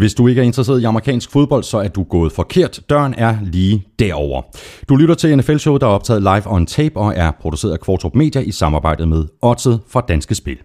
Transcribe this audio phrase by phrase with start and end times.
[0.00, 2.80] Hvis du ikke er interesseret i amerikansk fodbold, så er du gået forkert.
[2.90, 4.42] Døren er lige derover.
[4.88, 7.80] Du lytter til NFL Show, der er optaget live on tape og er produceret af
[7.80, 10.58] Kvartrup Media i samarbejde med Odset fra Danske Spil.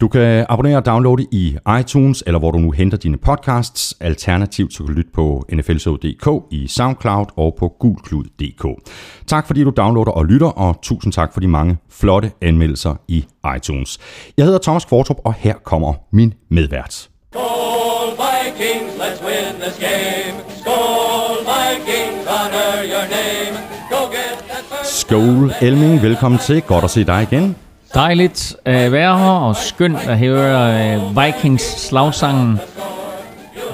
[0.00, 3.96] Du kan abonnere og downloade i iTunes, eller hvor du nu henter dine podcasts.
[4.00, 8.90] Alternativt så kan du lytte på nflshow.dk, i SoundCloud og på gulklud.dk.
[9.26, 13.24] Tak fordi du downloader og lytter, og tusind tak for de mange flotte anmeldelser i
[13.56, 13.98] iTunes.
[14.36, 17.08] Jeg hedder Thomas Kvartrup, og her kommer min medvært.
[17.32, 20.36] Skål Vikings, let's win this game.
[20.60, 23.54] Skål Vikings, honor your name.
[23.90, 26.62] Go get that first Skål Elming, velkommen til.
[26.62, 27.56] Godt at se dig igen.
[27.96, 32.58] Dejligt at være her, og skønt at høre øh, Vikings slagsangen.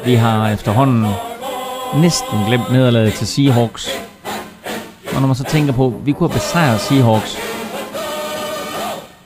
[0.05, 1.07] Vi har efterhånden
[2.01, 3.89] næsten glemt nederlaget til Seahawks.
[5.15, 7.37] Og når man så tænker på, at vi kunne have besejret Seahawks,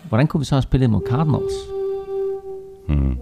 [0.08, 1.54] hvordan kunne vi så have spillet mod Cardinals?
[2.88, 3.16] Hmm.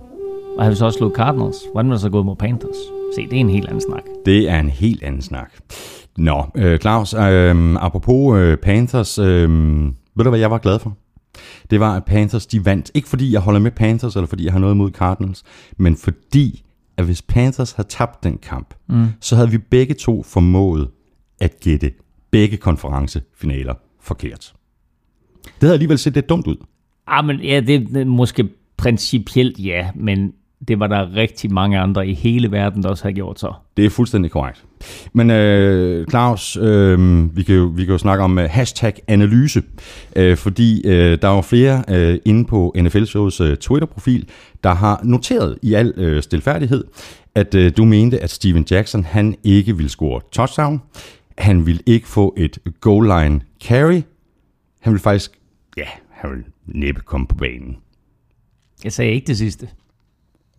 [0.57, 2.77] Og havde vi så også slået Cardinals, hvordan ville det så gået mod Panthers?
[3.17, 4.03] Se, det er en helt anden snak.
[4.27, 5.53] Det er en helt anden snak.
[6.17, 9.51] Nå, øh, Claus, øh, apropos øh, Panthers, øh,
[10.17, 10.97] ved du hvad jeg var glad for?
[11.71, 12.91] Det var, at Panthers de vandt.
[12.95, 15.43] Ikke fordi jeg holder med Panthers, eller fordi jeg har noget imod Cardinals,
[15.77, 16.65] men fordi,
[16.97, 19.07] at hvis Panthers havde tabt den kamp, mm.
[19.21, 20.91] så havde vi begge to formået
[21.41, 21.93] at gætte
[22.31, 24.55] begge konferencefinaler forkert.
[25.45, 26.57] Det havde alligevel set lidt dumt ud.
[27.07, 30.33] Ah, men ja, det er måske principielt ja, men
[30.69, 33.53] det var der rigtig mange andre i hele verden, der også havde gjort så.
[33.77, 34.65] Det er fuldstændig korrekt.
[35.13, 39.63] Men øh, Claus, øh, vi, kan jo, vi kan jo snakke om uh, hashtag analyse,
[40.17, 44.29] øh, fordi øh, der er jo flere øh, inde på NFL-shows øh, Twitter-profil,
[44.65, 46.85] der har noteret i al øh, stilfærdighed,
[47.35, 50.83] at øh, du mente, at Steven Jackson han ikke ville score touchdown.
[51.39, 54.03] Han ville ikke få et goal line carry.
[54.81, 55.31] Han ville faktisk,
[55.77, 57.77] ja, han ville næppe komme på banen.
[58.85, 59.69] Jeg sagde ikke det sidste.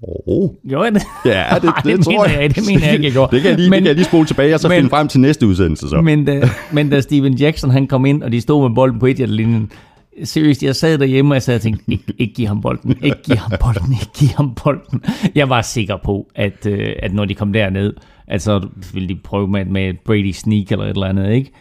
[0.01, 0.49] Oh.
[0.69, 1.03] Gjorde jeg det?
[1.25, 2.41] Ja, det, det, Ej, det tror mener jeg.
[2.41, 3.35] jeg- det mener jeg ikke, jeg gjorde.
[3.35, 4.89] Det kan jeg lige, Men- det kan jeg lige spole tilbage, og så men- finde
[4.89, 5.89] frem til næste udsendelse.
[5.89, 6.01] Så.
[6.01, 9.05] Men da, men da Steven Jackson han kom ind, og de stod med bolden på
[9.05, 9.71] et linjen
[10.23, 13.23] seriøst, jeg sad derhjemme, og jeg sad og tænkte, ikke, ikke give ham bolden, ikke
[13.23, 15.01] give ham bolden, ikke give ham bolden.
[15.35, 17.93] Jeg var sikker på, at, øh, at når de kom derned,
[18.27, 21.51] at så ville de prøve med, med et Brady sneak eller et eller andet, ikke?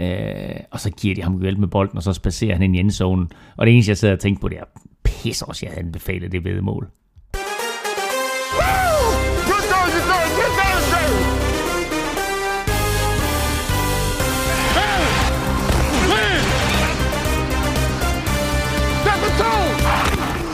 [0.00, 2.78] Øh, og så giver de ham vel med bolden, og så spacerer han ind i
[2.80, 3.28] endzonen.
[3.56, 4.64] Og det eneste, jeg sad og tænkte på, det er,
[5.04, 6.88] pisse også, jeg havde anbefalet det vedmål.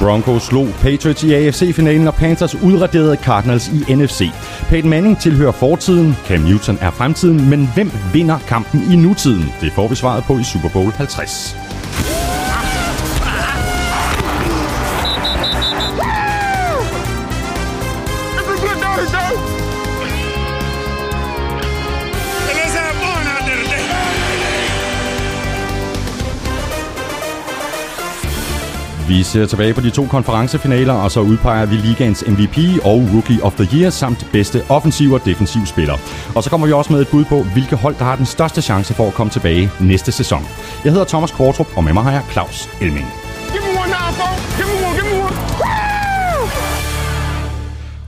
[0.05, 4.31] Broncos slog Patriots i AFC-finalen, og Panthers udraderede Cardinals i NFC.
[4.69, 9.53] Peyton Manning tilhører fortiden, Cam Newton er fremtiden, men hvem vinder kampen i nutiden?
[9.61, 11.64] Det får vi svaret på i Super Bowl 50.
[29.09, 33.43] Vi ser tilbage på de to konferencefinaler, og så udpeger vi ligaens MVP og Rookie
[33.43, 35.95] of the Year samt bedste offensiv og defensiv spiller.
[36.35, 38.63] Og så kommer vi også med et bud på, hvilke hold, der har den største
[38.63, 40.43] chance for at komme tilbage næste sæson.
[40.85, 43.24] Jeg hedder Thomas Kvartrup, og med mig har jeg Claus Elming.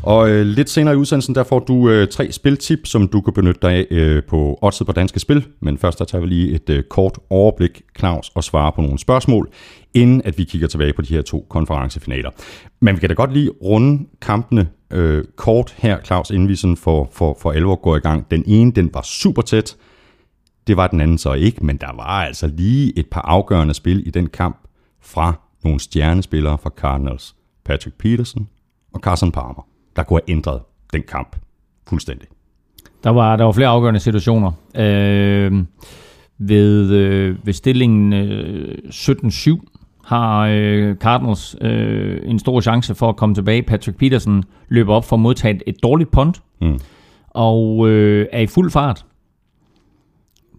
[0.06, 3.32] Og øh, lidt senere i udsendelsen, der får du øh, tre spiltip, som du kan
[3.32, 5.46] benytte dig af øh, på Oddset på Danske Spil.
[5.60, 8.98] Men først der tager vi lige et øh, kort overblik, Claus, og svarer på nogle
[8.98, 9.50] spørgsmål,
[9.94, 12.30] inden at vi kigger tilbage på de her to konferencefinaler.
[12.80, 16.76] Men vi kan da godt lige runde kampene øh, kort her, Claus, inden vi sådan
[16.76, 18.30] for, for, for alvor går i gang.
[18.30, 19.76] Den ene, den var super tæt.
[20.66, 24.06] Det var den anden så ikke, men der var altså lige et par afgørende spil
[24.06, 24.68] i den kamp
[25.02, 27.34] fra nogle stjernespillere fra Cardinals.
[27.64, 28.48] Patrick Peterson
[28.94, 29.66] og Carson Palmer,
[29.96, 30.60] der kunne have ændret
[30.92, 31.36] den kamp
[31.88, 32.28] fuldstændig.
[33.04, 34.52] Der var, der var flere afgørende situationer.
[34.76, 35.64] Øh,
[36.38, 39.60] ved, øh, ved stillingen øh, 17-7
[40.04, 43.62] har øh, Cardinals øh, en stor chance for at komme tilbage.
[43.62, 46.78] Patrick Peterson løber op for at modtage et, et dårligt punt, Mm.
[47.30, 49.04] og øh, er i fuld fart.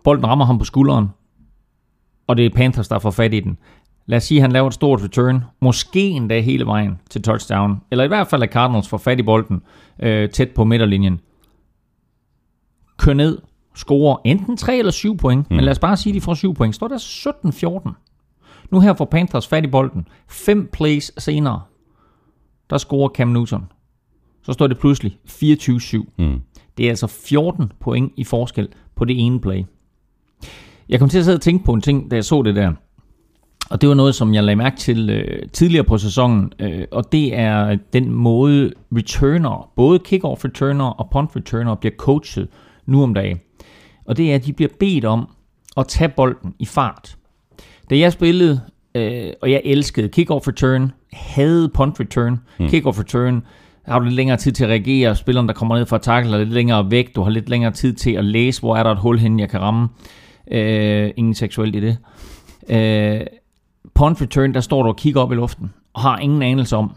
[0.04, 1.08] Bolden rammer ham på skulderen,
[2.28, 3.58] og det er Panthers, der får fat i den.
[4.08, 7.82] Lad os sige, at han laver et stort return, måske endda hele vejen til touchdown,
[7.92, 9.62] eller i hvert fald at Cardinals får fat i bolden
[10.00, 11.20] øh, tæt på midterlinjen.
[12.98, 13.38] Kør ned,
[13.76, 15.56] scorer enten 3 eller 7 point, mm.
[15.56, 16.76] men lad os bare sige, at de får 7 point.
[16.76, 17.92] Står der 17-14.
[18.72, 20.08] Nu her får Panthers fat i bolden.
[20.28, 21.62] 5 plays senere,
[22.70, 23.66] der scorer Cam Newton.
[24.44, 25.98] Så står det pludselig 24-7.
[26.18, 26.42] Mm.
[26.78, 29.64] Det er altså 14 point i forskel på det ene play.
[30.90, 32.74] Jeg kom til at sidde og tænke på en ting, da jeg så det der.
[33.70, 37.12] Og det var noget, som jeg lagde mærke til øh, tidligere på sæsonen, øh, og
[37.12, 42.48] det er den måde returner, både kick-off returner og punt returner bliver coachet
[42.86, 43.40] nu om dagen.
[44.06, 45.28] Og det er, at de bliver bedt om
[45.78, 47.18] at tage bolden i fart.
[47.90, 48.62] Da jeg spillede,
[48.96, 52.66] øh, og jeg elskede kick-off return, havde punt return, mm.
[52.66, 53.44] kick-off return,
[53.88, 56.38] har du lidt længere tid til at reagere, spilleren der kommer ned fra tackle er
[56.38, 58.98] lidt længere væk, du har lidt længere tid til at læse, hvor er der et
[58.98, 59.88] hul hen, jeg kan ramme.
[60.52, 61.98] Øh, ingen seksuelt i det.
[62.70, 63.22] Øh,
[63.94, 66.92] punt return, der står du og kigger op i luften, og har ingen anelse om,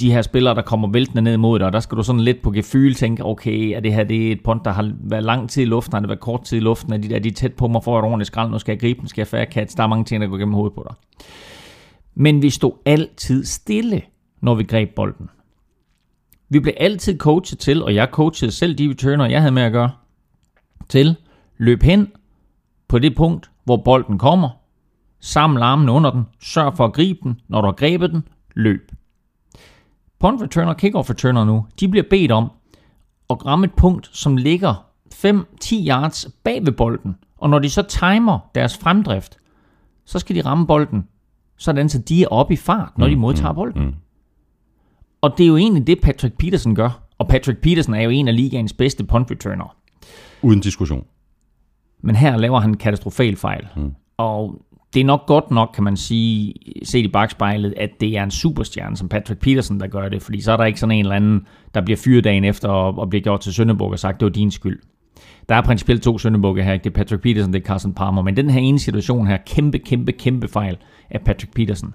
[0.00, 2.42] de her spillere, der kommer væltende ned mod dig, og der skal du sådan lidt
[2.42, 5.50] på gefyl tænke, okay, er det her det er et punt, der har været lang
[5.50, 7.54] tid i luften, har det været kort tid i luften, er de, er de tæt
[7.54, 7.84] på mig?
[7.84, 9.86] For et ordentligt skrald, nu skal jeg gribe den, skal jeg færre catch, der er
[9.86, 10.96] mange ting, der går gennem hovedet på dig.
[12.14, 14.02] Men vi stod altid stille,
[14.40, 15.30] når vi greb bolden.
[16.48, 19.72] Vi blev altid coachet til, og jeg coachede selv de returner, jeg havde med at
[19.72, 19.90] gøre,
[20.88, 21.16] til
[21.58, 22.08] løb hen
[22.88, 24.48] på det punkt, hvor bolden kommer,
[25.20, 28.22] samle armene under den, sørg for at gribe den, når du har grebet den,
[28.54, 28.92] løb.
[30.20, 32.50] Punt returner og kickoff returner nu, de bliver bedt om
[33.30, 37.16] at ramme et punkt, som ligger 5-10 yards bag ved bolden.
[37.38, 39.38] Og når de så timer deres fremdrift,
[40.04, 41.08] så skal de ramme bolden,
[41.56, 43.84] sådan så de er oppe i fart, når de modtager bolden.
[43.84, 43.94] Mm.
[45.20, 47.02] Og det er jo egentlig det, Patrick Peterson gør.
[47.18, 49.76] Og Patrick Peterson er jo en af ligaens bedste punt returner.
[50.42, 51.04] Uden diskussion.
[52.02, 53.68] Men her laver han en katastrofal fejl.
[53.76, 53.94] Mm.
[54.16, 54.62] Og
[54.94, 56.54] det er nok godt nok, kan man sige,
[56.84, 60.22] set i bagspejlet, at det er en superstjerne som Patrick Peterson, der gør det.
[60.22, 62.98] Fordi så er der ikke sådan en eller anden, der bliver fyret dagen efter og,
[62.98, 64.80] og bliver gjort til Sønderborg og sagt, det var din skyld.
[65.48, 66.76] Der er principielt to Sønderbukke her.
[66.76, 68.22] Det er Patrick Peterson, det er Carson Palmer.
[68.22, 70.76] Men den her ene situation her, kæmpe, kæmpe, kæmpe fejl
[71.10, 71.94] af Patrick Peterson.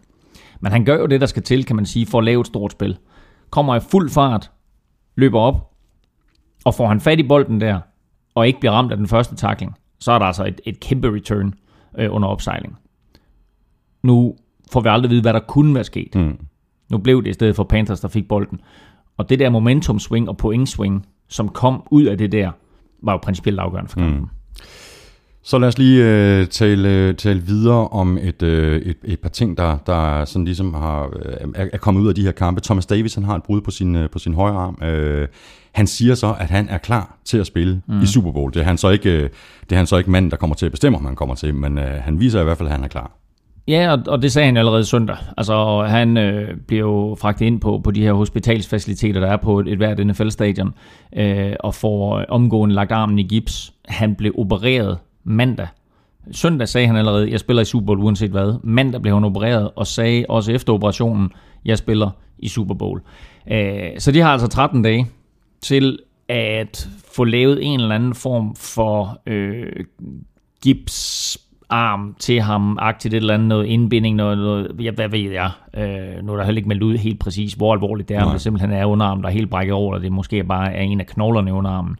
[0.60, 2.48] Men han gør jo det, der skal til, kan man sige, for at lave et
[2.48, 2.98] stort spil.
[3.50, 4.52] Kommer i fuld fart,
[5.16, 5.72] løber op,
[6.66, 7.80] og får han fat i bolden der,
[8.36, 11.14] og ikke bliver ramt af den første tackling, så er der altså et, et kæmpe
[11.16, 11.54] return
[11.98, 12.78] øh, under opsejling.
[14.06, 14.36] Nu
[14.72, 16.16] får vi aldrig at vide, hvad der kunne være sket.
[16.16, 16.38] Mm.
[16.92, 18.60] Nu blev det i stedet for Panthers, der fik bolden.
[19.18, 22.52] Og det der momentum swing og point swing, som kom ud af det der,
[23.04, 24.20] var jo principielt afgørende for kampen.
[24.20, 24.28] Mm.
[25.44, 29.30] Så lad os lige øh, tale, øh, tale videre om et, øh, et, et par
[29.30, 32.62] ting, der, der sådan ligesom har, øh, er, er kommet ud af de her kampe.
[32.62, 34.84] Thomas Davis han har et brud på sin, øh, på sin højre arm.
[34.84, 35.28] Øh,
[35.72, 38.02] han siger så, at han er klar til at spille mm.
[38.02, 38.54] i Super Bowl.
[38.54, 39.22] Det er han så ikke,
[39.64, 41.56] det er han så ikke manden, der kommer til at bestemme, om han kommer til,
[41.56, 43.12] men øh, han viser i hvert fald, at han er klar.
[43.68, 45.18] Ja, og, og det sagde han allerede søndag.
[45.38, 49.60] Altså, han øh, bliver jo fragtet ind på, på de her hospitalsfaciliteter, der er på
[49.60, 50.74] et, et hvert NFL-stadion,
[51.16, 53.74] øh, og får øh, omgående lagt armen i gips.
[53.86, 55.68] Han blev opereret mandag.
[56.32, 58.54] Søndag sagde han allerede, jeg spiller i Super Bowl uanset hvad.
[58.64, 61.32] Mandag blev han opereret, og sagde også efter operationen,
[61.66, 62.10] jeg spiller
[62.40, 63.02] i Super Bowl.
[63.52, 65.08] Øh, så de har altså 13 dage
[65.62, 69.86] til at få lavet en eller anden form for øh,
[70.62, 71.38] gips
[71.70, 75.52] arm til ham, agtigt et eller andet, noget indbinding, noget, noget ja, hvad ved jeg,
[75.74, 78.28] øh, nu er der heller ikke meldt ud helt præcis, hvor alvorligt det er, Nej.
[78.28, 80.82] om det simpelthen er underarm, der er helt brækket over, og det måske bare er
[80.82, 81.98] en af knoglerne i underarmen.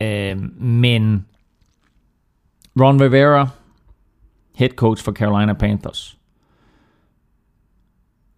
[0.00, 1.26] Øh, men
[2.80, 3.48] Ron Rivera,
[4.54, 6.18] head coach for Carolina Panthers,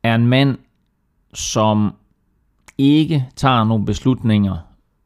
[0.03, 0.59] er en mand,
[1.35, 1.95] som
[2.79, 4.57] ikke tager nogle beslutninger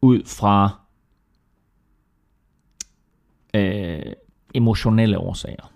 [0.03, 0.71] ud fra
[3.55, 4.13] øh,
[4.59, 5.73] emotionelle årsager.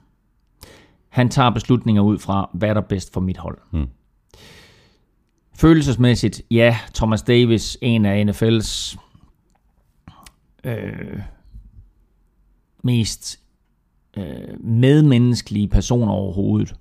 [1.09, 3.59] Han tager beslutninger ud fra, hvad er der bedst for mit hold.
[3.71, 3.87] Mm.
[5.57, 8.99] Følelsesmæssigt, ja, Thomas Davis, en af NFL's
[10.65, 11.19] øh,
[12.85, 13.41] mest
[14.17, 16.75] øh, medmenneskelige personer overhovedet.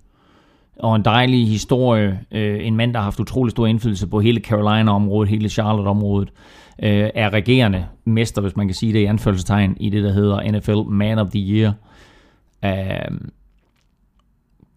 [0.79, 2.19] Og en dejlig historie.
[2.31, 6.29] Øh, en mand, der har haft utrolig stor indflydelse på hele Carolina-området, hele Charlotte-området.
[6.83, 10.51] Øh, er regerende mester, hvis man kan sige det i anførselstegn, i det, der hedder
[10.51, 11.69] NFL Man of the Year.
[11.69, 11.90] Øh,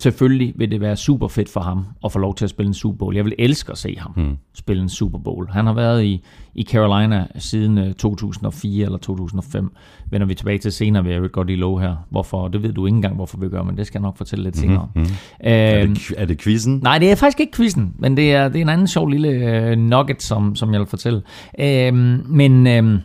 [0.05, 2.75] selvfølgelig vil det være super fedt for ham at få lov til at spille en
[2.75, 3.17] Super Bowl.
[3.17, 4.37] Jeg vil elske at se ham mm.
[4.55, 5.49] spille en Super Bowl.
[5.51, 6.25] Han har været i,
[6.55, 9.73] i Carolina siden 2004 øh, eller 2005.
[10.11, 11.97] Vender vi tilbage til senere, vil jeg godt lige love her.
[12.11, 12.49] Hvorfor?
[12.49, 14.57] Det ved du ikke engang, hvorfor vi gør, men det skal jeg nok fortælle lidt
[14.57, 14.89] senere.
[14.95, 15.11] Mm-hmm.
[15.45, 16.81] Øh, er, det, er det quizzen?
[16.83, 19.73] Nej, det er faktisk ikke quizzen, men det er, det er en anden sjov lille
[19.73, 21.23] uh, nugget, som, som jeg vil fortælle.
[21.59, 21.95] Uh,
[22.29, 22.85] men...
[22.87, 23.01] Uh,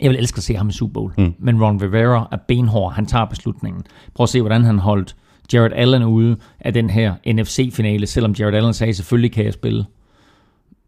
[0.00, 1.12] jeg vil elske at se ham i Super Bowl.
[1.18, 1.34] Mm.
[1.38, 2.92] Men Ron Rivera er benhård.
[2.92, 3.82] Han tager beslutningen.
[4.14, 5.16] Prøv at se, hvordan han holdt
[5.52, 9.84] Jared Allen ude af den her NFC-finale, selvom Jared Allen sagde, selvfølgelig kan jeg spille.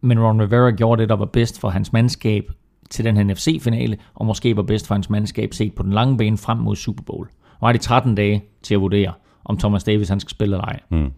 [0.00, 2.44] Men Ron Rivera gjorde det, der var bedst for hans mandskab
[2.90, 6.16] til den her NFC-finale, og måske var bedst for hans mandskab set på den lange
[6.16, 7.28] bane frem mod Super Bowl.
[7.60, 9.12] Og har de 13 dage til at vurdere,
[9.44, 10.80] om Thomas Davis han skal spille eller ej.
[10.90, 11.12] Mm.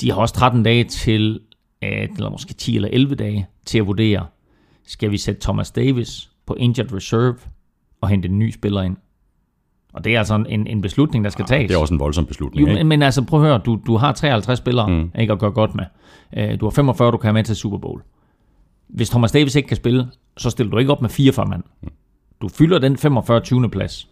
[0.00, 1.40] De har også 13 dage til,
[1.82, 4.26] at, eller måske 10 eller 11 dage, til at vurdere,
[4.88, 7.36] skal vi sætte Thomas Davis på injured reserve
[8.00, 8.96] og hente en ny spiller ind?
[9.92, 11.68] Og det er altså en, en beslutning, der skal tages.
[11.68, 12.78] Det er også en voldsom beslutning, Jo, ikke?
[12.78, 15.10] men, men altså prøv at høre, du, du har 53 spillere mm.
[15.18, 15.84] ikke, at gøre godt med.
[16.36, 18.02] Øh, Du har 45, du kan have med til Super Bowl.
[18.88, 21.62] Hvis Thomas Davis ikke kan spille, så stiller du ikke op med 44 mand.
[22.40, 23.40] Du fylder den 45.
[23.40, 23.68] 20.
[23.70, 24.08] plads.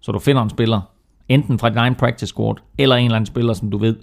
[0.00, 0.80] Så du finder en spiller,
[1.28, 3.96] enten fra din egen practice squad, eller en eller anden spiller, som du ved,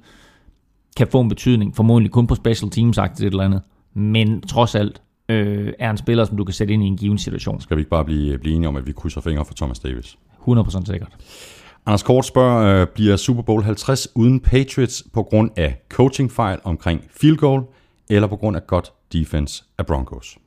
[0.97, 3.61] kan få en betydning, formodentlig kun på special teams et eller andet,
[3.93, 7.17] men trods alt øh, er en spiller, som du kan sætte ind i en given
[7.17, 7.61] situation.
[7.61, 10.17] Skal vi ikke bare blive, blive enige om, at vi krydser fingre for Thomas Davis?
[10.47, 11.09] 100% sikkert.
[11.85, 17.01] Anders Kort spørger, øh, bliver Super Bowl 50 uden Patriots på grund af coachingfejl omkring
[17.21, 17.61] field goal,
[18.09, 20.37] eller på grund af godt defense af Broncos?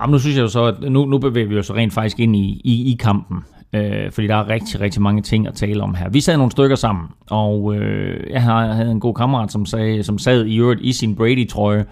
[0.00, 2.36] Jamen, nu synes jeg jo så, at nu, nu bevæger vi os rent faktisk ind
[2.36, 3.38] i, i, i kampen.
[3.72, 6.08] Øh, fordi der er rigtig, rigtig mange ting at tale om her.
[6.08, 10.02] Vi sad nogle stykker sammen, og øh, jeg har- havde en god kammerat, som, sagde,
[10.02, 11.84] som sad i øvrigt i sin Brady-trøje,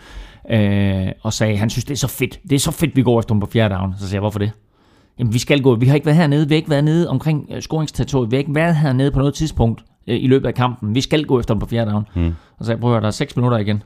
[0.50, 2.40] øh, og sagde, han synes, det er så fedt.
[2.42, 3.94] Det er så fedt, vi går efter dem på fjerde down.
[3.98, 4.52] Så sagde jeg, hvorfor det?
[5.18, 5.74] Jamen, vi skal gå.
[5.74, 6.48] Vi har ikke været hernede.
[6.48, 8.30] Vi har ikke været nede omkring øh, scoringsterritoriet.
[8.30, 10.94] Vi har ikke været hernede på noget tidspunkt øh, i løbet af kampen.
[10.94, 12.06] Vi skal gå efter dem på fjerde down.
[12.14, 12.26] Mm.
[12.26, 13.82] Og så sagde jeg, prøv at høre, der er 6 minutter igen.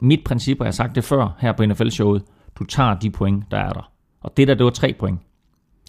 [0.00, 2.22] Mit princip, og jeg har sagt det før her på NFL-showet,
[2.58, 3.90] du tager de point, der er der.
[4.20, 5.18] Og det der, det var tre point.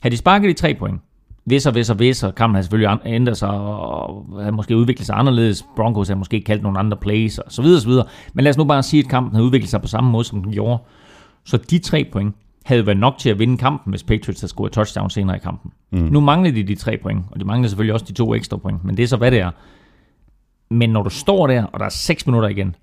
[0.01, 1.01] Havde de sparket de tre point,
[1.49, 5.05] hvis og hvis og hvis, og kampen havde selvfølgelig ændret sig, og havde måske udviklet
[5.05, 5.65] sig anderledes.
[5.75, 8.05] Broncos havde måske kaldt nogle andre plays, og så videre, så videre.
[8.33, 10.43] Men lad os nu bare sige, at kampen havde udviklet sig på samme måde, som
[10.43, 10.83] den gjorde.
[11.45, 14.71] Så de tre point havde været nok til at vinde kampen, hvis Patriots havde scoret
[14.71, 15.71] touchdown senere i kampen.
[15.91, 15.99] Mm.
[15.99, 18.83] Nu mangler de de tre point, og de mangler selvfølgelig også de to ekstra point,
[18.83, 19.51] men det er så, hvad det er.
[20.69, 22.75] Men når du står der, og der er 6 minutter igen,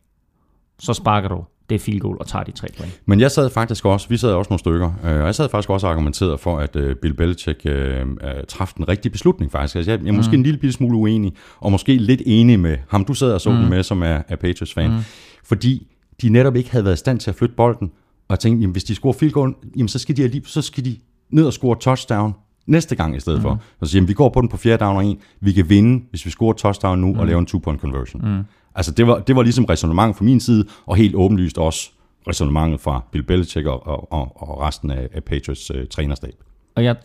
[0.78, 3.00] så sparker du det field goal og tager de tre point.
[3.06, 5.70] Men jeg sad faktisk også, vi sad også nogle stykker, øh, og jeg sad faktisk
[5.70, 8.06] også og argumenterede for, at øh, Bill Belichick øh, øh,
[8.48, 9.76] traf den rigtige beslutning faktisk.
[9.76, 10.40] Altså, jeg, jeg er måske mm.
[10.40, 13.50] en lille bitte smule uenig, og måske lidt enig med ham, du sad og så
[13.50, 13.56] mm.
[13.56, 14.90] den med, som er, er Patriots-fan.
[14.90, 14.98] Mm.
[15.44, 15.86] Fordi
[16.22, 17.90] de netop ikke havde været i stand til at flytte bolden,
[18.28, 20.62] og jeg tænkte, jamen, hvis de scorer field goal, jamen, så skal de, alligevel- så
[20.62, 20.96] skal de
[21.30, 22.34] ned og score touchdown
[22.66, 23.42] næste gang i stedet mm.
[23.42, 23.50] for.
[23.50, 25.18] Og så siger, jamen, vi går på den på fjerde down og en.
[25.40, 27.18] Vi kan vinde, hvis vi scorer touchdown nu mm.
[27.18, 28.36] og laver en two-point conversion.
[28.36, 28.42] Mm.
[28.76, 31.90] Altså, det var, det var ligesom resonemang fra min side, og helt åbenlyst også
[32.28, 36.34] resonemanget fra Bill Belichick og, og, og, resten af, af Patriots øh, trænerstab.
[36.74, 36.96] Og jeg,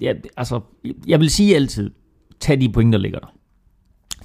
[0.00, 0.60] jeg, altså,
[1.06, 1.90] jeg vil sige altid,
[2.40, 3.26] tag de point, der ligger der.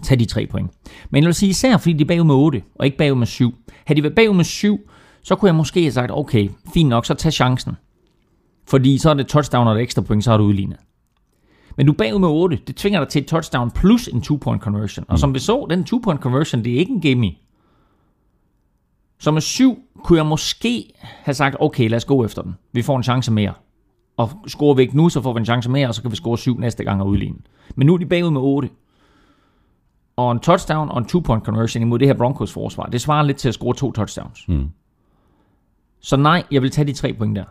[0.03, 0.71] Tag de tre point.
[1.09, 3.27] Men jeg vil sige især, fordi de er bagud med 8, og ikke bagud med
[3.27, 3.53] 7.
[3.85, 4.89] Havde de været bagud med 7,
[5.23, 7.71] så kunne jeg måske have sagt, okay, fint nok, så tag chancen.
[8.67, 10.77] Fordi så er det touchdown og et ekstra point, så har du udlignet.
[11.77, 12.59] Men du er bagud med 8.
[12.67, 15.05] Det tvinger dig til et touchdown plus en two-point conversion.
[15.07, 17.31] Og som vi så, den two-point conversion, det er ikke en gimme.
[19.19, 22.55] Så med 7 kunne jeg måske have sagt, okay, lad os gå efter den.
[22.71, 23.53] Vi får en chance mere.
[24.17, 26.15] Og scorer vi ikke nu, så får vi en chance mere, og så kan vi
[26.15, 27.37] score 7 næste gang og udligne.
[27.75, 28.69] Men nu er de bagud med 8.
[30.15, 33.37] Og en touchdown og en two-point conversion imod det her Broncos forsvar, det svarer lidt
[33.37, 34.47] til at score to touchdowns.
[34.47, 34.69] Mm.
[35.99, 37.43] Så nej, jeg vil tage de tre point der.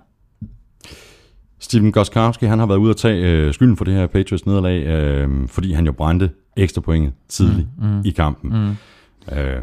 [1.62, 4.86] Steven Goskowski, han har været ude at tage øh, skylden for det her Patriots nederlag,
[4.86, 8.50] øh, fordi han jo brændte ekstra pointet tidligt mm, mm, i kampen.
[8.50, 8.70] Mm.
[9.36, 9.62] Øh,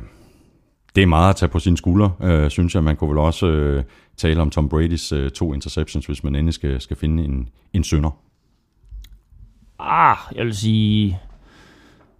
[0.95, 2.83] det er meget at tage på sine skuldre, øh, synes jeg.
[2.83, 3.83] Man kunne vel også øh,
[4.17, 7.83] tale om Tom Brady's øh, to interceptions, hvis man endelig skal, skal finde en, en
[7.83, 8.17] sønder.
[9.79, 11.19] Ah, jeg vil sige,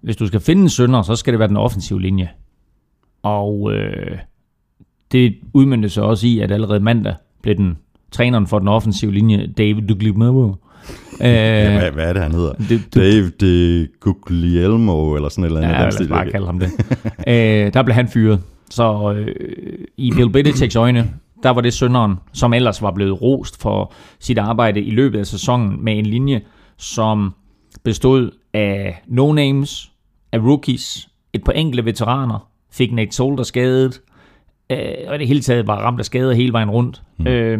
[0.01, 2.29] hvis du skal finde en sønder, så skal det være den offensive linje.
[3.24, 4.17] Og øh,
[5.12, 7.77] det udmyndte sig også i, at allerede mandag blev den
[8.11, 10.53] træneren for den offensive linje, David Duglielmo.
[11.21, 12.53] Ja, Øh, hvad, hvad er det, han hedder?
[12.53, 15.73] det- du- Dave de Guglielmo, eller sådan et eller andet.
[15.73, 16.69] Ja, lad os bare kalde ham det.
[17.27, 18.39] øh, der blev han fyret.
[18.69, 19.35] Så øh,
[19.97, 21.09] i Bill Belichicks øjne,
[21.43, 25.27] der var det sønderen, som ellers var blevet rost for sit arbejde i løbet af
[25.27, 26.41] sæsonen med en linje,
[26.77, 27.33] som
[27.83, 29.91] bestod af no-names,
[30.31, 34.01] af rookies, et par enkelte veteraner, fik Nate Solder skadet,
[34.69, 37.01] øh, og det hele taget var ramt af skader hele vejen rundt.
[37.19, 37.27] Mm.
[37.27, 37.59] Øh,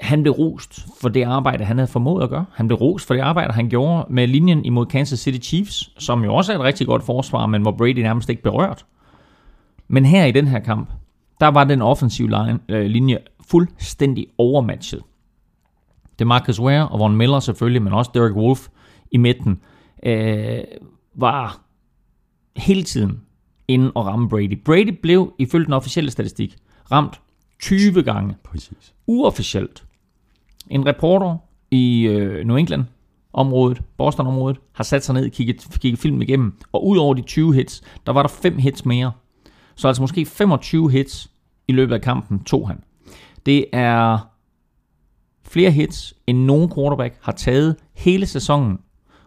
[0.00, 2.44] han blev rost for det arbejde, han havde formået at gøre.
[2.52, 6.24] Han blev rost for det arbejde, han gjorde med linjen imod Kansas City Chiefs, som
[6.24, 8.86] jo også er et rigtig godt forsvar, men hvor Brady nærmest ikke berørt.
[9.88, 10.90] Men her i den her kamp,
[11.40, 13.18] der var den offensive line, øh, linje
[13.50, 15.02] fuldstændig overmatchet.
[16.18, 18.68] Det er Marcus Ware og Von Miller selvfølgelig, men også Derek Wolf
[19.12, 19.60] i midten,
[20.02, 20.58] øh,
[21.14, 21.60] var
[22.56, 23.20] hele tiden
[23.68, 24.62] inde og ramme Brady.
[24.64, 26.56] Brady blev, ifølge den officielle statistik,
[26.92, 27.20] ramt
[27.60, 28.94] 20 gange Præcis.
[29.06, 29.84] uofficielt.
[30.70, 31.36] En reporter
[31.70, 32.84] i øh, New England
[33.32, 37.22] området, Boston-området, har sat sig ned og kigget, kigget filmen igennem, og ud over de
[37.22, 39.12] 20 hits, der var der 5 hits mere.
[39.74, 41.30] Så altså måske 25 hits
[41.68, 42.80] i løbet af kampen tog han.
[43.46, 44.18] Det er
[45.48, 48.78] flere hits, end nogen quarterback har taget hele sæsonen,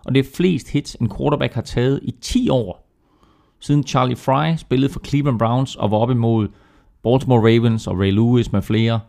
[0.06, 2.90] og det er flest hits, en quarterback har taget i 10 år,
[3.60, 6.48] siden Charlie Fry spillede for Cleveland Browns og var op imod
[7.04, 9.00] Baltimore Ravens og Ray Lewis med flere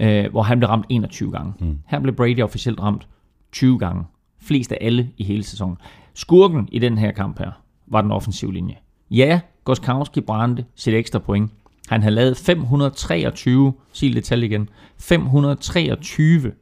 [0.00, 1.52] øh, hvor han blev ramt 21 gange.
[1.60, 1.78] Mm.
[1.86, 3.08] Her blev Brady officielt ramt
[3.52, 4.04] 20 gange.
[4.40, 5.76] Flest af alle i hele sæsonen.
[6.14, 7.50] Skurken i den her kamp her
[7.86, 8.74] var den offensive linje.
[9.10, 11.50] Ja, Goskowski brændte sit ekstra point.
[11.88, 16.52] Han havde lavet 523, sig det tal igen, 523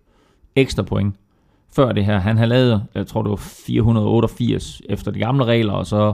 [0.57, 1.15] ekstra point
[1.77, 2.19] før det her.
[2.19, 6.13] Han havde lavet, jeg tror det var 488 efter de gamle regler, og så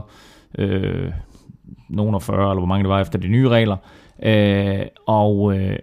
[0.57, 1.11] øh,
[1.89, 3.77] nogen af 40, eller hvor mange det var efter de nye regler.
[4.21, 5.77] Øh, og øh,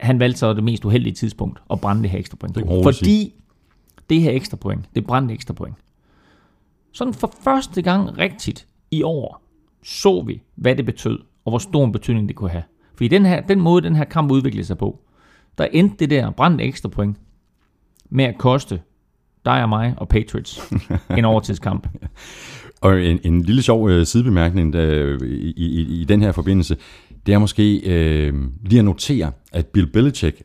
[0.00, 2.54] han valgte så det mest uheldige tidspunkt at brænde det her ekstra point.
[2.56, 3.34] Det Fordi
[4.10, 5.76] det her ekstra point, det brændte ekstra point.
[6.92, 9.42] Sådan for første gang rigtigt i år,
[9.84, 12.62] så vi, hvad det betød, og hvor stor en betydning det kunne have.
[12.94, 15.00] For i den, her, den måde, den her kamp udviklede sig på,
[15.58, 17.16] der endte det der brændte ekstra point
[18.10, 18.80] med at koste
[19.44, 20.72] dig og mig og Patriots
[21.18, 21.88] en overtidskamp.
[22.80, 26.76] Og en, en lille sjov øh, sidebemærkning der, i, i, i den her forbindelse,
[27.26, 30.42] det er måske øh, lige at notere, at Bill Belichick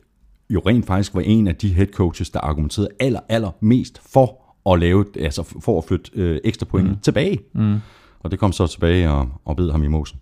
[0.50, 4.38] jo rent faktisk var en af de head coaches, der argumenterede aller, aller mest for
[4.72, 6.98] at lave, altså for at flytte øh, ekstra point mm.
[6.98, 7.38] tilbage.
[7.54, 7.80] Mm.
[8.20, 10.18] Og det kom så tilbage og, og bed ham i mosen.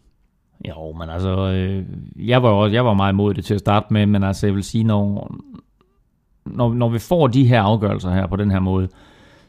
[0.68, 1.84] Jo, men altså, øh,
[2.16, 4.54] jeg, var, også, jeg var meget imod det til at starte med, men altså, jeg
[4.54, 5.34] vil sige, når,
[6.46, 8.88] når, når vi får de her afgørelser her på den her måde,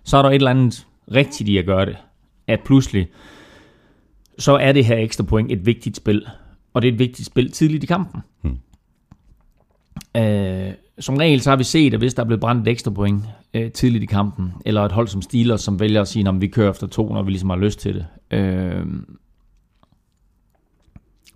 [0.03, 1.97] så er der et eller andet rigtigt i at gøre det.
[2.47, 3.07] At pludselig,
[4.37, 6.25] så er det her ekstra point et vigtigt spil.
[6.73, 8.21] Og det er et vigtigt spil tidligt i kampen.
[8.41, 8.57] Hmm.
[10.21, 12.91] Øh, som regel så har vi set, at hvis der er blevet brændt et ekstra
[12.91, 13.23] point
[13.53, 16.47] øh, tidligt i kampen, eller et hold som Steelers, som vælger at sige, at vi
[16.47, 18.05] kører efter to, når vi ligesom har lyst til det.
[18.39, 18.85] Øh,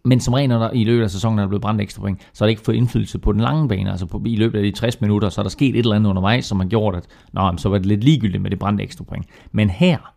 [0.03, 2.43] men som regel, når der i løbet af sæsonen er blevet brændt ekstra point, så
[2.43, 3.91] har det ikke fået indflydelse på den lange bane.
[3.91, 6.09] Altså på, i løbet af de 60 minutter, så er der sket et eller andet
[6.09, 9.03] undervejs, som har gjort, at nå, så var det lidt ligegyldigt med det brændte ekstra
[9.03, 9.25] point.
[9.51, 10.13] Men her,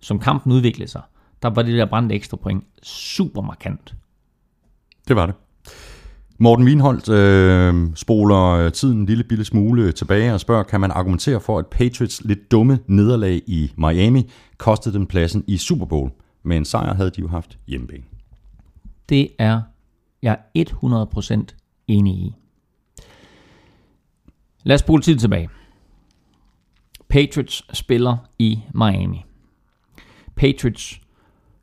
[0.00, 1.02] som kampen udviklede sig,
[1.42, 3.94] der var det der brændte ekstra point super markant.
[5.08, 5.34] Det var det.
[6.40, 11.40] Morten Wienholdt øh, spoler tiden en lille bitte smule tilbage og spørger, kan man argumentere
[11.40, 16.10] for, at Patriots lidt dumme nederlag i Miami kostede dem pladsen i Super Bowl?
[16.42, 18.04] Med en sejr havde de jo haft hjemmebane.
[19.08, 19.60] Det er
[20.22, 22.34] jeg 100% enig i.
[24.62, 25.48] Lad os spole tiden tilbage.
[27.08, 29.24] Patriots spiller i Miami.
[30.36, 31.00] Patriots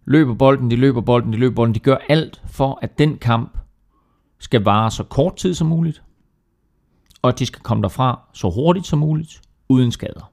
[0.05, 1.75] løber bolden, de løber bolden, de løber bolden.
[1.75, 3.57] De gør alt for, at den kamp
[4.39, 6.03] skal vare så kort tid som muligt,
[7.21, 10.31] og at de skal komme derfra så hurtigt som muligt, uden skader.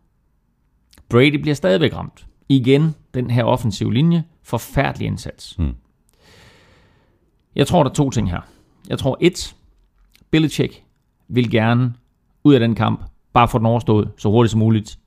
[1.09, 2.27] Brady bliver stadigvæk ramt.
[2.49, 5.59] Igen, den her offensive linje, forfærdelig indsats.
[5.59, 5.75] Mm.
[7.55, 8.41] Jeg tror, der er to ting her.
[8.89, 9.57] Jeg tror, et,
[10.31, 10.83] Belichick
[11.29, 11.95] vil gerne
[12.45, 14.99] ud af den kamp, bare få den overstået så hurtigt som muligt.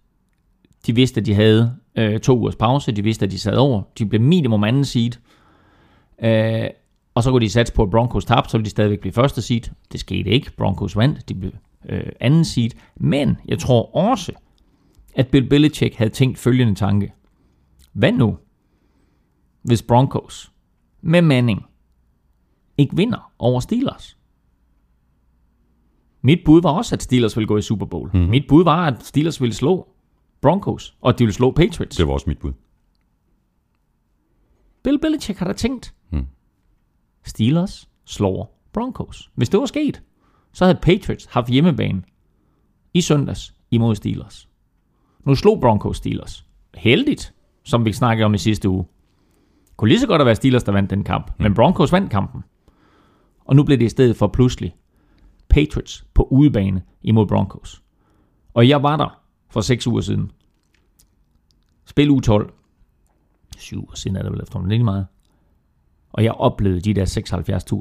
[0.88, 2.92] De vidste, at de havde øh, to ugers pause.
[2.92, 3.82] De vidste, at de sad over.
[3.98, 5.12] De blev minimum anden seed.
[6.24, 6.70] Øh,
[7.16, 9.42] og så kunne de satse på, at Broncos tabte, så ville de stadigvæk blive første
[9.42, 9.62] seed.
[9.92, 10.52] Det skete ikke.
[10.58, 11.30] Broncos vandt.
[11.30, 11.52] De blev
[11.90, 12.70] øh, anden seed.
[12.96, 14.32] Men jeg tror også,
[15.16, 17.14] at Bill Belichick havde tænkt følgende tanke.
[17.94, 18.38] Hvad nu,
[19.64, 20.52] hvis Broncos
[21.02, 21.66] med Manning
[22.78, 24.18] ikke vinder over Steelers?
[26.22, 28.10] Mit bud var også, at Steelers ville gå i Super Bowl.
[28.14, 28.20] Mm.
[28.20, 29.88] Mit bud var, at Steelers ville slå
[30.46, 31.98] Broncos, og de ville slå Patriots.
[31.98, 32.54] Det var også mit bud.
[34.84, 36.28] Bill Belichick har da tænkt, Mm.
[37.24, 39.32] Steelers slår Broncos.
[39.36, 40.04] Hvis det var sket,
[40.54, 42.04] så havde Patriots haft hjemmebane
[42.94, 44.50] i søndags imod Steelers.
[45.24, 46.46] Nu slog Broncos Steelers.
[46.76, 48.86] Heldigt, som vi snakkede om i sidste uge.
[49.78, 51.32] Kunne lige så godt have været Steelers, der vandt den kamp.
[51.40, 52.44] Men Broncos vandt kampen.
[53.46, 54.76] Og nu blev det i stedet for pludselig
[55.50, 57.84] Patriots på udebane imod Broncos.
[58.54, 59.25] Og jeg var der
[59.56, 60.32] for seks uger siden.
[61.86, 62.54] Spil u 12.
[63.58, 65.08] Syv uger siden er det vel efterhånden lidt meget.
[66.14, 67.06] Og jeg oplevede de der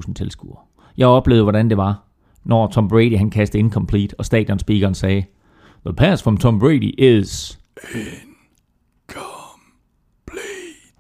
[0.07, 0.59] 76.000 tilskuere.
[0.97, 2.03] Jeg oplevede, hvordan det var,
[2.45, 5.25] når Tom Brady han kastede incomplete, og stadionspeakeren sagde,
[5.87, 7.59] The pass from Tom Brady is...
[7.95, 8.21] Incomplete.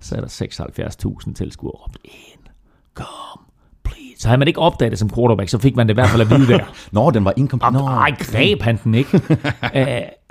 [0.00, 0.28] Så er der
[1.28, 4.20] 76.000 tilskuere råbt, Incomplete.
[4.20, 6.22] Så havde man ikke opdaget det som quarterback, så fik man det i hvert fald
[6.22, 6.64] at vide der.
[6.92, 7.72] Nå, den var incomplete.
[7.72, 7.78] Nå.
[7.78, 9.20] Nej, greb han den ikke.
[9.74, 10.02] Æh,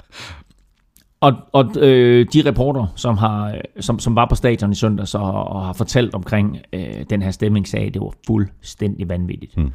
[1.22, 5.34] og og øh, de reporter, som, har, som, som var på stadion i søndags og,
[5.34, 9.56] og har fortalt omkring øh, den her stemning, sagde, at det var fuldstændig vanvittigt.
[9.56, 9.66] Hmm.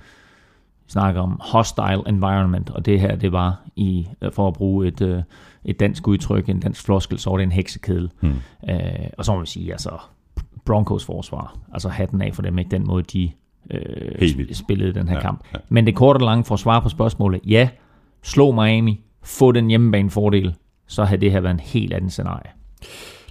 [0.86, 5.00] Vi snakker om hostile environment, og det her, det var i, for at bruge et,
[5.00, 5.22] øh,
[5.64, 8.10] et dansk udtryk, en dansk floskel, så var det en heksekedel.
[8.20, 8.34] Hmm.
[8.70, 8.78] Øh,
[9.18, 9.90] og så må vi sige, altså
[10.64, 13.30] Broncos forsvar, altså hatten af for dem, ikke den måde, de
[13.70, 15.44] øh, spillede den her Ja, kamp.
[15.54, 15.58] ja.
[15.68, 17.68] Men det korte og lange for at svare på spørgsmålet, ja,
[18.22, 20.54] slå Miami, få den hjemmebane fordel,
[20.86, 22.50] så havde det her været en helt anden scenarie.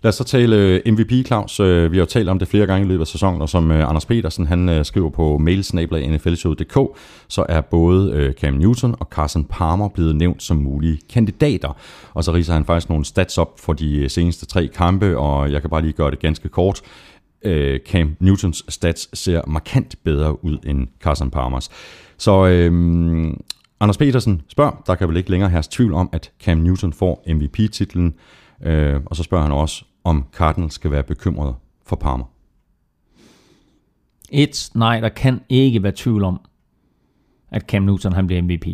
[0.03, 1.59] Lad os så tale øh, MVP, Claus.
[1.59, 3.71] Øh, vi har jo talt om det flere gange i løbet af sæsonen, og som
[3.71, 9.89] øh, Anders Petersen han skriver på mailsnabla.nflshow.dk, så er både Cam Newton og Carson Palmer
[9.89, 11.77] blevet nævnt som mulige kandidater.
[12.13, 15.61] Og så riser han faktisk nogle stats op for de seneste tre kampe, og jeg
[15.61, 16.81] kan bare lige gøre det ganske kort.
[17.43, 21.69] Øh, Cam Newtons stats ser markant bedre ud end Carson Palmers.
[22.17, 23.41] Så øhm,
[23.79, 27.23] Anders Petersen spørger, der kan vel ikke længere herske tvivl om, at Cam Newton får
[27.27, 28.15] MVP-titlen,
[28.61, 32.25] øh, og så spørger han også, om Cardinals skal være bekymret for Palmer.
[34.31, 36.39] Et, nej, der kan ikke være tvivl om,
[37.51, 38.67] at Cam Newton han bliver MVP.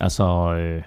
[0.00, 0.82] Altså, øh,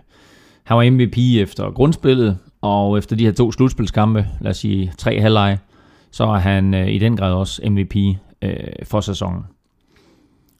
[0.63, 5.21] han var MVP efter grundspillet, og efter de her to slutspilskampe, lad os sige tre
[5.21, 5.59] halvleje,
[6.11, 7.95] så er han øh, i den grad også MVP
[8.41, 9.43] øh, for sæsonen.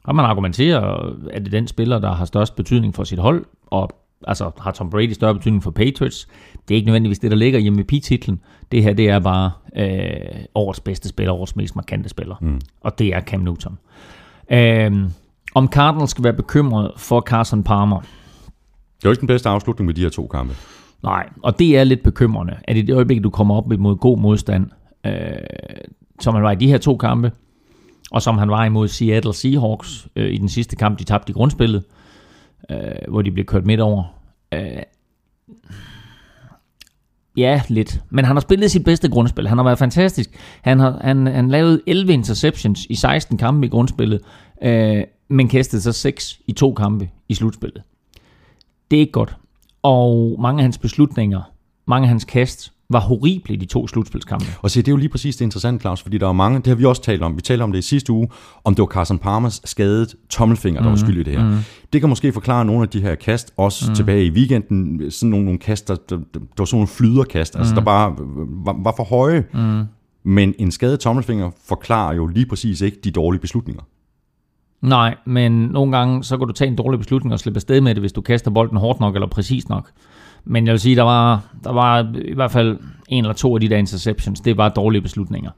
[0.04, 0.80] Og man argumenterer,
[1.30, 3.90] at det er den spiller, der har størst betydning for sit hold, og
[4.26, 6.28] altså har Tom Brady større betydning for Patriots.
[6.68, 8.40] Det er ikke nødvendigvis det, der ligger i MVP-titlen.
[8.72, 12.34] Det her, det er bare øh, årets bedste spiller, årets mest markante spiller.
[12.40, 12.60] Mm.
[12.80, 13.78] Og det er Cam Newton.
[14.50, 15.10] Øh,
[15.54, 18.06] om Cardinals skal være bekymret for Carson Palmer, Det
[19.04, 20.54] er jo ikke den bedste afslutning med de her to kampe.
[21.02, 24.18] Nej, og det er lidt bekymrende, at i det øjeblik, du kommer op mod god
[24.18, 24.70] modstand,
[25.06, 25.12] øh,
[26.20, 27.32] som han var i de her to kampe,
[28.12, 31.32] og som han var imod Seattle Seahawks øh, i den sidste kamp, de tabte i
[31.32, 31.84] grundspillet,
[32.70, 34.04] øh, hvor de blev kørt midt over.
[34.54, 34.82] Øh,
[37.36, 38.02] ja, lidt.
[38.10, 39.48] Men han har spillet sit bedste grundspil.
[39.48, 40.30] Han har været fantastisk.
[40.62, 44.20] Han har han, han lavet 11 interceptions i 16 kampe i grundspillet,
[44.62, 47.82] øh, men kastede så 6 i to kampe i slutspillet.
[48.90, 49.36] Det er ikke godt.
[49.82, 51.42] Og mange af hans beslutninger,
[51.86, 54.46] mange af hans kast, var horrible i de to slutspilskampe.
[54.62, 56.66] Og se, det er jo lige præcis det interessante, Claus, fordi der er mange, det
[56.66, 58.28] har vi også talt om, vi talte om det i sidste uge,
[58.64, 61.48] om det var Carson Palmers skadet tommelfinger, der mm, var skyld i det her.
[61.48, 61.56] Mm.
[61.92, 63.94] Det kan måske forklare nogle af de her kast, også mm.
[63.94, 67.60] tilbage i weekenden, sådan nogle, nogle kast, der, der, der var sådan nogle flyderkast, mm.
[67.60, 68.14] altså der bare
[68.64, 69.44] var, var for høje.
[69.54, 69.84] Mm.
[70.24, 73.82] Men en skadet tommelfinger forklarer jo lige præcis ikke de dårlige beslutninger.
[74.82, 77.94] Nej, men nogle gange, så kan du tage en dårlig beslutning og slippe afsted med
[77.94, 79.90] det, hvis du kaster bolden hårdt nok eller præcis nok.
[80.44, 82.78] Men jeg vil sige, der var, der var i hvert fald
[83.08, 84.40] en eller to af de der interceptions.
[84.40, 85.50] Det var dårlige beslutninger.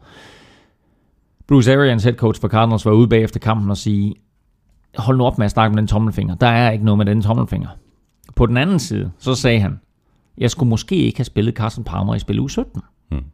[1.46, 4.14] Bruce Arians head coach for Cardinals var ude bagefter kampen og sige,
[4.98, 6.34] hold nu op med at snakke med den tommelfinger.
[6.34, 7.68] Der er ikke noget med den tommelfinger.
[8.36, 9.80] På den anden side, så sagde han,
[10.38, 12.82] jeg skulle måske ikke have spillet Carson Palmer i spil u 17.
[13.10, 13.24] Hmm.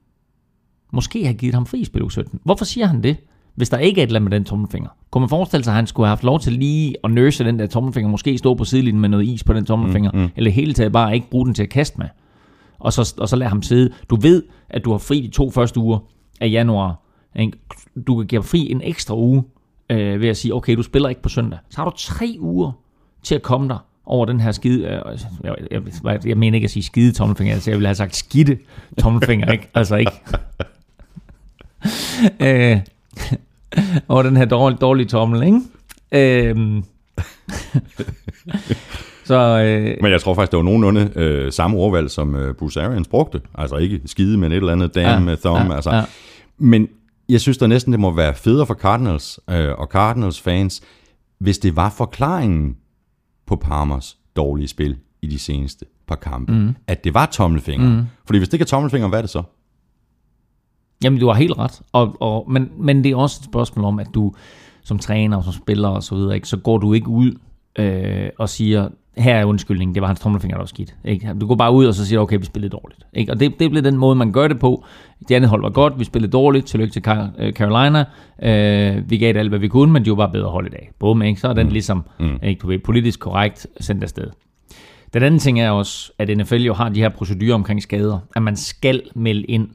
[0.93, 2.41] Måske have givet ham fri i spil u 17.
[2.45, 3.17] Hvorfor siger han det?
[3.55, 4.91] Hvis der ikke er et eller andet med den tommelfinger.
[5.11, 7.59] Kunne man forestille sig, at han skulle have haft lov til lige at nurse den
[7.59, 10.29] der tommelfinger, måske stå på sidelinjen med noget is på den tommelfinger, mm, mm.
[10.37, 12.09] eller hele taget bare ikke bruge den til at kaste med,
[12.79, 13.93] og så, og så lade ham sidde.
[14.11, 15.99] Du ved, at du har fri de to første uger
[16.41, 17.03] af januar.
[17.37, 17.59] Ikke?
[18.07, 19.45] Du kan give fri en ekstra uge
[19.91, 21.59] øh, ved at sige, okay, du spiller ikke på søndag.
[21.71, 22.73] Så har du tre uger
[23.23, 26.65] til at komme dig over den her skide, øh, jeg, jeg, jeg, jeg mener ikke
[26.65, 28.59] at sige skide tommelfinger, altså jeg ville have sagt skidte
[28.99, 29.69] tommelfinger, ikke?
[29.75, 30.13] Altså ikke.
[32.75, 32.81] øh,
[34.09, 35.61] over den her dårlige, dårlige tommel, ikke?
[36.13, 36.85] Øhm.
[39.25, 42.83] så, øh, Men jeg tror faktisk, det var nogenlunde øh, samme ordvalg, som øh, Bruce
[42.83, 43.41] Arians brugte.
[43.55, 45.71] Altså ikke skide, men et eller andet damn ja, thumb.
[45.71, 45.91] Ja, altså.
[45.91, 46.03] ja.
[46.59, 46.89] Men
[47.29, 50.83] jeg synes da næsten, det må være federe for Cardinals øh, og Cardinals fans,
[51.39, 52.77] hvis det var forklaringen
[53.47, 56.53] på Palmers dårlige spil i de seneste par kampe.
[56.53, 56.75] Mm.
[56.87, 57.89] At det var tommelfinger.
[57.89, 58.03] Mm.
[58.25, 59.43] Fordi hvis det ikke er tommelfinger, hvad er det så?
[61.05, 61.81] Jamen, du har helt ret.
[61.93, 64.33] Og, og, men, men det er også et spørgsmål om, at du
[64.85, 67.33] som træner og som spiller og så videre, ikke, så går du ikke ud
[67.79, 70.95] øh, og siger, her er undskyldningen, det var hans tommelfinger, der var skidt.
[71.05, 71.35] Ikke?
[71.41, 73.07] Du går bare ud og så siger, okay, vi spillede dårligt.
[73.13, 73.33] Ikke?
[73.33, 74.85] Og det, det blev den måde, man gør det på.
[75.29, 77.03] Det andet hold var godt, vi spillede dårligt, tillykke til
[77.39, 78.05] øh, Carolina.
[78.43, 80.71] Øh, vi gav det alt, hvad vi kunne, men de var bare bedre hold i
[80.71, 80.91] dag.
[80.99, 81.41] Bum, ikke?
[81.41, 81.73] Så er den mm.
[81.73, 82.39] ligesom mm.
[82.43, 84.27] ikke, du ved, politisk korrekt sendt afsted.
[85.15, 88.43] Den anden ting er også, at NFL jo har de her procedurer omkring skader, at
[88.43, 89.69] man skal melde ind,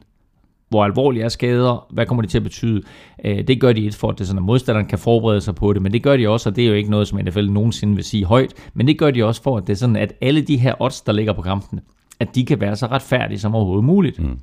[0.69, 2.81] hvor alvorlige er skader, hvad kommer det til at betyde.
[3.25, 5.73] Øh, det gør de et for, at det sådan, at modstanderen kan forberede sig på
[5.73, 7.95] det, men det gør de også, og det er jo ikke noget, som NFL nogensinde
[7.95, 10.41] vil sige højt, men det gør de også for, at det er sådan, at alle
[10.41, 11.81] de her odds, der ligger på kampene,
[12.19, 14.19] at de kan være så retfærdige som overhovedet muligt.
[14.19, 14.39] Mm.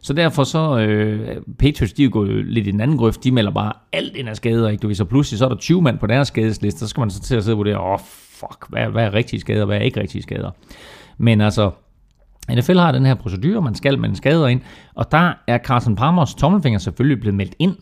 [0.00, 3.50] Så derfor så, øh, Patriots, de er jo lidt i den anden grøft, de melder
[3.50, 4.82] bare alt ind af skader, ikke?
[4.82, 7.10] Du ved, så pludselig så er der 20 mand på deres skadesliste, så skal man
[7.10, 7.98] så til at sidde og vurdere, åh oh,
[8.30, 10.50] fuck, hvad, hvad er rigtige skader, hvad er ikke rigtige skader.
[11.18, 11.70] Men altså,
[12.50, 14.60] NFL har den her procedure, man skal melde skader ind,
[14.94, 17.76] og der er Carson Palmers tommelfinger selvfølgelig blevet meldt ind,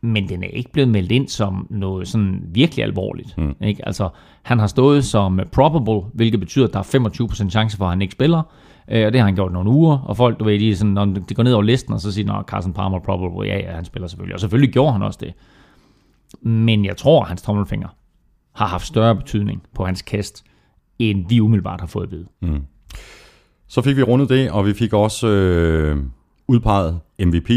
[0.00, 3.38] men den er ikke blevet meldt ind som noget sådan virkelig alvorligt.
[3.38, 3.56] Mm.
[3.60, 3.86] Ikke?
[3.86, 4.08] Altså,
[4.42, 8.02] han har stået som probable, hvilket betyder, at der er 25% chance for, at han
[8.02, 8.42] ikke spiller,
[8.88, 11.04] øh, og det har han gjort nogle uger, og folk, du ved, de, sådan, når
[11.04, 13.84] de går ned over listen, og så siger, at Carson Palmer probable, ja, ja, han
[13.84, 15.34] spiller selvfølgelig, og selvfølgelig gjorde han også det.
[16.42, 17.88] Men jeg tror, at hans tommelfinger
[18.54, 20.44] har haft større betydning på hans kast,
[20.98, 22.26] end vi umiddelbart har fået at vide.
[22.42, 22.62] Mm.
[23.68, 25.96] Så fik vi rundet det, og vi fik også øh,
[26.48, 27.50] udpeget MVP,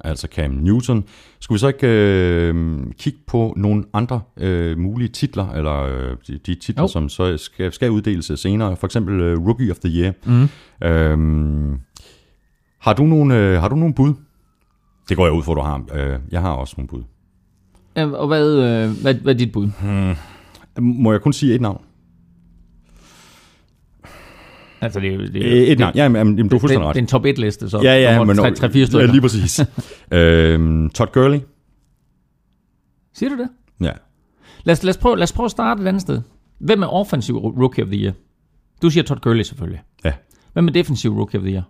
[0.00, 1.04] altså Cam Newton.
[1.40, 6.38] Skulle vi så ikke øh, kigge på nogle andre øh, mulige titler, eller øh, de,
[6.46, 6.88] de titler, Jo.
[6.88, 10.12] som så skal, skal uddeles senere, for eksempel øh, Rookie of the Year.
[10.26, 10.48] Mm.
[10.86, 11.78] Øh,
[12.80, 14.14] har, du nogle, øh, har du nogle bud?
[15.08, 15.84] Det går jeg ud for, du har.
[15.94, 17.02] Øh, jeg har også nogle bud.
[17.98, 19.68] Øh, Og hvad, øh, hvad, hvad er dit bud?
[20.80, 21.80] Må jeg kun sige et navn?
[24.80, 25.92] Altså, det, jo- det, Øh, et navn.
[25.94, 26.94] Ja, men, jamen, du er det, fuldstændig det, ret.
[26.94, 28.36] det er en top 1 liste, så Ja, ja, men...
[28.36, 29.06] tre, tre, fire stykker.
[29.06, 29.60] Ja, lige præcis.
[30.12, 31.40] øhm, Todd Gurley.
[33.14, 33.48] Siger du det?
[33.80, 33.92] Ja.
[34.64, 36.20] Lad os, lad, os prøve, lad os prøve at starte et andet sted.
[36.58, 38.12] Hvem er offensiv rookie of the year?
[38.82, 39.80] Du siger Todd Gurley selvfølgelig.
[40.04, 40.12] Ja.
[40.52, 41.62] Hvem er defensiv rookie of the year?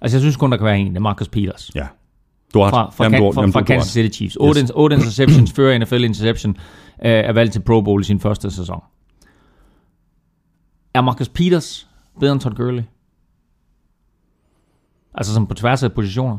[0.00, 0.88] Altså, jeg synes kun, der kan være en.
[0.88, 1.70] Det er Marcus Peters.
[1.74, 1.86] Ja.
[2.54, 2.70] Du har.
[2.70, 3.92] Fra, fra, Jamen, du, fra, jamen, fra du, har Kansas.
[3.92, 4.36] City Chiefs.
[4.40, 4.72] 8, yes.
[4.74, 6.56] 8 interceptions før NFL interception
[7.04, 8.80] øh, er valgt til Pro Bowl i sin første sæson.
[10.94, 11.88] Er Marcus Peters
[12.20, 12.82] bedre end Todd Gurley?
[15.14, 16.38] Altså som på tværs af positioner.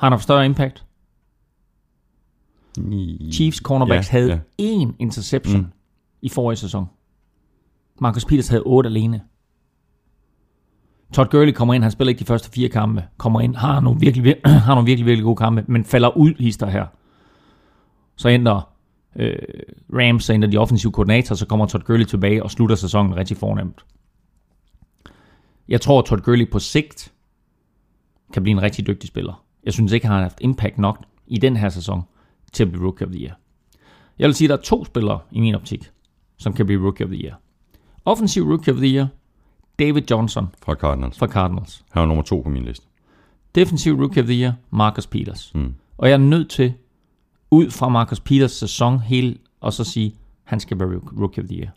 [0.00, 0.84] Har han haft større impact?
[3.32, 4.84] Chiefs cornerbacks Ja, havde ja.
[4.84, 5.66] én interception mm.
[6.22, 6.86] i forrige sæson.
[8.00, 9.22] Marcus Peters havde otte alene.
[11.14, 14.00] Todd Gurley kommer ind, han spiller ikke de første fire kampe, kommer ind, har nogle
[14.00, 16.86] virkelig, vir- har nogle virkelig, virkelig gode kampe, men falder ud hister her.
[18.16, 18.69] Så ændrer
[19.16, 19.36] øh,
[19.92, 23.36] Rams, så ændrer de offensive koordinatorer, så kommer Todd Gurley tilbage og slutter sæsonen rigtig
[23.36, 23.84] fornemt.
[25.68, 27.12] Jeg tror, at Todd Gurley på sigt
[28.32, 29.44] kan blive en rigtig dygtig spiller.
[29.64, 32.02] Jeg synes ikke, han har haft impact nok i den her sæson
[32.52, 33.34] til at blive Rookie of the Year.
[34.18, 35.90] Jeg vil sige, at der er to spillere i min optik,
[36.38, 37.34] som kan blive Rookie of the Year.
[38.04, 39.06] Offensiv Rookie of the Year,
[39.78, 41.18] David Johnson Fra Cardinals.
[41.18, 41.84] fra Cardinals.
[41.90, 42.86] Han er nummer to på min liste.
[43.54, 45.52] Defensiv Rookie of the Year, Marcus Peters.
[45.54, 45.74] Mm.
[45.98, 46.74] Og jeg er nødt til,
[47.50, 50.88] ud fra Marcus Peters sæson hele, og så sige, han skal være
[51.20, 51.68] Rookie of the Year.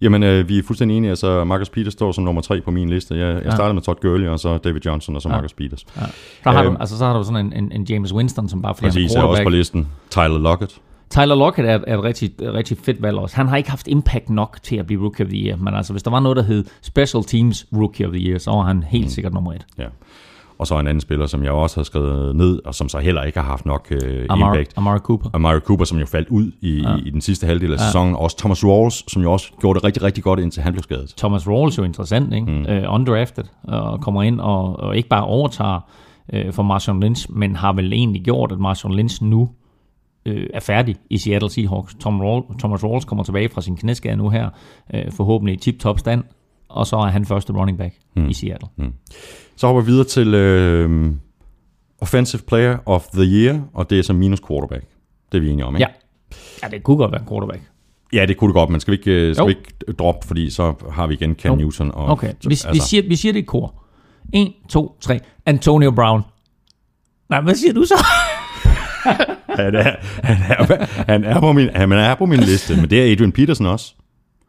[0.00, 1.10] Jamen, øh, vi er fuldstændig enige.
[1.10, 3.14] Altså, Marcus Peters står som nummer tre på min liste.
[3.16, 3.50] Jeg, jeg Ja.
[3.50, 5.34] startede med Todd Gurley, og så David Johnson, og så Ja.
[5.34, 5.84] Marcus Peters.
[5.96, 6.02] Ja.
[6.44, 6.72] Så, har Øhm.
[6.74, 9.14] du, altså, så har du sådan en, en, en James Winston, som bare er Præcis,
[9.14, 9.88] er også på listen.
[10.10, 10.80] Tyler Lockett.
[11.10, 13.36] Tyler Lockett er, er et rigtig, rigtig fedt valg også.
[13.36, 15.92] Han har ikke haft impact nok til at blive Rookie of the Year, men altså
[15.92, 18.82] hvis der var noget, der hed Special Teams Rookie of the Year, så var han
[18.82, 19.66] helt sikkert nummer et.
[19.78, 19.86] Ja.
[20.58, 23.22] Og så en anden spiller, som jeg også har skrevet ned, og som så heller
[23.22, 24.78] ikke har haft nok øh, Amari, impact.
[24.78, 25.30] Amari Cooper.
[25.32, 26.96] Amari Cooper, som jo faldt ud i, ja.
[26.96, 28.14] i, i den sidste halvdel af sæsonen.
[28.14, 31.14] Også Thomas Rawls, som jo også gjorde det rigtig, rigtig godt, indtil han blev skadet.
[31.16, 32.46] Thomas Rawls jo interessant, ikke?
[32.46, 32.86] Mm.
[32.86, 35.80] Uh, undrafted, og kommer ind og, og ikke bare overtager
[36.32, 39.40] uh, for Marshawn Lynch, men har vel egentlig gjort, at Marshawn Lynch nu
[40.28, 41.94] uh, er færdig i Seattle Seahawks.
[41.94, 44.48] Tom Rawl, Thomas Rawls kommer tilbage fra sin knæskade nu her,
[44.94, 46.24] uh, forhåbentlig i tip-top stand,
[46.68, 48.28] og så er han første running back mm.
[48.28, 48.68] i Seattle.
[49.56, 51.12] Så hopper vi videre til øh,
[52.00, 54.84] Offensive Player of the Year, og det er så minus quarterback.
[55.32, 55.86] Det er vi enige om, ikke?
[56.32, 56.36] Ja.
[56.62, 57.62] ja, det kunne godt være en quarterback.
[58.12, 59.46] Ja, det kunne det godt, men skal vi ikke, øh, skal Jo.
[59.46, 61.56] vi ikke droppe, fordi så har vi igen Cam Jo.
[61.56, 61.90] Newton.
[61.94, 63.74] Og, Okay, vi, vi, siger, vi siger det i kor.
[64.32, 65.20] 1, 2, 3.
[65.46, 66.22] Antonio Brown.
[67.28, 67.94] Nej, hvad siger du så?
[69.58, 73.06] han, er, han, er, han, er på min, han er på min liste, men det
[73.08, 73.94] er Adrian Peterson også.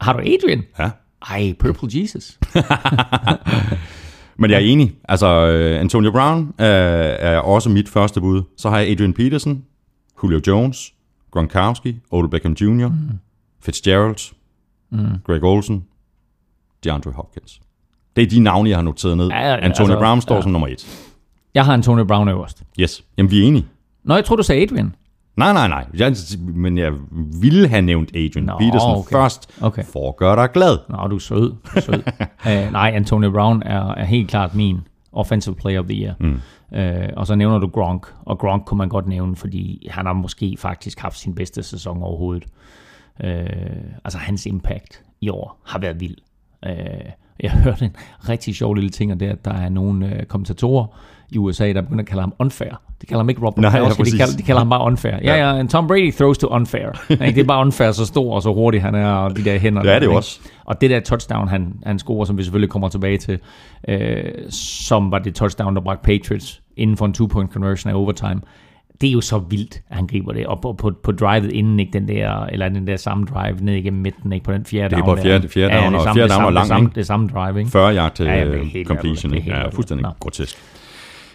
[0.01, 0.63] Har du Adrian?
[0.79, 0.89] Ja.
[1.29, 2.39] Ej, Purple Jesus.
[4.37, 4.95] Men jeg er enig.
[5.03, 8.43] Altså, øh, Antonio Brown er, er også mit første bud.
[8.57, 9.63] Så har jeg Adrian Peterson,
[10.23, 10.93] Julio Jones,
[11.31, 12.95] Gronkowski, Odell Beckham Jr., mm.
[13.61, 14.33] Fitzgerald,
[14.91, 14.97] mm.
[15.23, 15.85] Greg Olsen,
[16.83, 17.61] DeAndre Hopkins.
[18.15, 19.27] Det er de navne, jeg har noteret ned.
[19.27, 20.41] Ja, ja, Antonio altså, Brown står ja.
[20.41, 21.11] som nummer et.
[21.53, 22.63] Jeg har Antonio Brown øverst.
[22.79, 23.03] Yes.
[23.17, 23.65] Jamen, vi er enige.
[24.03, 24.95] Nå, jeg tror du sagde Adrian.
[25.37, 25.85] Nej, nej, nej.
[25.93, 26.91] Jeg, men jeg
[27.41, 29.11] ville have nævnt Adrian Nå, Peterson okay.
[29.11, 29.83] først, Okay.
[29.83, 30.77] for at gøre dig glad.
[30.89, 31.49] Nå, du er sød.
[31.49, 32.03] Du er sød.
[32.45, 34.79] uh, nej, Antonio Brown er, er helt klart min
[35.11, 36.13] offensive player of the year.
[36.19, 36.39] Mm.
[36.71, 40.13] Uh, og så nævner du Gronk, og Gronk kunne man godt nævne, fordi han har
[40.13, 42.45] måske faktisk haft sin bedste sæson overhovedet.
[43.23, 43.29] Uh,
[44.03, 46.15] altså hans impact i år har været vild.
[46.65, 46.71] Uh,
[47.39, 47.95] jeg hørte en
[48.29, 50.85] rigtig sjov lille ting, og det er, at der er nogle uh, kommentatorer
[51.35, 52.81] i USA, der begynder at kalde ham unfair.
[53.01, 54.19] De kalder ham ikke Robert Nej, ja, Gronkowski, de, præcis.
[54.19, 55.13] kalder, de kalder ham bare unfair.
[55.23, 57.05] Ja, ja, en Tom Brady throws to unfair.
[57.09, 57.25] Ikke?
[57.25, 59.81] det er bare unfair, så stor og så hurtig han er, og de der hænder.
[59.81, 60.39] Det er det jo også.
[60.65, 63.39] Og det der touchdown, han, han scorer, som vi selvfølgelig kommer tilbage til,
[63.87, 68.41] øh, som var det touchdown, der bragte Patriots inden for en two-point conversion af overtime.
[69.01, 70.47] Det er jo så vildt, at han griber det.
[70.47, 73.73] Og på, på, på drivet inden, ikke den der, eller den der samme drive ned
[73.73, 75.97] igennem midten, ikke på den fjerde Det er down på fjerde- fjerde Ja, down, er
[75.99, 76.89] og fjerde er down samme- lang, det samme-?
[76.95, 77.71] Det samme drive, ikke?
[77.71, 79.33] 40 yard til Ja, ja, helt completion.
[79.33, 80.57] ja, fuldstændig grotesk.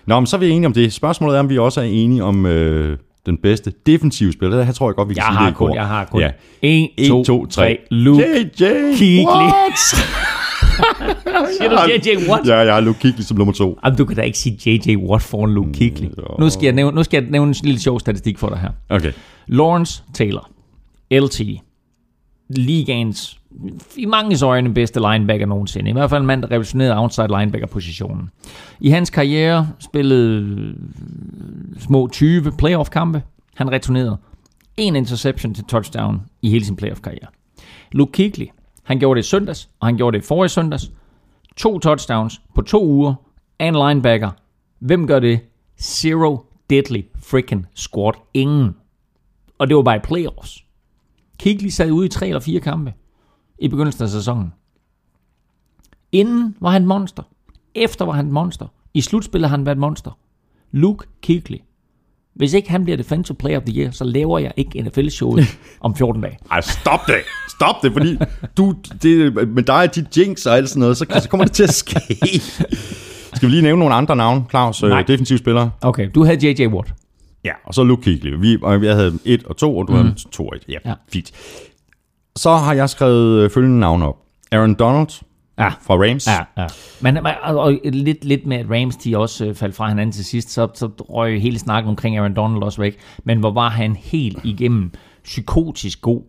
[0.06, 0.92] Nå, men så er vi enige om det.
[0.92, 4.56] Spørgsmålet er, om vi også er enige om øh, den bedste defensive spiller.
[4.56, 5.74] Det her tror jeg godt, vi kan Jeg sige har det i kun, kor.
[5.74, 6.20] jeg har kun.
[6.20, 6.30] Ja.
[6.62, 7.62] 1, 1, 2, 2, 3.
[7.62, 7.78] 3.
[7.90, 8.24] Luke
[8.60, 8.64] JJ
[8.96, 9.24] Kuechly.
[9.26, 9.78] What?
[11.58, 12.48] Siger du JJ Watt?
[12.48, 13.78] Ja, jeg har Luke Kuechly som nummer to.
[13.84, 16.06] Jamen, du kan da ikke sige JJ Watt foran Luke Kuechly.
[16.18, 16.36] jo.
[16.38, 18.70] Nu skal jeg nævne, nu skal jeg nævne en lille sjov statistik for dig her.
[18.88, 19.12] Okay.
[19.46, 20.50] Lawrence Taylor,
[21.12, 21.40] LT,
[22.48, 23.39] ligaens
[23.96, 25.90] i mange øjne bedste linebacker nogensinde.
[25.90, 28.30] I hvert fald en mand, der revolutionerede outside linebacker-positionen.
[28.80, 30.74] I hans karriere spillede øh,
[31.78, 33.22] små 20 playoff-kampe.
[33.54, 34.16] Han returnerede
[34.76, 37.26] en interception til touchdown i hele sin playoff-karriere.
[37.92, 38.46] Luke Kuechly,
[38.82, 40.90] han gjorde det i søndags, og han gjorde det i forrige søndags.
[41.56, 43.14] To touchdowns på to uger
[43.58, 44.30] af en linebacker.
[44.78, 45.40] Hvem gør det?
[45.80, 48.12] Zero deadly freaking squad.
[48.34, 48.76] Ingen.
[49.58, 50.64] Og det var bare i playoffs.
[51.42, 52.92] Kuechly sad ude i tre eller fire kampe
[53.60, 54.52] i begyndelsen af sæsonen.
[56.12, 57.22] Inden var han monster.
[57.74, 58.66] Efter var han monster.
[58.94, 60.18] I slutspillet har han været et monster.
[60.72, 61.56] Luke Kuechly.
[62.34, 65.96] Hvis ikke han bliver Defensive Player of the Year, så laver jeg ikke NFL-showet om
[65.96, 66.38] 14 dage.
[66.50, 67.14] Ej, stop det!
[67.48, 68.18] Stop det, fordi
[68.56, 71.52] du, det, med dig og dit jinx og alt sådan noget, så, så kommer det
[71.52, 72.00] til at ske.
[73.34, 74.82] Skal vi lige nævne nogle andre navne, Claus?
[74.82, 75.00] Nej.
[75.00, 75.70] Øh, defensive spillere.
[75.82, 76.66] Okay, du havde J.J.
[76.66, 76.92] Watt.
[77.44, 78.34] Ja, og så Luke Kuechly.
[78.40, 79.98] Vi, og jeg havde 1 og 2, og du mm.
[79.98, 80.62] havde 2 og 1.
[80.68, 80.78] Ja, Ja.
[80.90, 81.32] ja, fint.
[82.36, 84.16] Så har jeg skrevet øh, følgende navne op.
[84.52, 85.08] Aaron Donald
[85.58, 85.68] Ja.
[85.68, 86.26] fra Rams.
[86.26, 86.66] Ja, ja.
[87.00, 90.24] Men og, og lidt, lidt med, at Rams de også øh, faldt fra hinanden til
[90.24, 92.98] sidst, så, så røg hele snakken omkring Aaron Donald også væk.
[93.24, 94.92] Men hvor var han helt igennem
[95.24, 96.22] psykotisk god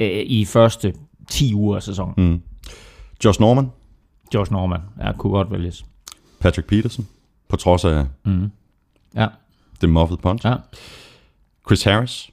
[0.00, 0.94] øh, i første
[1.28, 2.14] 10 uger af sæsonen.
[2.30, 2.40] Mm.
[3.24, 3.70] Josh Norman,
[4.34, 5.84] Josh Norman, ja, kunne godt vælges.
[6.40, 7.06] Patrick Peterson,
[7.48, 8.04] på trods af
[9.14, 9.26] Ja,
[9.80, 10.46] det muffed punch.
[10.46, 10.54] ja.
[11.66, 12.30] Chris Harris,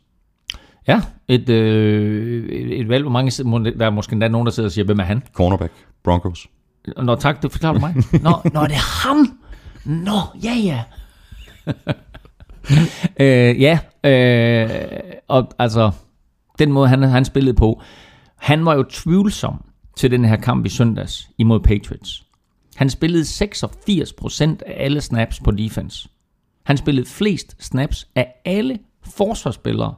[0.88, 4.52] Ja, et, øh, et, et valg, hvor mange, må- der er måske endda nogen, der
[4.52, 5.24] sidder og siger, hvem er han?
[5.34, 6.48] cornerback, Broncos.
[6.98, 7.96] Nå tak, det forklarer du mig.
[8.22, 9.40] Nå, nå det er ham!
[9.86, 10.84] Nå, ja ja.
[13.20, 14.70] øh, ja, øh,
[15.28, 15.92] og altså,
[16.60, 17.82] den måde han, han spillede på,
[18.36, 19.63] han var jo tvivlsom
[19.98, 22.24] til den her kamp i søndags imod Patriots.
[22.76, 26.10] Han spillede 86% af alle snaps på defense.
[26.66, 29.94] Han spillede flest snaps af alle forsvarsspillere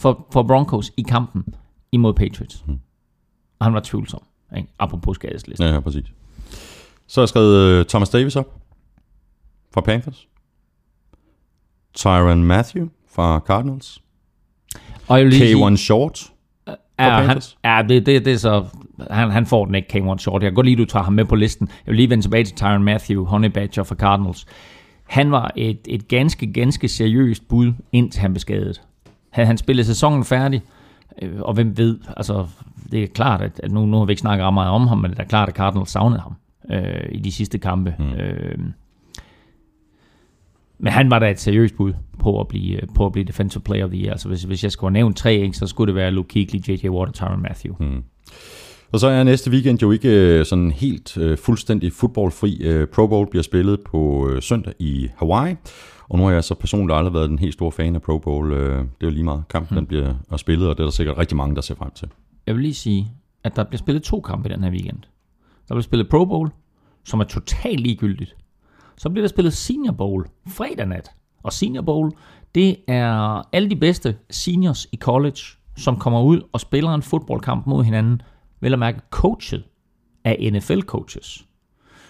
[0.00, 1.44] for, for Broncos i kampen
[1.92, 2.64] imod Patriots.
[3.58, 4.22] Og han var tvivlsom,
[4.56, 4.68] ikke?
[4.78, 5.66] apropos skadeslisten.
[5.66, 6.04] Ja, ja, præcis.
[7.06, 8.54] Så har jeg skrevet øh, Thomas Davis op
[9.74, 10.28] fra Panthers.
[11.94, 14.02] Tyron Matthew fra Cardinals.
[15.08, 16.32] Og jeg lige sige- K1 Short.
[16.66, 16.74] Ja,
[17.10, 17.58] han, Panthers.
[17.64, 18.64] ja det, det, det er så...
[19.10, 20.42] Han, han får den ikke, K1 Short.
[20.42, 21.68] Jeg kan godt lide, du tager ham med på listen.
[21.68, 24.46] Jeg vil lige vende tilbage til Tyron Matthew, Honey Badger fra Cardinals.
[25.04, 28.82] Han var et, et ganske, ganske seriøst bud, indtil han blev skadet.
[29.30, 30.62] Havde han spillet sæsonen færdig,
[31.22, 32.46] øh, og hvem ved, altså
[32.90, 34.98] det er klart, at, at nu, nu har vi ikke snakket ret meget om ham,
[34.98, 36.34] men det er klart, at Cardinals savnede ham
[36.70, 37.94] øh, i de sidste kampe.
[37.98, 38.12] Mm.
[38.12, 38.58] Øh,
[40.78, 43.84] men han var da et seriøst bud på at blive, på at blive Defensive Player
[43.84, 44.12] of the Year.
[44.12, 46.88] Altså hvis, hvis jeg skulle nævnt tre, ikke, så skulle det være Luke Kuechly, J.J.
[46.88, 47.74] Watt og Tyron Matthew.
[47.80, 48.02] Mm.
[48.92, 52.58] Og så er næste weekend jo ikke øh, sådan helt øh, fuldstændig fodboldfri.
[52.62, 55.54] Øh, Pro Bowl bliver spillet på øh, søndag i Hawaii.
[56.10, 58.52] Og nu har jeg så personligt aldrig været den helt store fan af Pro Bowl.
[58.52, 59.44] Øh, det er jo lige meget.
[59.48, 61.90] Kampen den bliver og spillet, og det er der sikkert rigtig mange, der ser frem
[61.90, 62.08] til.
[62.46, 63.12] Jeg vil lige sige,
[63.44, 64.98] at der bliver spillet to kampe i den her weekend.
[65.68, 66.50] Der bliver spillet Pro Bowl,
[67.04, 68.36] som er totalt ligegyldigt.
[68.96, 71.10] Så bliver der spillet Senior Bowl fredag nat.
[71.42, 72.12] Og Senior Bowl,
[72.54, 75.40] det er alle de bedste seniors i college,
[75.76, 78.22] som kommer ud og spiller en fodboldkamp mod hinanden,
[78.60, 79.64] vel at mærke coachet
[80.24, 81.46] af NFL-coaches.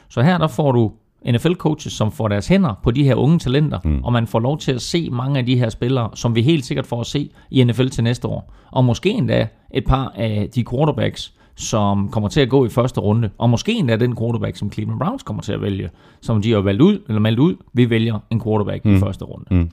[0.08, 0.92] Så her der får du
[1.28, 4.04] NFL-coaches, som får deres hænder på de her unge talenter, mm.
[4.04, 6.64] og man får lov til at se mange af de her spillere, som vi helt
[6.64, 8.52] sikkert får at se i NFL til næste år.
[8.72, 13.00] Og måske endda et par af de quarterbacks, som kommer til at gå i første
[13.00, 16.52] runde, og måske endda den quarterback, som Cleveland Browns kommer til at vælge, som de
[16.52, 18.96] har valgt ud, eller meldt ud, vi vælger en quarterback mm.
[18.96, 19.46] i første runde.
[19.50, 19.70] Mm.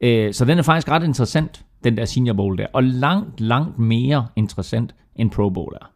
[0.00, 3.78] Øh, så den er faktisk ret interessant, den der Senior Bowl der, og langt, langt
[3.78, 5.90] mere interessant end Pro Bowl er.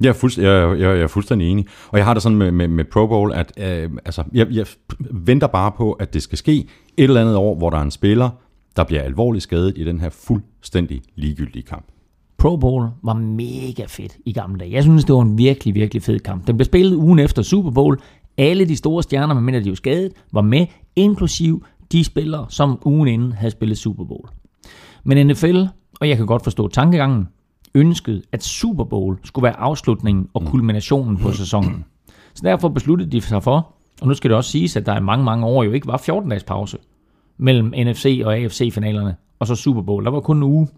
[0.00, 1.66] Jeg er, fuldst, jeg, jeg, jeg er fuldstændig enig.
[1.88, 4.66] Og jeg har det sådan med, med, med Pro Bowl, at øh, altså, jeg, jeg
[5.10, 6.56] venter bare på, at det skal ske
[6.96, 8.30] et eller andet år, hvor der er en spiller,
[8.76, 11.84] der bliver alvorligt skadet i den her fuldstændig ligegyldige kamp.
[12.38, 14.72] Pro Bowl var mega fedt i gamle dage.
[14.72, 16.46] Jeg synes, det var en virkelig, virkelig fed kamp.
[16.46, 18.00] Den blev spillet ugen efter Super Bowl.
[18.38, 23.08] Alle de store stjerner, medmindre de var skadet, var med, inklusiv de spillere, som ugen
[23.08, 24.28] inden havde spillet Super Bowl.
[25.04, 25.62] Men NFL,
[26.00, 27.28] og jeg kan godt forstå tankegangen,
[27.74, 31.84] ønskede, at Super Bowl skulle være afslutningen og kulminationen på sæsonen.
[32.34, 35.00] Så derfor besluttede de sig for, og nu skal det også siges, at der i
[35.00, 36.78] mange, mange år jo ikke var 14-dages pause
[37.38, 40.04] mellem NFC og AFC-finalerne, og så Super Bowl.
[40.04, 40.68] Der var kun en uge.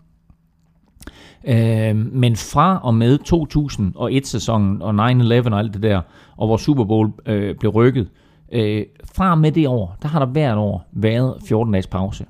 [1.48, 6.00] Øh, men fra og med 2001-sæsonen og 9-11 og alt det der,
[6.36, 8.08] og hvor Super Bowl øh, blev rykket,
[8.52, 8.84] øh,
[9.14, 12.24] fra og med det år, der har der hvert år været 14-dages pause.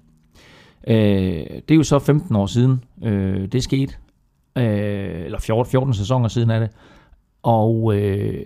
[0.89, 0.97] Øh,
[1.69, 3.95] det er jo så 15 år siden, øh, det skete.
[4.57, 6.71] Øh, eller 14, 14 sæsoner siden er det.
[7.43, 8.45] Og øh,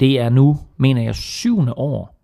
[0.00, 2.14] det er nu, mener jeg, syvende år,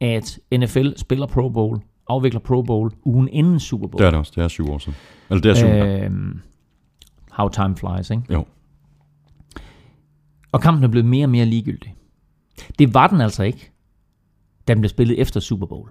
[0.00, 3.98] at NFL spiller Pro Bowl, afvikler Pro Bowl ugen inden Super Bowl.
[3.98, 4.32] Det er det også.
[4.36, 4.98] Det er syv år siden.
[5.30, 5.66] Eller det er syv.
[5.66, 6.10] Øh,
[7.30, 8.22] how time flies, ikke?
[8.32, 8.44] Jo.
[10.52, 11.94] Og kampen er blevet mere og mere ligegyldig.
[12.78, 13.72] Det var den altså ikke,
[14.68, 15.88] da den blev spillet efter Super Bowl.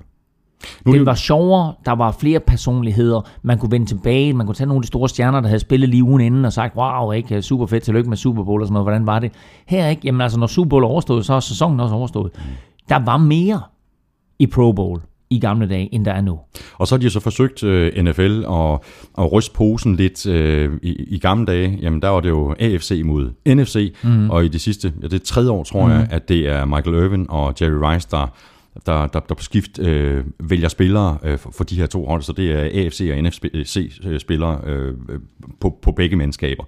[0.85, 4.67] Nu det var sjovere, der var flere personligheder, man kunne vende tilbage, man kunne tage
[4.67, 7.41] nogle af de store stjerner, der havde spillet lige ugen inden og sagt, wow, ikke,
[7.41, 9.31] super fedt, tillykke med Super Bowl og sådan noget, hvordan var det?
[9.65, 12.31] Her ikke, jamen altså, når Super Bowl er overstået, så er sæsonen også overstået.
[12.89, 13.61] Der var mere
[14.39, 16.39] i Pro Bowl i gamle dage, end der er nu.
[16.73, 18.79] Og så har de så forsøgt øh, NFL at,
[19.17, 21.79] at ryste posen lidt øh, i, i gamle dage.
[21.81, 24.29] Jamen der var det jo AFC mod NFC, mm.
[24.29, 25.91] og i det sidste, ja, det er tredje år, tror mm.
[25.91, 28.27] jeg, at det er Michael Irvin og Jerry Rice, der,
[28.85, 32.21] der, der, der på skift øh, vælger spillere øh, for, for de her to hold.
[32.21, 35.19] Så det er AFC og NFC-spillere øh, øh, øh,
[35.59, 36.63] på, på begge mandskaber.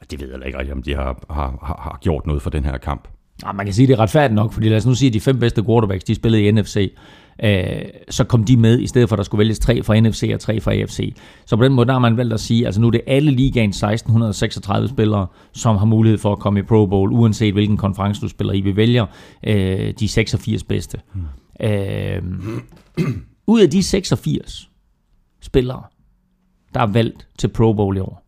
[0.00, 2.42] Og Det ved jeg heller ikke rigtig, om de har, har, har, har gjort noget
[2.42, 3.08] for den her kamp.
[3.46, 5.20] Ja, man kan sige, det er retfærdigt nok, fordi lad os nu sige, at de
[5.20, 6.92] fem bedste quarterbacks, de spillede i NFC,
[7.44, 10.30] øh, så kom de med, i stedet for at der skulle vælges tre fra NFC
[10.34, 11.14] og tre fra AFC.
[11.46, 13.30] Så på den måde der har man valgt at sige, altså nu er det alle
[13.30, 18.20] ligaens 1636 spillere, som har mulighed for at komme i Pro Bowl, uanset hvilken konference
[18.20, 18.60] du spiller i.
[18.60, 19.06] Vi vælger
[19.46, 21.00] øh, de 86 bedste.
[21.14, 21.66] Mm.
[21.66, 22.22] Øh,
[23.46, 24.70] ud af de 86
[25.40, 25.82] spillere,
[26.74, 28.26] der er valgt til Pro Bowl i år,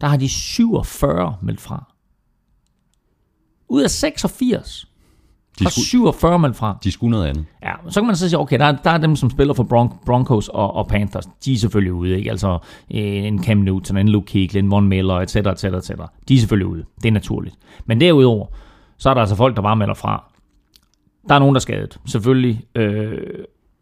[0.00, 1.94] der har de 47 meldt fra.
[3.68, 4.87] Ud af 86
[5.58, 6.78] De har skulle, 47 meldt fra.
[6.84, 7.44] de skulle noget andet.
[7.62, 9.64] Ja, så kan man så sige, okay, der, er- der er dem, som spiller for
[9.64, 11.26] Bron- Broncos og, og Panthers.
[11.44, 12.30] De er selvfølgelig ude, ikke?
[12.30, 12.58] Altså
[12.94, 15.90] øh, en Cam Newton, en Luke Kuechly, en Von Miller, etc., etc., etc.
[16.28, 16.84] De er selvfølgelig ude.
[17.02, 17.56] Det er naturligt.
[17.86, 18.46] Men derudover,
[18.98, 20.32] så er der altså folk, der bare melder fra.
[21.28, 22.64] Der er nogen, der er skadet, selvfølgelig.
[22.74, 23.18] Øh,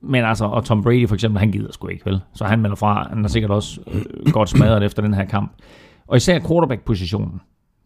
[0.02, 2.20] men altså, og Tom Brady for eksempel, han gider sgu ikke, vel?
[2.34, 3.08] Så han melder fra.
[3.08, 5.52] Han er sikkert også øh, godt smadret efter den her kamp.
[6.06, 7.40] Og især quarterback-positionen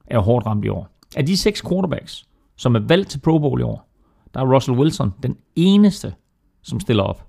[0.06, 0.88] er hårdt ramt i år.
[1.16, 2.24] Af de seks quarterbacks,
[2.60, 3.90] som er valgt til Pro Bowl i år,
[4.34, 6.14] der er Russell Wilson den eneste,
[6.62, 7.26] som stiller op.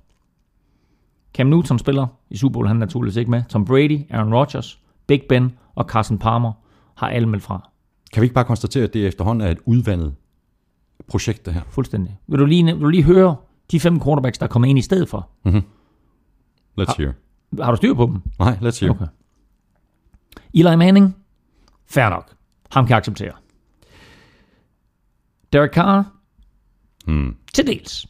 [1.34, 3.44] Cam Newton spiller i Super Bowl, han er naturligvis ikke med.
[3.50, 6.52] Tom Brady, Aaron Rodgers, Big Ben og Carson Palmer
[6.96, 7.70] har alle meldt fra.
[8.14, 10.16] Kan vi ikke bare konstatere, at det efterhånden er et udvandet
[11.08, 11.62] projekt, det her?
[11.70, 12.20] Fuldstændig.
[12.28, 13.36] Vil du lige, vil du lige høre
[13.72, 15.30] de fem quarterbacks, der er kommet ind i stedet for?
[16.82, 17.12] Let's hear.
[17.64, 18.22] Har du styr på dem?
[18.40, 18.92] Nej, let's hear.
[18.92, 19.08] Okay.
[20.54, 21.16] Eli Manning?
[21.86, 22.36] Fair nok.
[22.72, 23.32] Ham kan jeg acceptere.
[25.54, 26.12] Derek Carr?
[27.06, 27.36] Hmm.
[27.54, 28.08] Til dels.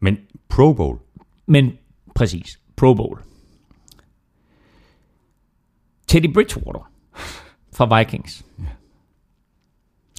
[0.00, 0.16] Men
[0.48, 0.98] Pro Bowl,
[1.46, 1.72] Men
[2.14, 2.60] præcis.
[2.76, 3.18] Pro Bowl.
[6.06, 6.90] Teddy Bridgewater
[7.72, 8.44] fra Vikings.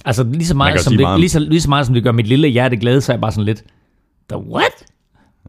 [0.04, 2.12] Altså lige så, meget som det, meget lige, så, lige så meget som det gør
[2.12, 3.64] mit lille hjerte glade, så er jeg bare sådan lidt,
[4.28, 4.86] the what?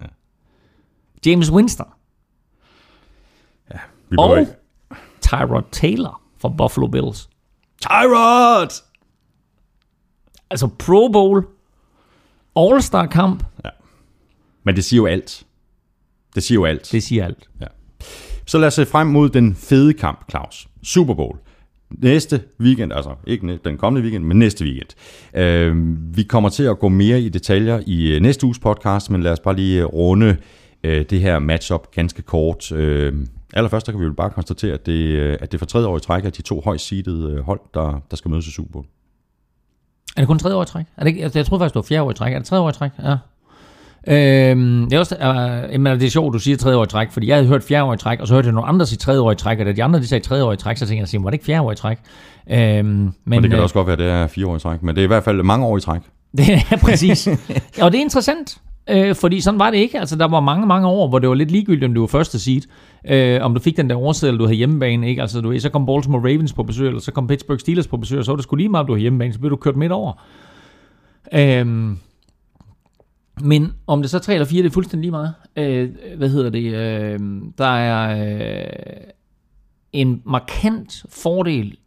[0.01, 0.07] Ja.
[1.26, 1.88] James Winston
[4.09, 4.47] vi og.
[5.22, 7.30] Tyrod Taylor fra Buffalo Bills.
[7.82, 8.84] Tyrod!
[10.49, 11.45] Altså Pro Bowl,
[12.55, 13.43] All-Star kamp,
[14.63, 15.45] Men det siger jo alt.
[16.35, 16.91] Det siger jo alt.
[16.91, 17.49] det siger alt.
[18.47, 20.67] Så lad os se frem mod den fede kamp, Claus.
[20.83, 21.37] Super Bowl.
[21.89, 24.89] Næste weekend, altså ikke den kommende weekend, men næste weekend.
[25.35, 25.75] Øh,
[26.17, 29.31] vi kommer til at gå mere i detaljer i øh, næste uges podcast, men lad
[29.31, 30.37] os bare lige øh, runde
[30.83, 32.71] øh, det her matchup ganske kort.
[32.71, 33.13] Øh,
[33.53, 35.99] allerførst, kan vi jo bare konstatere, at det, øh, at det for tredje år i
[35.99, 38.85] træk er de to højst seedede hold, der, der skal mødes i Super Bowl.
[40.16, 40.86] Er det kun tredje år i træk?
[40.97, 42.34] Er det ikke, altså, jeg troede faktisk, det var fjerde år i træk.
[42.34, 42.91] Er det tredje år i træk?
[43.03, 43.16] Ja.
[44.07, 47.11] Øhm, det, er også, øh, jamen, det er sjovt, du siger tredje år i træk,
[47.11, 48.97] fordi jeg havde hørt fjerde år i træk, og så hørte jeg nogle andre sige
[48.97, 50.86] tredje år i træk, og da de andre de sagde tredje år i træk, så
[50.86, 51.97] tænkte jeg, siger, var det ikke fjerde år i træk?
[52.49, 52.57] Øhm,
[52.88, 54.84] men, Men, det kan øh, også godt være, at det er fire år i træk,
[54.84, 56.01] men det er i hvert fald mange år i træk.
[56.38, 57.28] Det er præcis.
[57.82, 58.57] og det er interessant,
[58.89, 59.99] øh, fordi sådan var det ikke.
[59.99, 62.39] Altså, der var mange, mange år, hvor det var lidt ligegyldigt, om du var første
[62.39, 62.61] seed,
[63.07, 65.09] øh, om du fik den der overside, eller du havde hjemmebane.
[65.09, 65.21] Ikke?
[65.21, 68.19] Altså, du, så kom Baltimore Ravens på besøg, eller så kom Pittsburgh Steelers på besøg,
[68.19, 69.75] og så var det sgu lige meget, om du havde hjemmebane, så blev du kørt
[69.75, 70.13] midt over.
[71.33, 71.95] Øh,
[73.41, 75.33] men om det så er 3 eller 4, det er fuldstændig lige meget.
[75.55, 76.73] Øh, hvad hedder det?
[76.73, 77.19] Øh,
[77.57, 79.07] der er øh,
[79.93, 81.77] en markant fordel,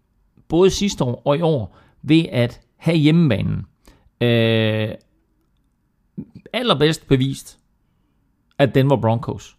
[0.49, 3.66] både sidste år og i år, ved at have hjemmebanen.
[4.20, 4.88] Øh,
[6.53, 7.59] allerbedst bevist,
[8.59, 9.57] at den var Broncos.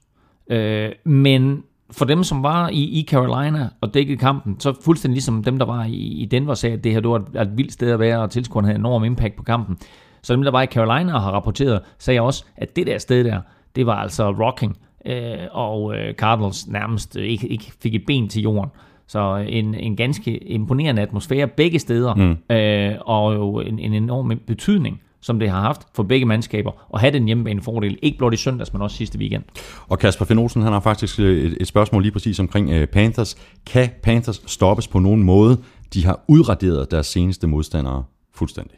[0.49, 5.43] Øh, men for dem, som var i, i Carolina og dækkede kampen, så fuldstændig ligesom
[5.43, 7.73] dem, der var i, i Denver, sagde, at det her det var et, et vildt
[7.73, 9.77] sted at være, og tilskuerne havde enorm impact på kampen.
[10.21, 13.23] Så dem, der var i Carolina og har rapporteret, sagde også, at det der sted
[13.23, 13.41] der,
[13.75, 18.27] det var altså rocking, øh, og øh, Cardinals nærmest øh, ikke, ikke fik et ben
[18.27, 18.71] til jorden.
[19.07, 22.55] Så en, en ganske imponerende atmosfære begge steder, mm.
[22.55, 27.01] øh, og jo en, en enorm betydning, som det har haft for begge mandskaber, at
[27.01, 29.43] have den hjemmebane fordel, ikke blot i søndags, men også sidste weekend.
[29.87, 33.35] Og Kasper Finn han har faktisk øh, et, et spørgsmål lige præcis omkring øh, Panthers.
[33.65, 35.57] Kan Panthers stoppes på nogen måde?
[35.93, 38.03] De har udraderet deres seneste modstandere
[38.35, 38.77] fuldstændig.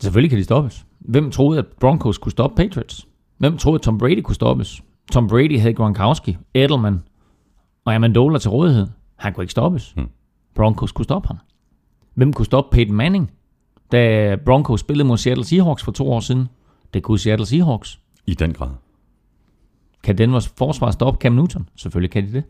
[0.00, 0.86] Selvfølgelig kan de stoppes.
[0.98, 3.06] Hvem troede, at Broncos kunne stoppe Patriots?
[3.38, 4.82] Hvem troede, at Tom Brady kunne stoppes?
[5.12, 7.02] Tom Brady havde Gronkowski, Edelman
[7.84, 8.86] Og Amendola til rådighed.
[9.16, 9.92] Han kunne ikke stoppes.
[9.96, 10.08] Hmm.
[10.54, 11.38] Broncos kunne stoppe ham.
[12.14, 13.30] Hvem kunne stoppe Peyton Manning,
[13.92, 16.48] da Broncos spillede mod Seattle Seahawks for to år siden?
[16.94, 18.00] Det kunne Seattle Seahawks.
[18.26, 18.70] I den grad.
[20.02, 21.68] Kan Denvers forsvar stoppe Cam Newton?
[21.76, 22.44] Selvfølgelig kan de det.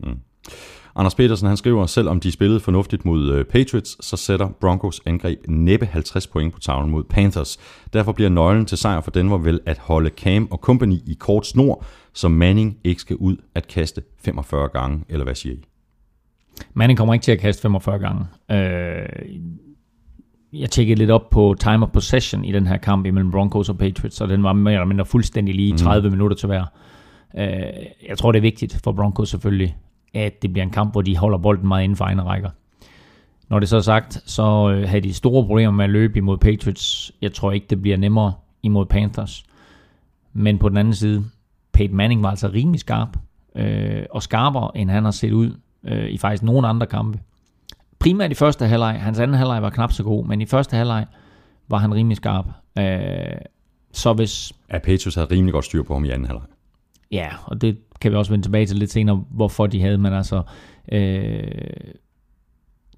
[0.95, 5.39] Anders Petersen han skriver, selvom de spillede fornuftigt mod øh, Patriots, så sætter Broncos angreb
[5.47, 7.59] næppe 50 point på tavlen mod Panthers.
[7.93, 11.47] Derfor bliver nøglen til sejr for Denver vel at holde Cam og company i kort
[11.47, 15.63] snor, så Manning ikke skal ud at kaste 45 gange, eller hvad siger I?
[16.73, 18.25] Manning kommer ikke til at kaste 45 gange.
[18.51, 19.05] Øh,
[20.53, 23.77] jeg tjekkede lidt op på time of possession i den her kamp imellem Broncos og
[23.77, 26.13] Patriots, og den var mere eller mindre fuldstændig lige 30 mm.
[26.13, 26.65] minutter til hver.
[27.37, 27.45] Øh,
[28.09, 29.75] jeg tror, det er vigtigt for Broncos selvfølgelig,
[30.13, 32.49] at det bliver en kamp, hvor de holder bolden meget inden for egne rækker.
[33.49, 36.37] Når det så er sagt, så øh, havde de store problemer med at løbe imod
[36.37, 37.11] Patriots.
[37.21, 38.33] Jeg tror ikke, det bliver nemmere
[38.63, 39.45] imod Panthers.
[40.33, 41.25] Men på den anden side,
[41.73, 43.17] Peyton Manning var altså rimelig skarp,
[43.55, 47.19] øh, og skarpere, end han har set ud øh, i faktisk nogle andre kampe.
[48.01, 49.01] Primært i første halvleg.
[49.01, 51.05] Hans anden halvleg var knap så god, men i første halvleg
[51.67, 52.45] var han rimelig skarp.
[52.77, 52.85] Øh,
[53.91, 56.45] så hvis Patriots havde rimelig godt styr på ham i anden halvleg.
[57.11, 60.13] Ja, og det kan vi også vende tilbage til lidt senere, hvorfor de havde, men
[60.13, 60.41] altså,
[60.91, 61.01] øh,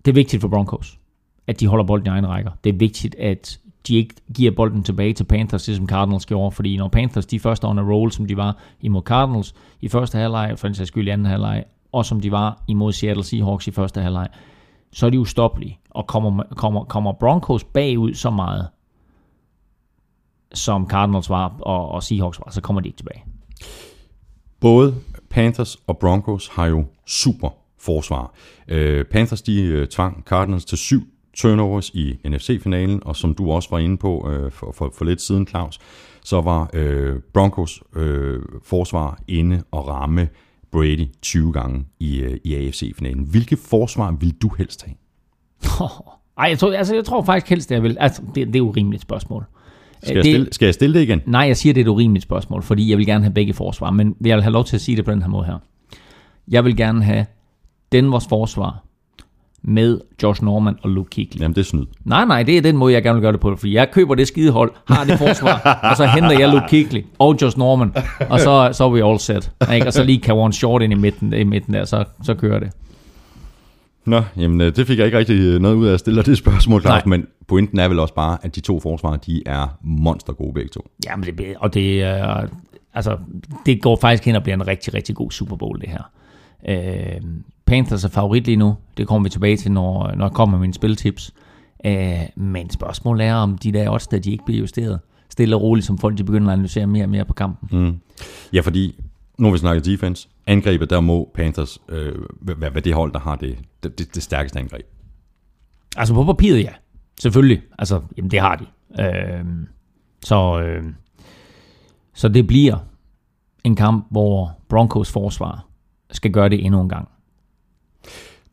[0.05, 0.99] det er vigtigt for Broncos,
[1.47, 2.51] at de holder bolden i egen rækker.
[2.63, 6.51] Det er vigtigt, at de ikke giver bolden tilbage til Panthers, det som Cardinals gjorde,
[6.51, 10.17] fordi når Panthers, de første on a roll, som de var imod Cardinals i første
[10.17, 13.67] halvleg, for den sags skyld i anden halvleg, og som de var imod Seattle Seahawks
[13.67, 14.27] i første halvleg,
[14.93, 18.67] så er de ustoppelige, og kommer, kommer, kommer Broncos bagud så meget,
[20.53, 23.23] som Cardinals var, og, og Seahawks var, så kommer de ikke tilbage.
[24.59, 24.95] Både
[25.29, 28.33] Panthers og Broncos har jo super forsvar.
[28.67, 31.01] Øh, Panthers de øh, tvang Cardinals til syv
[31.33, 35.21] turnovers i NFC-finalen, og som du også var inde på øh, for, for, for lidt
[35.21, 35.79] siden, Claus,
[36.23, 40.29] så var øh, Broncos øh, forsvar inde og ramme
[40.73, 43.23] Brady 20 gange i, øh, i AFC-finalen.
[43.23, 44.95] Hvilke forsvar vil du helst have?
[46.37, 47.97] Ej, jeg tror, altså, jeg tror faktisk helst, at jeg vil...
[47.99, 49.45] Altså, det, det er jo et rimeligt spørgsmål.
[50.03, 51.21] Skal jeg, det, stille, skal jeg stille det igen?
[51.25, 53.91] Nej, jeg siger, det er et urimeligt spørgsmål, fordi jeg vil gerne have begge forsvar,
[53.91, 55.57] men jeg vil have lov til at sige det på den her måde her.
[56.47, 57.25] Jeg vil gerne have
[57.91, 58.83] Denvers forsvar
[59.63, 61.41] med Josh Norman og Luke Kuechly.
[61.41, 61.85] Jamen, det er snyd.
[62.05, 64.15] Nej, nej, det er den måde, jeg gerne vil gøre det på, fordi jeg køber
[64.15, 67.93] det skidehold, har det forsvar, og så henter jeg Luke Kuechly og Josh Norman,
[68.29, 69.51] og så, så er vi all set.
[69.73, 69.87] Ikke?
[69.87, 72.71] Og så lige Kawan Short ind i midten, i midten der, så, så kører det.
[74.05, 76.37] Nå, jamen øh, det fik jeg ikke rigtig øh, noget ud af at stille det
[76.37, 80.33] spørgsmål, Claus, men pointen er vel også bare, at de to forsvar, de er monster
[80.33, 80.87] gode begge to.
[81.05, 82.47] Jamen, det, og det, er,
[82.93, 83.17] altså,
[83.65, 86.03] det går faktisk hen og bliver en rigtig, rigtig god Super Bowl, det her.
[86.69, 87.21] Øh,
[87.65, 88.75] Panthers er favorit lige nu.
[88.97, 91.33] Det kommer vi tilbage til, når, når jeg kommer med mine spiltips.
[91.85, 94.99] Øh, men spørgsmålet er, om de der odds, der de ikke bliver justeret.
[95.29, 97.79] Stille og roligt, som folk de begynder at analysere mere og mere på kampen.
[97.79, 97.99] Mm.
[98.53, 99.03] Ja, fordi
[99.37, 100.29] nu har vi snakket defense.
[100.47, 104.23] Angrebet, der må Panthers øh, være hvad det hold, der har det, det, det, det
[104.23, 104.85] stærkeste angreb.
[105.97, 106.71] Altså på papiret, ja.
[107.19, 107.61] Selvfølgelig.
[107.79, 108.65] Altså, jamen det har de.
[109.03, 109.45] Øh,
[110.23, 110.83] så, øh,
[112.13, 112.77] så det bliver
[113.63, 115.65] en kamp, hvor Broncos forsvar
[116.11, 117.07] skal gøre det endnu en gang.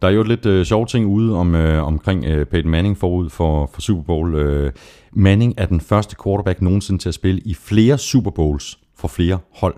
[0.03, 2.99] Der er jo et lidt øh, sjovt ting ude om, øh, omkring øh, Peyton Manning
[2.99, 4.35] forud for, for Super Bowl.
[4.35, 4.73] Øh,
[5.13, 9.39] Manning er den første quarterback nogensinde til at spille i flere Super Bowls for flere
[9.55, 9.75] hold.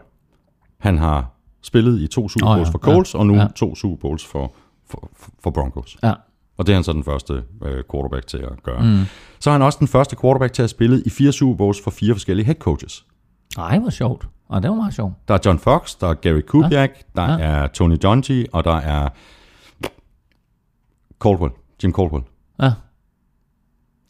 [0.79, 1.31] Han har
[1.63, 3.47] spillet i to Super Bowls ja, for Colts, ja, og nu ja.
[3.57, 4.53] to Super Bowls for,
[4.91, 5.11] for,
[5.43, 5.97] for Broncos.
[6.03, 6.13] Ja.
[6.59, 8.83] Og det er han så den første øh, quarterback til at gøre.
[8.83, 9.05] Mm.
[9.41, 11.81] Så er han også den første quarterback til at have spillet i fire Super Bowls
[11.85, 13.05] for fire forskellige head coaches.
[13.59, 14.27] Ej, hvor sjovt.
[14.49, 15.13] Og det var meget sjovt.
[15.29, 17.23] Der er John Fox, der er Gary Kubiak, ja.
[17.23, 17.39] der Ja.
[17.41, 19.09] er Tony Dungy, og der er
[21.23, 21.53] Caldwell,
[21.83, 22.25] Jim Caldwell.
[22.63, 22.71] Ja.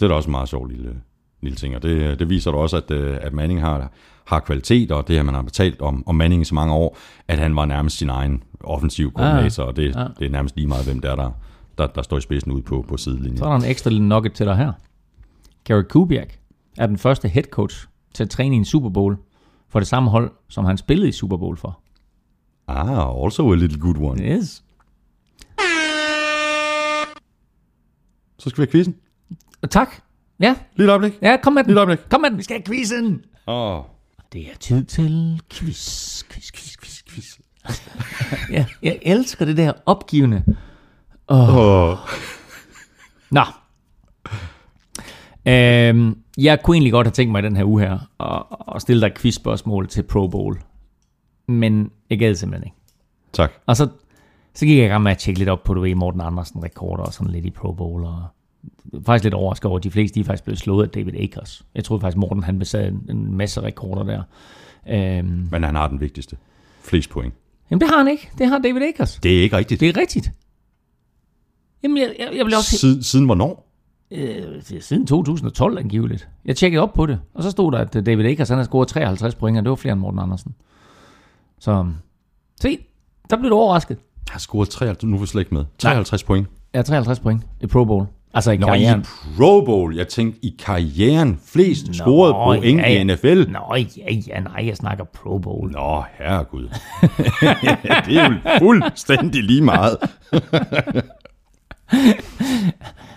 [0.01, 1.01] Det er da også en meget sjov lille,
[1.43, 3.91] lille ting, og det, det viser da også, at, øh, at Manning har,
[4.27, 6.97] har kvalitet, og det her, man har betalt om, om Manning i så mange år,
[7.29, 10.07] at han var nærmest sin egen offensiv koordinator, og det, Ja.
[10.19, 11.31] det er nærmest lige meget, hvem der er, der,
[11.79, 13.37] der, der står i spidsen ude på, på sidelinjen.
[13.39, 14.73] Så er der en ekstra lille nugget til dig her.
[15.65, 16.35] Gary Kubiak
[16.79, 19.17] er den første head coach til at træne i en Super Bowl
[19.69, 21.81] for det samme hold, som han spillede i Super Bowl for.
[22.69, 24.23] Ah, also a little good one.
[24.23, 24.65] Yes.
[28.43, 28.95] Så skal vi have quizzen.
[29.71, 29.89] Tak.
[30.41, 31.13] Ja, Lille øjeblik.
[31.23, 31.69] ja, kom med den.
[31.71, 31.99] Lille øjeblik.
[32.11, 33.25] Kom med den, vi skal have quizzen.
[33.47, 33.85] Åh, oh,
[34.33, 37.39] Det er tid til quiz, quiz, quiz, quiz, quiz.
[38.57, 40.45] ja, jeg elsker det der opgivende.
[41.29, 41.97] oh.
[43.31, 43.43] Nå.
[45.47, 48.83] Øhm, jeg kunne egentlig godt have tænkt mig i den her uge her at, at
[48.83, 50.59] stille dig et quizspørgsmål til Pro Bowl.
[51.49, 52.77] Men jeg gad simpelthen ikke.
[53.33, 53.53] Tak.
[53.67, 53.89] Og så,
[54.55, 56.63] så gik jeg i gang med at tjekke lidt op på, du ved, Morten Andersen
[56.63, 58.05] rekorder og sådan lidt i Pro Bowl.
[58.05, 58.25] Og
[59.07, 61.65] faktisk lidt overrasket over, at de fleste de er faktisk blevet slået af David Akers.
[61.75, 64.23] Jeg troede faktisk, Morten han besad en, en masse rekorder der.
[64.89, 66.37] Øhm, Men han har den vigtigste.
[66.83, 67.35] Flest point.
[67.71, 68.31] Jamen, det har han ikke.
[68.39, 69.21] Det har David Akers.
[69.23, 69.81] Det er ikke rigtigt.
[69.81, 70.33] Det er rigtigt.
[71.83, 72.79] Jamen, jeg, jeg, jeg blev også...
[72.79, 73.69] Siden, siden hvornår?
[74.11, 76.29] Øh, siden 2012 angiveligt.
[76.45, 78.89] Jeg tjekkede op på det, og så stod der, at David Akers han havde scoret
[78.89, 80.55] 53 point, og det var flere end Morten Andersen.
[81.59, 81.87] Så
[82.61, 82.79] se,
[83.31, 83.99] der blev du overrasket.
[84.33, 85.65] Har scoret 53, nu er vi slet ikke med.
[85.79, 86.49] 53 point.
[86.75, 88.07] Ja, 53 point i Pro Bowl.
[88.35, 89.01] Altså i Nå, karrieren.
[89.01, 89.05] i
[89.37, 89.97] Pro Bowl.
[89.97, 93.01] Jeg tænkte, i karrieren flest Nå, scoret point ja, ja.
[93.01, 93.51] i NFL.
[93.51, 95.71] Nå, ja, ja, nej, jeg snakker Pro Bowl.
[95.71, 96.63] Nå, herregud.
[98.07, 99.97] det er jo fuldstændig lige meget.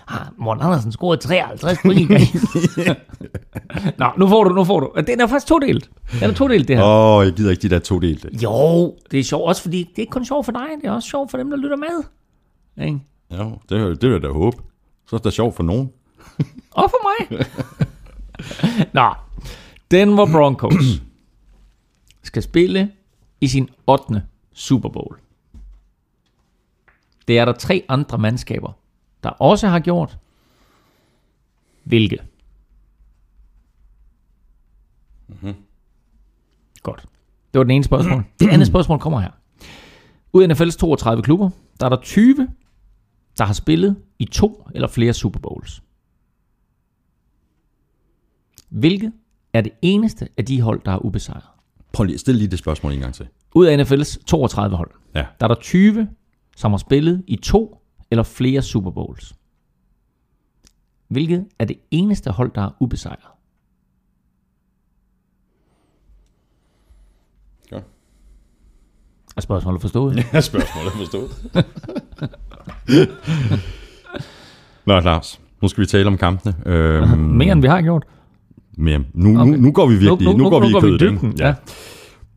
[0.06, 2.04] Har Morten Andersen scoret 53 point i?
[4.00, 5.02] Nå, nu får du, nu får du.
[5.06, 5.90] Den er faktisk todelt.
[6.20, 6.84] Den er todelt, det her.
[6.84, 8.30] Åh, oh, jeg gider ikke de der to delte.
[8.42, 10.92] Jo, det er sjovt også, fordi det er ikke kun sjovt for dig, det er
[10.92, 12.04] også sjovt for dem, der lytter med.
[12.86, 13.00] Ikke?
[13.38, 14.56] Jo, det, det vil jeg da håbe.
[15.06, 15.90] Så er det sjovt for nogen.
[16.80, 17.46] Og for mig.
[18.92, 19.14] Nå,
[19.90, 20.74] Denver Broncos
[22.28, 22.90] skal spille
[23.40, 24.22] i sin 8.
[24.54, 25.16] Super Bowl.
[27.28, 28.72] Det er der tre andre mandskaber,
[29.22, 30.18] der også har gjort.
[31.84, 32.18] Hvilke?
[35.28, 35.54] Mm-hmm.
[36.82, 37.00] Godt.
[37.54, 38.24] Det var den ene spørgsmål.
[38.40, 39.30] Det andet spørgsmål kommer her.
[40.32, 41.50] Ud af NFL's 32 klubber,
[41.80, 42.48] der er der 20,
[43.38, 45.82] der har spillet i to eller flere Super Bowls.
[48.68, 49.12] Hvilket
[49.52, 51.42] er det eneste af de hold, der er ubesejret?
[51.92, 53.28] Prøv lige at stille lige det spørgsmål en gang til.
[53.54, 55.26] Ud af NFL's 32 hold, Ja.
[55.40, 56.08] der er der 20,
[56.56, 57.78] som har spillet i to
[58.10, 59.34] eller flere Super Bowls.
[61.08, 63.18] Hvilket er det eneste hold, der er ubesejret?
[67.72, 67.78] Ja.
[69.36, 70.16] Er spørgsmålet forstået?
[70.32, 71.30] Ja, spørgsmålet er forstået.
[74.86, 75.40] Nå, Lars.
[75.62, 76.54] Nu skal vi tale om kampene.
[76.66, 78.04] Øhm, Mere end vi har gjort.
[78.76, 79.04] mere.
[79.14, 79.50] Nu, okay.
[79.50, 81.02] Nu, nu går vi virkelig, nu, nu, går vi i går kødet.
[81.02, 81.34] i dybden.
[81.38, 81.54] Ja.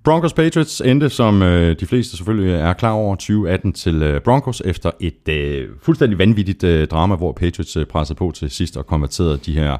[0.03, 4.61] Broncos Patriots endte, som øh, de fleste selvfølgelig er klar over, 2018 til øh, Broncos
[4.65, 8.85] efter et øh, fuldstændig vanvittigt øh, drama, hvor Patriots øh, pressede på til sidst og
[8.85, 9.77] konverterede de her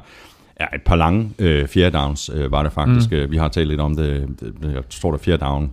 [0.60, 3.10] ja, et par lange øh, fjerde downs, øh, var det faktisk.
[3.10, 3.30] Mm.
[3.30, 4.28] Vi har talt lidt om det.
[4.40, 5.72] det jeg står der fjerde down.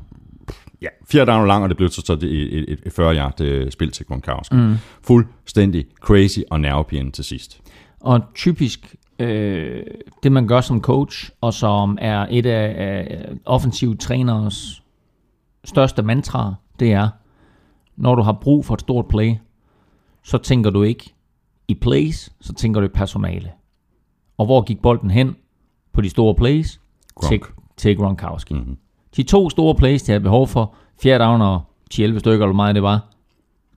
[0.81, 3.41] Ja, fjerde down lang, og det blev så, så det, et, et, et 40 yard
[3.41, 4.55] øh, spil til Gronkowski.
[4.55, 4.75] Mm.
[5.03, 7.61] Fuldstændig crazy og nervepirrende til sidst.
[7.99, 9.83] Og typisk øh,
[10.23, 14.83] det, man gør som coach, og som er et af, af offensiv træners
[15.63, 17.09] største mantraer, det er,
[17.95, 19.35] når du har brug for et stort play,
[20.23, 21.13] så tænker du ikke
[21.67, 23.51] i plays, så tænker du i personale.
[24.37, 25.35] Og hvor gik bolden hen
[25.93, 26.81] på de store plays?
[27.23, 27.53] Til, Gronk.
[27.77, 28.53] til Gronkowski.
[28.53, 28.77] Mm-hmm.
[29.15, 31.61] De to store plays, de havde behov for, fjerde down og
[31.93, 33.05] 10-11 stykker, eller meget det var,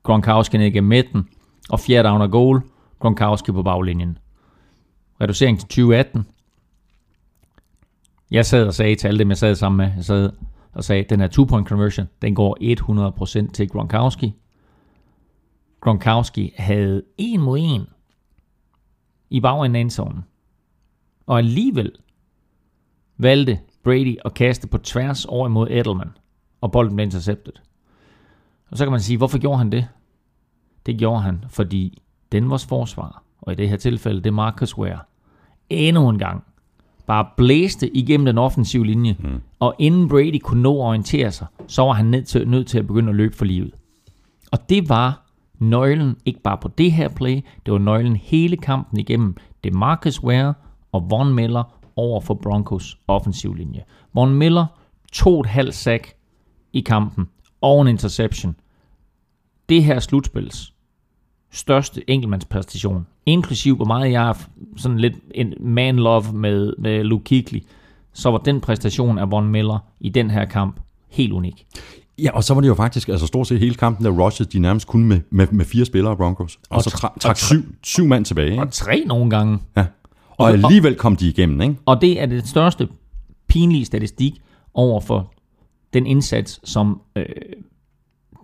[0.02, 1.28] Gronkowski ned igennem midten,
[1.70, 2.60] og fjerde down og goal,
[2.98, 4.18] Gronkowski på baglinjen.
[5.20, 6.26] Reducering til 2018.
[8.30, 10.32] Jeg sad og sagde til alle dem, jeg sad sammen med, jeg sad
[10.72, 12.58] og sagde, den her two-point conversion, den går
[13.48, 14.34] 100% til Gronkowski.
[15.80, 17.86] Gronkowski havde en mod en
[19.30, 20.24] i bagenden af endzonen.
[21.26, 21.92] Og alligevel
[23.18, 26.10] valgte Brady at kaste på tværs over imod Edelman,
[26.60, 27.52] og bolden blev intercepted.
[28.70, 29.88] Og så kan man sige, hvorfor gjorde han det?
[30.86, 32.02] Det gjorde han, fordi
[32.32, 34.98] Denvers forsvar, og i det her tilfælde, det er Marcus Ware,
[35.70, 36.44] endnu en gang
[37.10, 39.40] bare blæste igennem den offensive linje, mm.
[39.58, 42.78] og inden Brady kunne nå at orientere sig, så var han nødt til, nødt til
[42.78, 43.74] at begynde at løbe for livet.
[44.52, 45.26] Og det var
[45.58, 49.36] nøglen, ikke bare på det her play, det var nøglen hele kampen igennem.
[49.64, 50.54] Det er Marcus Ware
[50.92, 53.84] og Von Miller over for Broncos offensiv linje.
[54.14, 54.66] Von Miller
[55.12, 56.14] tog et halvt sack
[56.72, 57.28] i kampen
[57.60, 58.56] og en interception.
[59.68, 60.74] Det her slutspils
[61.52, 64.34] største enkeltmandspræstation, inklusiv hvor meget jeg er
[64.76, 67.58] sådan lidt en man love med, med Luke Kuechly,
[68.12, 71.66] så var den præstation af Von Miller i den her kamp helt unik.
[72.18, 74.58] Ja, og så var det jo faktisk, altså stort set hele kampen, der rushede de
[74.58, 76.58] nærmest kun med, med, med fire spillere Broncos.
[76.70, 78.50] Og, og så tra- trak tra- syv, syv mand tilbage.
[78.50, 78.62] Ikke?
[78.62, 79.58] Og tre nogle gange.
[79.76, 79.86] Ja.
[80.30, 81.76] Og alligevel kom de igennem, ikke?
[81.86, 82.88] Og det er det største
[83.46, 84.42] pinlige statistik
[84.74, 85.32] over for
[85.92, 87.24] den indsats, som øh,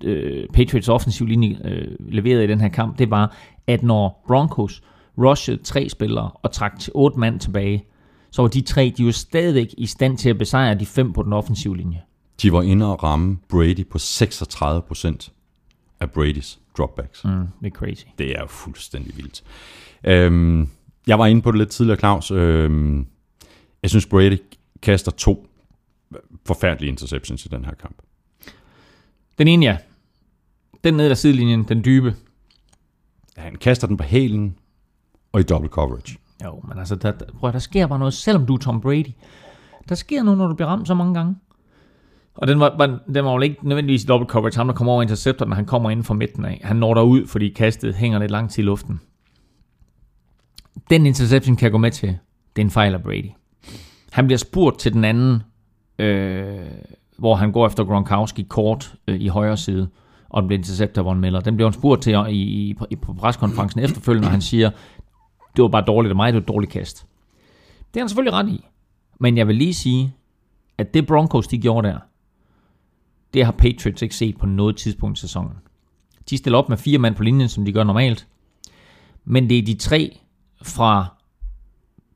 [0.04, 2.98] øh, Patriots offensiv linje øh, leverede i den her kamp.
[2.98, 3.36] Det var,
[3.66, 4.82] at når Broncos
[5.18, 7.84] rushede tre spillere og trak til otte mand tilbage,
[8.30, 11.22] så var de tre, de var stadigvæk i stand til at besejre de fem på
[11.22, 12.02] den offensive linje.
[12.42, 15.30] De var inde og ramme Brady på 36%
[16.00, 17.24] af Bradys dropbacks.
[17.24, 17.30] Mm,
[17.60, 18.04] det er crazy.
[18.18, 19.44] Det er jo fuldstændig vildt.
[20.04, 20.68] Øhm,
[21.06, 22.30] jeg var inde på det lidt tidligere, Claus.
[22.30, 23.06] Øhm,
[23.82, 24.38] jeg synes, Brady
[24.82, 25.46] kaster to
[26.46, 27.96] forfærdelige interceptions i den her kamp.
[29.38, 29.76] Den ene, ja.
[30.84, 32.14] Den nede af sidelinjen, den dybe.
[33.36, 34.56] Han kaster den på hælen
[35.32, 36.18] og i double coverage.
[36.44, 39.12] Jo, men altså, der, der, prøv, der sker bare noget, selvom du er Tom Brady.
[39.88, 41.36] Der sker noget, når du bliver ramt så mange gange.
[42.34, 44.56] Og den var, var, den var jo ikke nødvendigvis i double coverage.
[44.56, 46.60] Ham, der kommer over interceptoren, når han kommer ind fra midten af.
[46.64, 49.00] Han når derud, fordi kastet hænger lidt langt til i luften.
[50.90, 52.08] Den interception kan jeg gå med til.
[52.56, 53.30] Det er en fejl af Brady.
[54.12, 55.42] Han bliver spurgt til den anden,
[55.98, 56.66] øh,
[57.18, 59.88] hvor han går efter Gronkowski kort øh, i højre side,
[60.28, 61.40] og den bliver interceptet af Von Miller.
[61.40, 64.70] Den bliver han spurgt til i, i, i, på preskonferencen efterfølgende, og han siger,
[65.56, 67.06] det var bare dårligt af mig, det var et dårligt kast.
[67.94, 68.64] Det er han selvfølgelig ret i.
[69.20, 70.14] Men jeg vil lige sige,
[70.78, 71.98] at det Broncos, de gjorde der,
[73.34, 75.52] det har Patriots ikke set på noget tidspunkt i sæsonen.
[76.30, 78.28] De stiller op med fire mand på linjen, som de gør normalt.
[79.24, 80.20] Men det er de tre
[80.62, 81.06] fra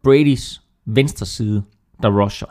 [0.03, 1.63] Bradys venstre side,
[2.03, 2.47] der rusher.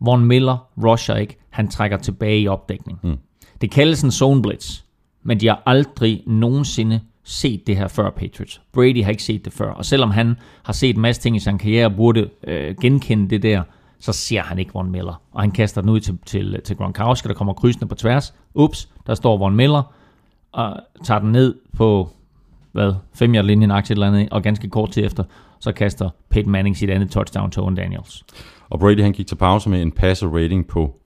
[0.00, 1.38] Von Miller rusher ikke.
[1.54, 2.98] Han trækker tilbage i opdækning.
[3.02, 3.16] Mm.
[3.60, 4.80] Det kaldes en zone blitz,
[5.22, 8.60] men de har aldrig nogensinde set det her før, Patriots.
[8.72, 11.38] Brady har ikke set det før, og selvom han har set en masse ting i
[11.38, 13.62] sin karriere og burde øh, genkende det der,
[13.98, 15.22] så ser han ikke Von Miller.
[15.32, 18.34] Og han kaster den ud til, til, til Gronkowski, der kommer krydsende på tværs.
[18.54, 19.94] Ups, der står Von Miller,
[20.52, 22.10] og tager den ned på,
[22.72, 25.24] hvad, 5 linjen aktie eller andet, og ganske kort tid efter,
[25.60, 28.24] så kaster Peyton Manning sit andet touchdown til Owen Daniels.
[28.70, 31.00] Og Brady han gik til pause med en passer rating på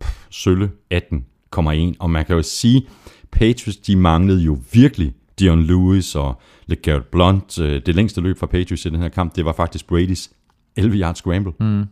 [0.00, 1.94] pff, sølle 18,1.
[1.98, 2.86] Og man kan jo sige,
[3.30, 7.58] Patriots de manglede jo virkelig Dion Lewis og LeGarrette Blunt.
[7.58, 10.30] Øh, Det længste løb fra Patriots i den her kamp, det var faktisk Bradys
[10.76, 11.52] 11 yard scramble.
[11.60, 11.84] Mm.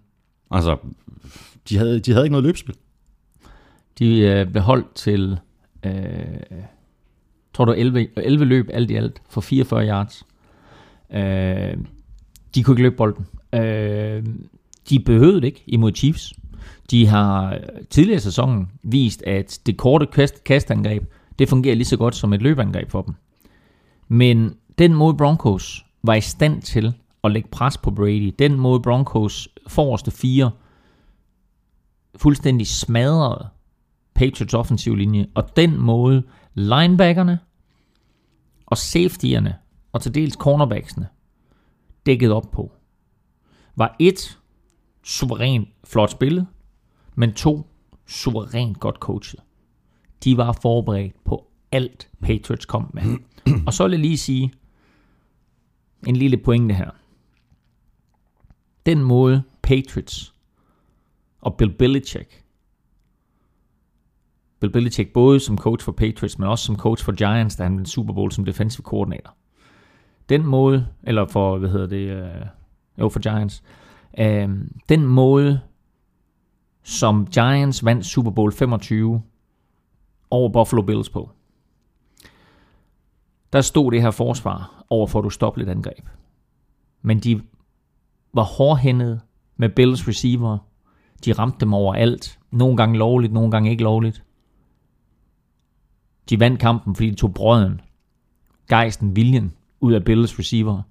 [0.51, 0.77] Altså,
[1.69, 2.75] de havde, de havde ikke noget løbspil.
[3.99, 5.39] De øh, blev holdt til,
[5.87, 5.93] øh,
[7.55, 10.27] tror du, 11, 11 løb alt i alt for 44 yards.
[11.13, 11.77] Øh,
[12.55, 13.27] de kunne ikke løbe bolden.
[13.55, 14.25] Øh,
[14.91, 16.35] de behøvede det ikke imod Chiefs.
[16.91, 17.61] De har øh,
[17.91, 21.03] tidligere i sæsonen vist, at det korte kast, kastangreb,
[21.39, 23.15] det fungerer lige så godt som et løbeangreb for dem.
[24.09, 26.95] Men den måde Broncos var i stand til
[27.25, 30.51] at lægge pres på Brady, den måde Broncos forreste fire
[32.17, 33.49] fuldstændig smadrede
[34.15, 36.23] Patriots offensiv linje, og den måde
[36.55, 37.39] linebackerne
[38.67, 39.55] og safetyerne
[39.93, 41.09] og til dels cornerbacksene
[42.07, 42.73] dækket op på,
[43.77, 44.39] var et
[45.03, 46.47] suverænt flot spillet,
[47.15, 47.67] men to
[48.07, 49.41] suverænt godt coachet.
[50.25, 53.03] De var forberedt på alt Patriots kom med.
[53.67, 54.53] Og så vil jeg lige sige
[56.07, 56.91] en lille pointe her.
[58.87, 60.35] Den måde Patriots
[61.41, 62.45] og Bill Belichick
[64.61, 67.77] Bill Belichick både som coach for Patriots, men også som coach for Giants, da han
[67.77, 69.37] vandt Super Bowl som defensive coordinator.
[70.29, 72.47] Den måde, eller for, hvad hedder det, øh,
[72.99, 73.63] jo for Giants,
[74.19, 74.49] øh,
[74.89, 75.61] den måde,
[76.85, 79.23] som Giants vandt Super Bowl 25
[80.31, 81.31] over Buffalo Bills på,
[83.53, 86.09] der stod det her forsvar over for et ustoppeligt angreb.
[87.03, 87.43] Men de
[88.33, 89.21] var hårdhændede
[89.57, 90.59] med Bills receiver.
[91.25, 92.39] De ramte dem overalt.
[92.51, 94.25] Nogle gange lovligt, nogle gange ikke lovligt.
[96.31, 97.81] De vandt kampen, fordi de tog brøden,
[98.69, 100.83] gejsten, viljen ud af Bills receiver.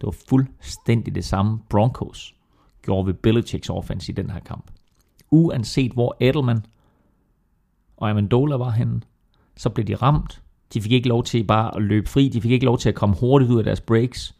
[0.00, 2.34] Det var fuldstændig det samme Broncos
[2.82, 4.70] gjorde ved Belichicks offense i den her kamp.
[5.30, 6.66] Uanset hvor Edelman
[7.96, 9.00] og Amendola var henne,
[9.56, 10.42] så blev de ramt.
[10.74, 12.28] De fik ikke lov til bare at løbe fri.
[12.28, 14.34] De fik ikke lov til at komme hurtigt ud af deres breaks.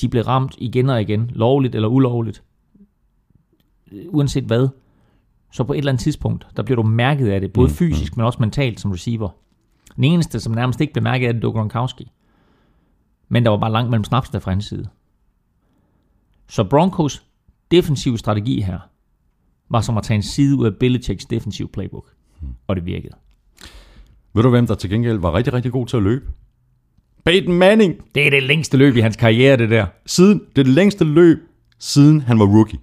[0.00, 2.42] De blev ramt igen og igen, lovligt eller ulovligt.
[4.08, 4.68] Uanset hvad,
[5.52, 8.16] så på et eller andet tidspunkt, der bliver du mærket af det, både mm, fysisk,
[8.16, 9.28] men også mentalt som receiver.
[9.96, 12.12] Den eneste, som nærmest ikke blev mærket af det, det var Gronkowski.
[13.28, 14.88] Men der var bare langt mellem snapsene fra hans side.
[16.48, 17.26] Så Broncos
[17.70, 18.78] defensive strategi her,
[19.70, 22.06] var som at tage en side ud af Belichicks defensive playbook.
[22.66, 23.14] Og det virkede.
[24.34, 26.24] Ved du hvem, der til gengæld var rigtig, rigtig god til at løbe?
[27.24, 27.94] Peyton Manning!
[28.14, 29.86] Det er det længste løb i hans karriere, det der.
[30.06, 31.38] Siden, det er det længste løb,
[31.78, 32.78] siden han var rookie.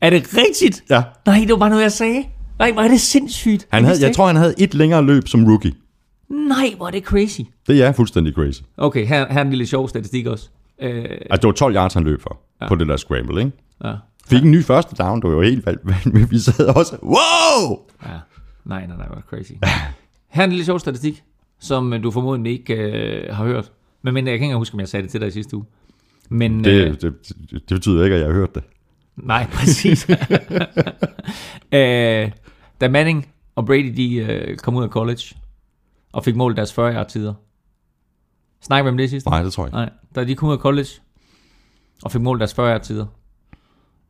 [0.00, 0.84] Er det rigtigt?
[0.90, 1.02] Ja.
[1.26, 2.24] Nej, det var bare noget, jeg sagde.
[2.58, 3.68] Nej, hvor er det sindssygt.
[3.72, 5.72] Han havde, jeg tror, han havde et længere løb som rookie.
[6.28, 7.40] Nej, hvor er det crazy.
[7.66, 8.60] Det er fuldstændig crazy.
[8.76, 10.50] Okay, her, her er en lille sjov statistik også.
[10.80, 12.68] Øh, Altså, det var 12 yards, han løb for, ja.
[12.68, 13.52] på det der scramble, ikke?
[13.84, 13.94] ja.
[14.26, 16.30] Fik en ny første down, det var jo helt vanvittigt.
[16.32, 17.78] Vi sad også, wow!
[18.06, 18.18] ja.
[18.64, 19.52] Nej, nej, nej, det crazy.
[20.28, 21.22] Her er en lille sjov statistik,
[21.60, 23.72] som øh, du formodentlig ikke øh, har hørt.
[24.02, 25.64] Men, men jeg kan ikke huske, om jeg sagde det til dig i sidste uge.
[26.28, 28.62] Men, øh, Det, det, det, det betyder ikke, at jeg har hørt det.
[29.16, 30.10] Nej, præcis.
[31.72, 32.30] øh,
[32.80, 35.22] da Manning og Brady de, øh, kom ud af college
[36.12, 37.34] og fik målt deres 40 tider.
[38.62, 39.30] Snakker vi om det sidste?
[39.30, 39.76] Nej, det tror jeg ikke.
[39.76, 39.90] Nej.
[40.14, 40.88] Da de kom ud af college
[42.02, 43.06] og fik målt deres 40 tider.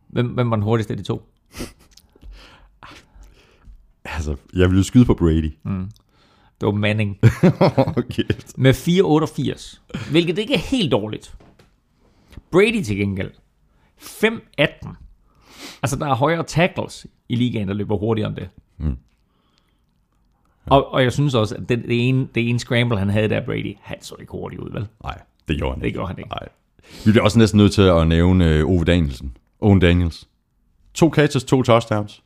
[0.09, 1.23] Hvem, hvem var den hurtigste af de to?
[4.05, 5.53] Altså, jeg ville skyde på Brady.
[6.61, 7.19] Det var Manning.
[7.97, 8.23] okay.
[8.57, 10.11] Med 4,88.
[10.11, 11.35] Hvilket ikke er helt dårligt.
[12.51, 13.31] Brady til gengæld.
[14.01, 14.95] 5,18.
[15.83, 18.49] Altså, der er højere tackles i ligaen, der løber hurtigere end det.
[18.79, 18.97] Mm.
[20.71, 23.41] Og, og jeg synes også, at det, det, ene, det ene scramble, han havde der,
[23.45, 24.87] Brady, han så ikke hurtigt ud, vel?
[25.05, 25.19] Nej,
[25.49, 26.31] det gjorde han Det gjorde han ikke.
[26.31, 26.49] Nej.
[27.05, 29.33] Vi bliver også næsten nødt til at nævne øh, Ove Danielsen.
[29.61, 30.29] Owen Daniels.
[30.95, 32.23] To catches, to touchdowns.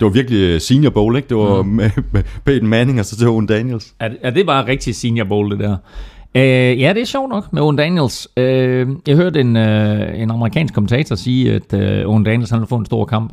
[0.00, 1.28] Det var virkelig øh, senior bowl, ikke?
[1.28, 1.68] Det var mm.
[1.68, 3.94] med, med Peyton Manning og så til Owen Daniels.
[4.00, 5.76] Er, er det bare rigtig senior bowl, det der?
[6.34, 8.28] Øh, ja, det er sjovt nok med Owen Daniels.
[8.36, 12.68] Øh, jeg hørte en, øh, en amerikansk kommentator sige, at øh, Owen Daniels han ville
[12.68, 13.32] få en stor kamp.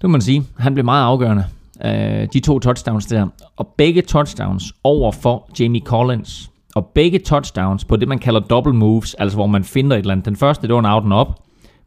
[0.00, 0.46] Det må man sige.
[0.58, 1.44] Han blev meget afgørende.
[1.84, 3.26] Øh, de to touchdowns der.
[3.56, 6.50] Og begge touchdowns over for Jamie Collins.
[6.74, 10.12] Og begge touchdowns på det, man kalder double moves, altså hvor man finder et eller
[10.12, 10.26] andet.
[10.26, 11.28] Den første, det var en out and up,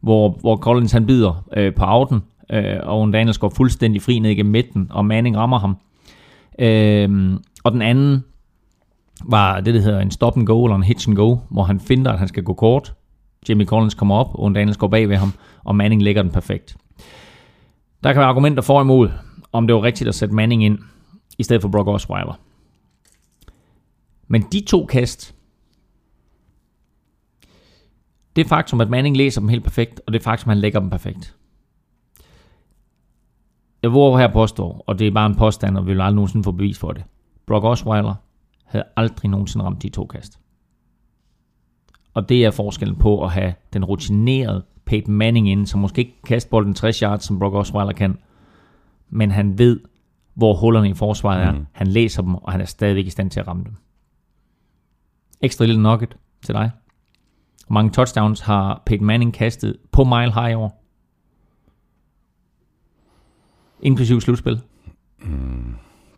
[0.00, 2.22] hvor, hvor Collins han bider øh, på outen,
[2.52, 5.76] øh, og Owen Daniels går fuldstændig fri ned igennem midten, og Manning rammer ham.
[6.58, 8.24] Øh, og den anden
[9.24, 11.80] var det, der hedder en stop and go, eller en hitch and go, hvor han
[11.80, 12.94] finder, at han skal gå kort.
[13.48, 15.32] Jimmy Collins kommer op, og Daniels går bag ved ham,
[15.64, 16.76] og Manning lægger den perfekt.
[18.04, 19.08] Der kan være argumenter for og imod,
[19.56, 20.78] om det var rigtigt at sætte Manning ind,
[21.38, 22.40] i stedet for Brock Osweiler.
[24.28, 25.34] Men de to kast,
[28.36, 30.90] det faktum, at Manning læser dem helt perfekt, og det faktum, at han lægger dem
[30.90, 31.36] perfekt.
[33.82, 36.44] Jeg våger her påstår, og det er bare en påstand, og vi vil aldrig nogensinde
[36.44, 37.04] få bevis for det.
[37.46, 38.14] Brock Osweiler
[38.64, 40.40] havde aldrig nogensinde ramt de to kast.
[42.14, 46.12] Og det er forskellen på at have den rutinerede Peyton Manning inde, som måske ikke
[46.12, 48.18] kan kaste bolden 60 yards, som Brock Osweiler kan,
[49.10, 49.80] men han ved,
[50.34, 51.52] hvor hullerne i forsvaret er.
[51.52, 51.66] Mhm.
[51.72, 53.74] Han læser dem, og han er stadigvæk i stand til at ramme dem.
[55.40, 56.70] Ekstra lille nugget til dig.
[57.66, 60.82] Hvor mange touchdowns har Peyton Manning kastet på Mile High i år?
[63.82, 64.54] Inklusive slutspil?
[64.54, 64.62] Det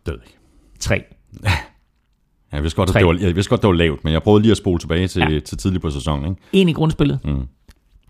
[0.07, 0.39] ved jeg ikke.
[0.81, 1.05] Tre.
[2.53, 2.99] Jeg vidste godt, at Tre.
[3.01, 5.09] det var, jeg vidste godt, det var lavt, men jeg prøvede lige at spole tilbage
[5.09, 5.41] til, Ja.
[5.41, 6.29] til tidligt på sæsonen.
[6.31, 6.43] Ikke?
[6.53, 7.21] En i grundspillet.
[7.25, 7.47] Mm.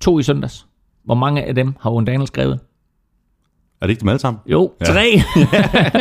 [0.01, 0.67] To i søndags.
[1.05, 2.61] Hvor mange af dem har Owen Daniel skrevet?
[3.81, 4.41] Er det ikke dem alle sammen?
[4.47, 4.85] Jo, Ja.
[4.87, 5.21] tre.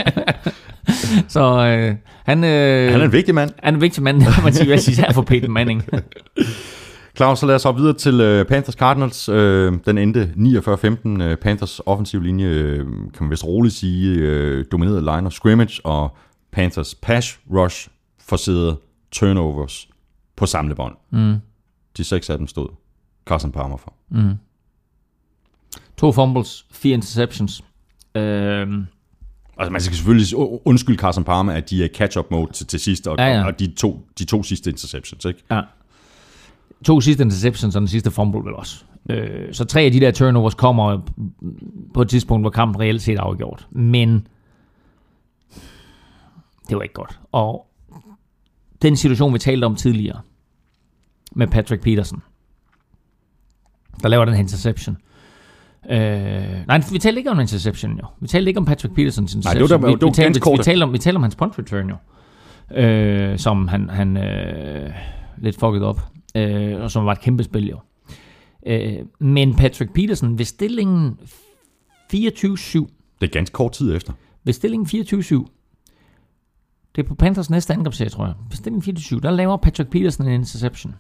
[1.34, 3.51] så øh, han, øh, Han er en vigtig mand.
[3.63, 5.84] han er en vigtig mand, man sige, hvad siger for Peyton Manning.
[7.17, 9.30] Claus, så lad os hoppe videre til uh, Panthers Cardinals.
[9.30, 9.36] Uh,
[9.86, 11.32] den endte 49-15.
[11.32, 14.17] Uh, Panthers offensiv linje, uh, kan man vist roligt sige,
[14.59, 16.17] uh, dominerede line of scrimmage, og
[16.51, 17.88] Panthers pass rush
[18.19, 18.78] forserede
[19.11, 19.88] turnovers
[20.36, 20.95] på samlebånd.
[21.11, 21.36] Mm.
[21.97, 22.67] De seks af dem stod
[23.25, 23.93] Carson Palmer for.
[25.97, 27.63] To fumbles, fire interceptions.
[28.18, 28.86] Øhm,
[29.59, 30.36] Altså man skal selvfølgelig
[30.68, 33.45] undskylde Carson Palmer, at de er catch-up mode til, til sidst, og, Ja, ja.
[33.45, 35.26] og de, to, de to sidste interceptions.
[35.26, 35.43] Ikke?
[35.51, 35.61] ja.
[36.86, 38.84] To sidste interceptions og den sidste fumble vel også.
[39.09, 41.01] Øh, så tre af de der turnovers kommer
[41.93, 43.68] på et tidspunkt, hvor kampen reelt set er afgjort.
[43.72, 44.28] Men
[46.70, 47.20] det var ikke godt.
[47.32, 47.68] Og
[48.82, 50.22] den situation, vi talte om tidligere,
[51.36, 52.22] med Patrick Peterson,
[54.01, 54.97] der laver den her interception.
[55.89, 55.99] Øh,
[56.67, 58.05] nej, vi talte ikke om interception, jo.
[58.21, 59.69] Vi talte ikke om Patrick Petersons interception.
[59.69, 61.36] det var da- vi, det var vi, talte, vi, talte om, vi talte om hans
[61.36, 61.95] punt return, jo.
[62.82, 64.89] Øh, som han, han øh,
[65.38, 66.01] lidt fucket op.
[66.36, 67.80] Øh, og som var et kæmpe spil, jo.
[68.67, 71.17] Øh, men Patrick Peterson, ved stillingen
[72.13, 72.17] 24-7,
[73.21, 74.13] Det er ganske kort tid efter.
[74.43, 75.45] ved stillingen 24-7,
[76.95, 78.34] det er på Panthers næste angrebsserie, tror jeg.
[78.49, 80.95] Ved stillingen 24-7, der laver Patrick Peterson en interception.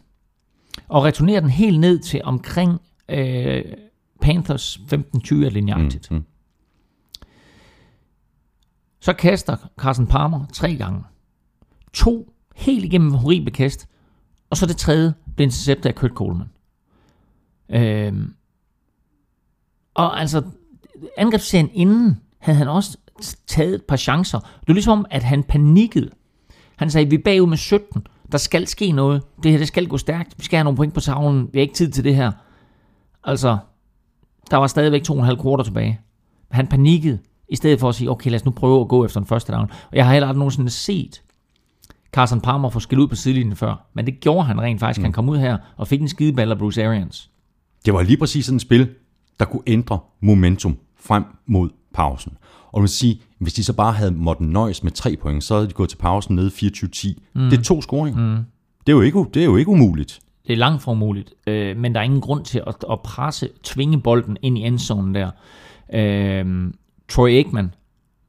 [0.87, 3.63] Og returnerer den helt ned til omkring øh,
[4.21, 6.11] Panthers 15-20 linjeagtigt.
[6.11, 6.23] Mm, mm.
[8.99, 11.03] Så kaster Carson Palmer tre gange.
[11.93, 13.87] To helt igennem horrible kast.
[14.49, 16.47] Og så det tredje blev interceptet af Kurt Coleman.
[17.69, 18.33] Øhm,
[19.93, 20.43] og altså,
[21.17, 22.97] angrebsserien inden havde han også
[23.47, 24.39] taget et par chancer.
[24.39, 26.09] Det var ligesom om, at han panikkede.
[26.75, 28.07] Han sagde, vi er bagud med 17.
[28.31, 29.23] Der skal ske noget.
[29.43, 30.33] Det her, det skal gå stærkt.
[30.37, 31.49] Vi skal have nogle point på tavlen.
[31.53, 32.31] Vi har ikke tid til det her.
[33.23, 33.57] Altså,
[34.51, 35.99] der var stadigvæk to og en halv kvarter tilbage.
[36.51, 37.19] Han panikkede,
[37.49, 39.53] i stedet for at sige, okay, lad os nu prøve at gå efter den første
[39.53, 39.71] down.
[39.91, 41.21] Og jeg har heller aldrig nogensinde set
[42.11, 43.87] Carson Palmer få skilt ud på sidelinjen før.
[43.93, 44.99] Men det gjorde han rent faktisk.
[44.99, 45.03] Mm.
[45.03, 47.29] Han kom ud her og fik en skideball af Bruce Arians.
[47.85, 48.89] Det var lige præcis sådan et spil,
[49.39, 52.37] der kunne ændre momentum frem mod pausen.
[52.71, 55.67] Og man sige, hvis de så bare havde måttet nøjes med tre point, så havde
[55.67, 57.13] de gået til pausen nede 24-10.
[57.35, 57.49] Mm.
[57.49, 58.37] Det er to scoringer.
[58.37, 58.43] Mm.
[58.87, 60.19] Det, er jo ikke, det er jo ikke umuligt.
[60.47, 63.49] Det er langt fra umuligt, øh, men der er ingen grund til at, at presse,
[63.63, 65.31] tvinge bolden ind i endzonen der.
[65.93, 66.71] Øh,
[67.09, 67.73] Troy Aikman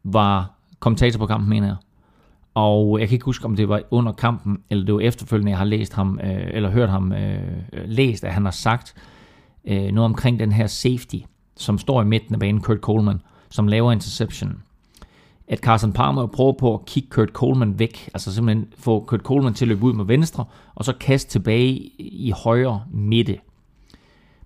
[0.05, 0.51] var
[0.81, 1.77] kommentator på kampen, mener jeg.
[2.55, 5.59] Og jeg kan ikke huske, om det var under kampen, eller det var efterfølgende, jeg
[5.59, 7.41] har læst ham, øh, eller hørt ham øh,
[7.73, 8.95] læst, at han har sagt
[9.65, 11.17] øh, noget omkring den her safety,
[11.57, 14.63] som står i midten af banen, Kurt Coleman, som laver interception.
[15.51, 19.55] At Carson Palmer prøver på at kigge Kurt Coleman væk, altså simpelthen få Kurt Coleman
[19.55, 20.45] til at løbe ud med venstre,
[20.75, 23.39] og så kaste tilbage i højre midte.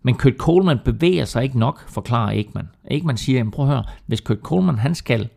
[0.03, 2.69] Men Kurt Coleman bevæger sig ikke nok, forklarer Ekman.
[2.91, 5.29] Ekman siger, jamen prøv at høre, hvis Kurt Coleman han skal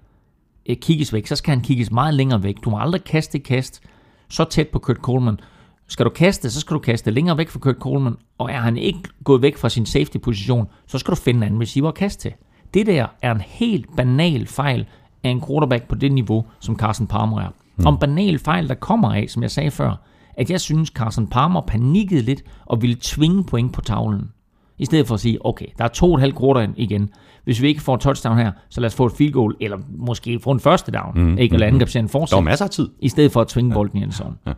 [0.66, 2.55] eh, kigges væk, så skal han kigges meget længere væk.
[2.63, 3.82] Du må aldrig kaste et kast
[4.30, 5.39] så tæt på Kurt Coleman.
[5.88, 8.78] Skal du kaste, så skal du kaste længere væk fra Kurt Coleman, og er han
[8.78, 12.22] ikke gået væk fra sin safety-position, så skal du finde en anden receiver at kaste
[12.22, 12.34] til.
[12.74, 14.86] Det der er en helt banal fejl
[15.26, 17.49] af en quarterback på det niveau, som Carson Palmer er.
[17.78, 17.86] Mm.
[17.86, 20.01] Og en banal fejl, der kommer af, som jeg sagde før,
[20.34, 24.32] at jeg synes, Carson Palmer panikkede lidt og ville tvinge point på tavlen.
[24.78, 27.09] I stedet for at sige, okay, der er to og et halvt quarter igen.
[27.43, 30.39] Hvis vi ikke får touchdown her, så lad os få et field goal, eller måske
[30.39, 31.53] få en første down, mm, ikke?
[31.53, 32.89] Eller angrebsserien Der fortsætte var masser af tid.
[32.99, 34.36] i stedet for at tvinge bolden i en zone.
[34.47, 34.53] Ja.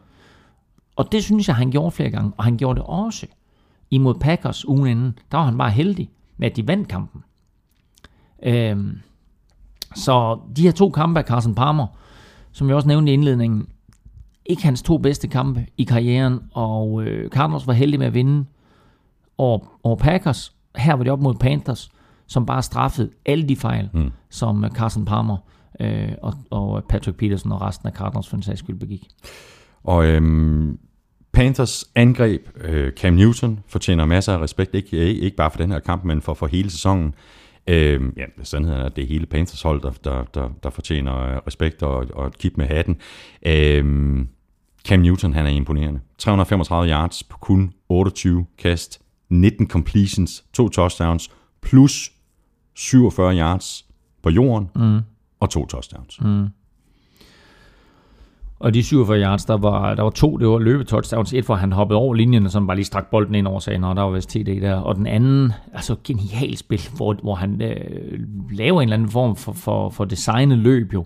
[0.95, 3.25] Og det synes jeg, han gjorde flere gange, og han gjorde det også
[3.91, 5.17] imod Packers ugen inden.
[5.31, 7.23] Der var han bare heldig med, at de vandt kampen.
[8.43, 8.97] Øhm,
[9.95, 11.87] så de her to kampe af Carson Palmer,
[12.51, 13.67] som jeg også nævnte i indledningen,
[14.45, 18.45] ikke hans to bedste kampe i karrieren, og øh, Cardinals var heldige med at vinde
[19.37, 20.53] over, over Packers.
[20.75, 21.91] Her var de op mod Panthers,
[22.27, 24.11] som bare straffede alle de fejl, mm.
[24.29, 25.37] som øh, Carson Palmer
[25.79, 29.07] øh, og, og Patrick Peterson og resten af Cardinals for en sags skyld begik.
[29.83, 30.79] Og øhm,
[31.31, 35.71] Panthers angreb, øh, Cam Newton, fortjener masser af respekt, ikke, ikke ikke bare for den
[35.71, 37.13] her kamp, men for, for hele sæsonen.
[37.67, 41.17] Øhm, ja, sandheden er, at det er hele Panthers hold, der, der, der, der fortjener
[41.19, 42.97] øh, respekt og, og et kip med hatten.
[43.45, 44.27] Øhm,
[44.87, 45.99] Cam Newton, han er imponerende.
[46.17, 52.11] 335 yards på kun 28 kast, 19 completions, to touchdowns, plus
[52.75, 53.85] 47 yards
[54.23, 54.99] på jorden mm.
[55.39, 56.21] og to touchdowns.
[56.21, 56.47] Mm.
[58.59, 61.33] Og de 47 yards, der var, der var to, det var løbetouchdowns.
[61.33, 63.83] Et, hvor han hoppede over linjen, og sådan bare lige strak bolden ind over sagen,
[63.83, 64.75] og der var vist TD der.
[64.75, 68.19] Og den anden, altså genial spil, hvor, hvor han øh,
[68.51, 71.05] laver en eller anden form for, for, for designet løb jo.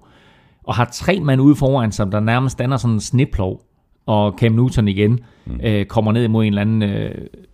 [0.63, 3.61] Og har tre mand ude foran sig, der nærmest danner sådan en sniplov.
[4.05, 5.59] Og Cam Newton igen mm.
[5.63, 7.11] øh, kommer ned imod en eller anden øh,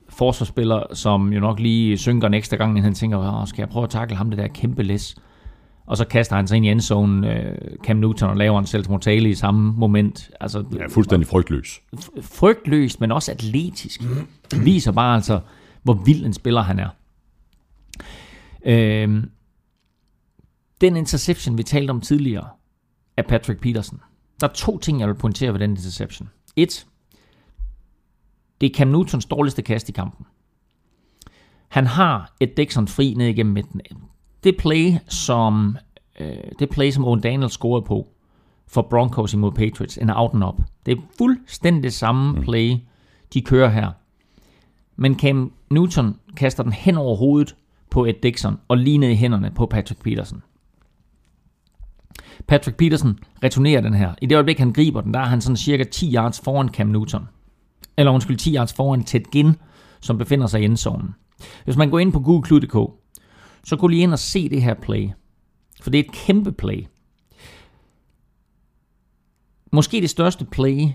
[0.10, 3.84] forsvarsspiller, som jo nok lige synker en ekstra gang, inden han tænker, skal jeg prøve
[3.84, 5.16] at takle ham det der kæmpe læs?
[5.88, 8.90] Og så kaster han sig ind i endzone, øh, Cam Newton, og laver en selv
[8.90, 10.30] mortale i samme moment.
[10.40, 11.82] Altså, Ja, fuldstændig frygtløs.
[12.22, 14.02] frygtløst, men også atletisk.
[14.64, 15.40] Viser bare altså,
[15.84, 16.90] hvor vild en spiller han er.
[18.66, 19.30] Øhm,
[20.82, 22.48] den interception, vi talte om tidligere,
[23.18, 24.02] af Patrick Peterson.
[24.42, 26.30] Der er to ting, jeg vil pointere ved den interception.
[26.56, 26.86] Et,
[28.62, 30.26] det er Cam Newtons dårligste kast i kampen.
[31.68, 33.82] Han har et Dixon fri ned igennem midten.
[34.44, 35.78] Det play, som,
[36.20, 38.08] øh, det play, som Owen Daniels scorede på
[38.68, 40.62] for Broncos imod Patriots, en out and up.
[40.86, 42.78] Det er fuldstændig det samme play,
[43.34, 43.92] de kører her.
[44.96, 47.56] Men Cam Newton kaster den hen over hovedet
[47.90, 50.44] på Ed Dixon og lige ned i hænderne på Patrick Peterson.
[52.48, 54.14] Patrick Peterson returnerer den her.
[54.22, 56.88] I det øjeblik, han griber den, der er han sådan cirka 10 yards foran Cam
[56.88, 57.28] Newton.
[57.98, 59.56] Eller undskyld, 10 yards foran Ted Ginn,
[60.02, 61.16] som befinder sig i endzonen.
[61.66, 62.94] Hvis man går ind på google.dk,
[63.64, 65.10] så gå lige ind og se det her play.
[65.82, 66.86] For det er et kæmpe play.
[69.72, 70.90] Måske det største play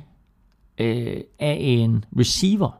[0.78, 2.70] øh, af en receiver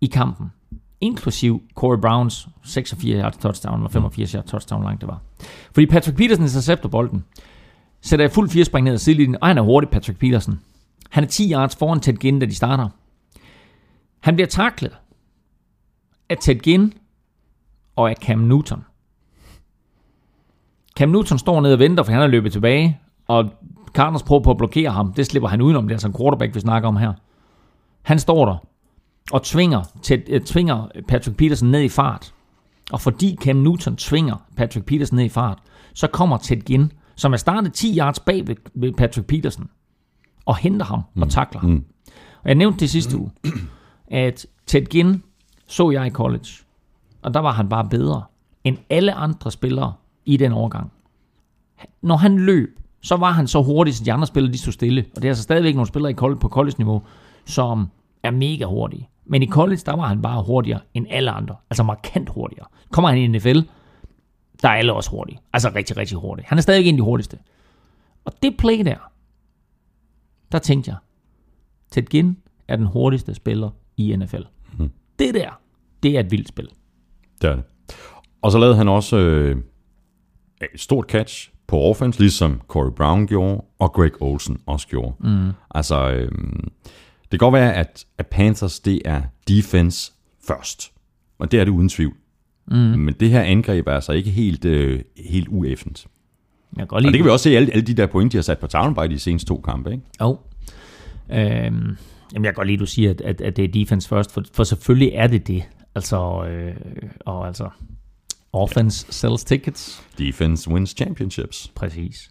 [0.00, 0.52] i kampen.
[1.00, 5.20] Inklusiv Corey Browns 86 yards touchdown, eller 85 yards touchdown, langt det var.
[5.72, 7.24] Fordi Patrick Peterson intercepter bolden.
[8.00, 10.60] Sætter fuld firespring ned ad sidelinjen, og han er hurtig, Patrick Peterson.
[11.10, 12.88] Han er 10 yards foran Ted Ginn, da de starter.
[14.20, 14.96] Han bliver taklet
[16.28, 16.92] af Ted Ginn
[17.96, 18.84] og af Cam Newton.
[20.96, 23.50] Cam Newton står nede og venter, for han er løbet tilbage, og
[23.94, 25.12] Cardinals prøver på at blokere ham.
[25.12, 25.84] Det slipper han udenom.
[25.84, 27.12] Det er altså en quarterback, vi snakker om her.
[28.02, 28.56] Han står der
[29.32, 29.82] og tvinger,
[30.28, 32.34] øh, tvinger Patrick Peterson ned i fart.
[32.92, 35.58] Og fordi Cam Newton tvinger Patrick Peterson ned i fart,
[35.94, 39.68] så kommer Ted Ginn, som er startet 10 yards bag ved, ved Patrick Peterson,
[40.46, 41.70] og henter ham og takler ham.
[41.70, 41.84] Mm.
[42.42, 43.30] Og jeg nævnte det sidste uge,
[44.08, 45.22] at Ted Ginn
[45.66, 46.48] så jeg i college,
[47.24, 48.22] og der var han bare bedre
[48.64, 49.92] end alle andre spillere
[50.24, 50.92] i den overgang.
[52.02, 55.04] Når han løb, så var han så hurtig, så de andre spillere de stod stille.
[55.16, 57.02] Og det er altså stadigvæk nogle spillere i college, på college-niveau,
[57.44, 57.90] som
[58.22, 59.08] er mega hurtige.
[59.24, 61.56] Men i college, der var han bare hurtigere end alle andre.
[61.70, 62.66] Altså markant hurtigere.
[62.90, 63.60] Kommer han i NFL,
[64.62, 65.40] der er alle også hurtige.
[65.52, 66.46] Altså rigtig, rigtig hurtige.
[66.48, 67.38] Han er stadig en af de hurtigste.
[68.24, 69.10] Og det play der,
[70.52, 70.96] der tænkte jeg,
[71.90, 72.36] Ted Ginn
[72.68, 74.42] er den hurtigste spiller i NFL.
[74.78, 74.90] Mm.
[75.18, 75.60] Det der,
[76.02, 76.68] det er et vildt spil.
[77.44, 77.64] Det er det.
[78.42, 79.56] Og så lavede han også øh,
[80.74, 85.14] et stort catch på offense, ligesom Corey Brown gjorde, og Greg Olsen også gjorde.
[85.20, 85.50] Mm.
[85.74, 86.30] Altså, øh,
[87.22, 90.12] det kan godt være, at, at Panthers, det er defense
[90.46, 90.92] først.
[91.38, 92.14] Og det er det uden tvivl.
[92.66, 92.76] Mm.
[92.76, 96.06] Men det her angreb er altså ikke helt, øh, helt ueffent.
[96.76, 98.32] Jeg kan godt Og det kan vi også se i alle, alle de der point,
[98.32, 99.92] de har sat på tavlen bare i de seneste to kampe.
[99.92, 100.02] Ikke?
[100.20, 100.38] Jo.
[101.30, 101.96] Øhm, jamen,
[102.32, 104.42] jeg kan godt lide, at du siger, at, at, at det er defense først, for,
[104.52, 105.62] for selvfølgelig er det det.
[105.94, 106.76] Altså, øh,
[107.26, 107.68] og altså,
[108.52, 110.02] offense sells tickets.
[110.18, 111.72] Defense wins championships.
[111.74, 112.30] Præcis.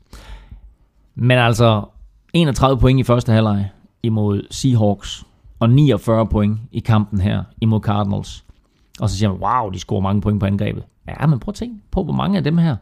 [1.15, 1.85] Men altså,
[2.33, 3.69] 31 point i første halvleg
[4.03, 5.25] imod Seahawks,
[5.59, 8.45] og 49 point i kampen her imod Cardinals.
[8.99, 10.83] Og så siger man, wow, de scorer mange point på angrebet.
[11.07, 12.75] Ja, men prøv at tænke på, hvor mange af dem her,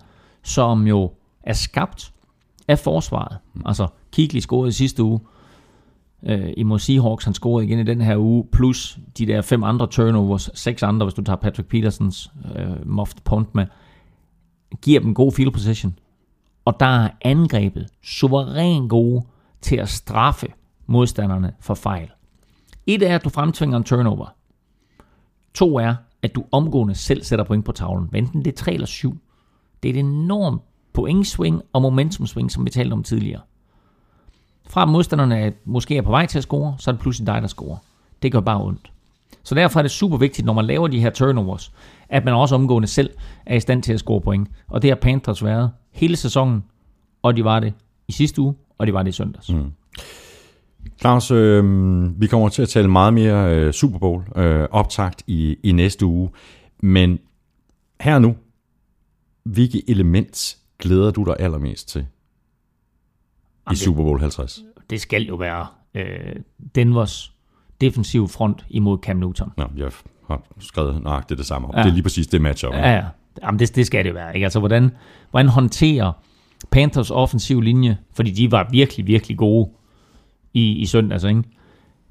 [0.44, 1.12] som jo
[1.44, 2.14] er skabt
[2.68, 3.38] af forsvaret.
[3.66, 5.20] Altså, Kigley scorede i sidste uge
[6.24, 9.88] øh, imod Seahawks, han scorede igen i den her uge, plus de der fem andre
[9.88, 13.66] turnovers, seks andre, hvis du tager Patrick Petersons øh, muffed punt med,
[14.82, 16.00] giver dem god field position.
[16.66, 19.26] Og der er angrebet suveræn gode
[19.62, 20.48] til at straffe
[20.88, 22.10] modstanderne for fejl.
[22.88, 24.36] Et er, at du fremtvinger en turnover.
[25.54, 28.10] To er, at du omgående selv sætter point på tavlen.
[28.16, 29.18] Enten det er 3 eller 7.
[29.84, 30.62] Det er et enormt
[30.94, 33.42] pointswing og momentumswing, som vi talte om tidligere.
[34.72, 37.42] Fra modstanderne er, måske er på vej til at score, så er det pludselig dig,
[37.42, 37.78] der scorer.
[38.22, 38.92] Det gør bare ondt.
[39.44, 41.72] Så derfor er det super vigtigt, når man laver de her turnovers,
[42.10, 43.10] at man også omgående selv
[43.46, 44.50] er i stand til at score point.
[44.68, 46.64] Og det har Panthers været hele sæsonen,
[47.22, 47.74] og de var det
[48.08, 49.50] i sidste uge, og de var det i søndags.
[49.50, 49.72] Mm.
[51.00, 55.58] Claus, øh, vi kommer til at tale meget mere øh, Super Bowl øh, optakt i,
[55.64, 56.30] i næste uge,
[56.84, 57.20] men
[58.02, 58.36] her nu,
[59.44, 62.06] hvilke element glæder du dig allermest til
[63.72, 64.60] i Super Bowl 50?
[64.90, 66.36] Det skal jo være øh,
[66.76, 67.34] Denvers
[67.82, 69.52] defensiv front imod Cam Newton.
[69.58, 69.90] Nå, jeg
[70.28, 71.68] har skrevet nøjagtigt det samme.
[71.74, 71.84] Ja.
[71.84, 72.74] Det er lige præcis det matchup.
[72.74, 73.04] Ja, ja.
[73.44, 74.36] Jamen, det, det skal det være.
[74.36, 74.46] Ikke?
[74.46, 74.92] Altså, hvordan,
[75.32, 76.12] hvordan håndterer
[76.72, 79.70] Panthers offensiv linje, fordi de var virkelig, virkelig gode
[80.54, 81.44] i, i søndags, ikke?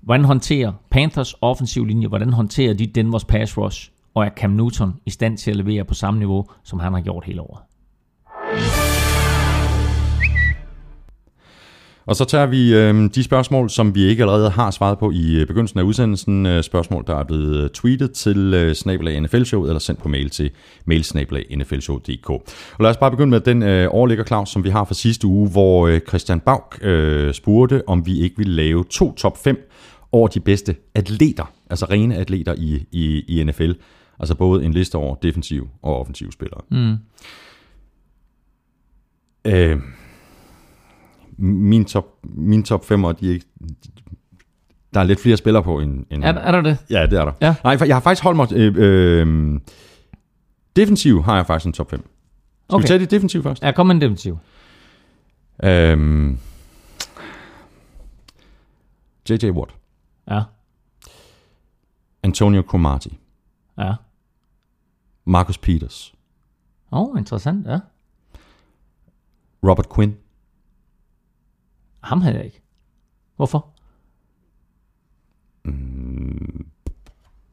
[0.00, 4.94] Hvordan håndterer Panthers offensiv linje, hvordan håndterer de Denvers pass rush, og er Cam Newton
[5.06, 7.60] i stand til at levere på samme niveau, som han har gjort hele året?
[12.10, 15.40] Og så tager vi øh, de spørgsmål, som vi ikke allerede har svaret på i
[15.40, 16.46] øh, begyndelsen af udsendelsen.
[16.46, 20.08] Øh, spørgsmål, der er blevet øh, tweetet til øh, snabelag NFL Show, eller sendt på
[20.08, 20.50] mail til
[20.84, 22.30] mailsnabelag.nflshow.dk.
[22.30, 22.42] Og
[22.80, 25.50] lad os bare begynde med den øh, overligger, Claus, som vi har fra sidste uge,
[25.50, 29.70] hvor øh, Christian Bauk øh, spurgte, om vi ikke ville lave to top 5
[30.12, 33.72] over de bedste atleter, altså rene atleter i, i, i NFL.
[34.20, 36.60] Altså både en liste over defensiv og offensiv spillere.
[36.70, 36.96] Mm.
[39.44, 39.78] Øh,
[41.40, 43.46] min top, min top 5, de er ikke,
[44.94, 46.06] der er lidt flere spillere på end...
[46.10, 46.78] end Er, er der det?
[46.90, 47.32] Ja, det er der.
[47.40, 47.54] Ja.
[47.64, 48.52] Nej, jeg har faktisk holdt mig...
[48.52, 49.60] Øh, øh,
[50.76, 52.00] defensiv har jeg faktisk en top 5.
[52.00, 52.74] Skal.
[52.74, 52.82] Okay.
[52.82, 53.62] vi tage det defensiv først?
[53.62, 54.38] Ja, kom med en defensiv.
[55.64, 56.38] Øhm,
[59.30, 59.50] J.J.
[59.50, 59.74] Watt.
[60.30, 60.42] Ja,
[62.22, 63.12] Antonio Cromartie.
[63.78, 63.94] ja.
[65.24, 66.14] Marcus Peters.
[66.92, 67.78] Åh, oh, interessant, ja.
[69.68, 70.16] Robert Quinn.
[72.00, 72.62] Ham havde jeg ikke.
[73.36, 73.66] Hvorfor?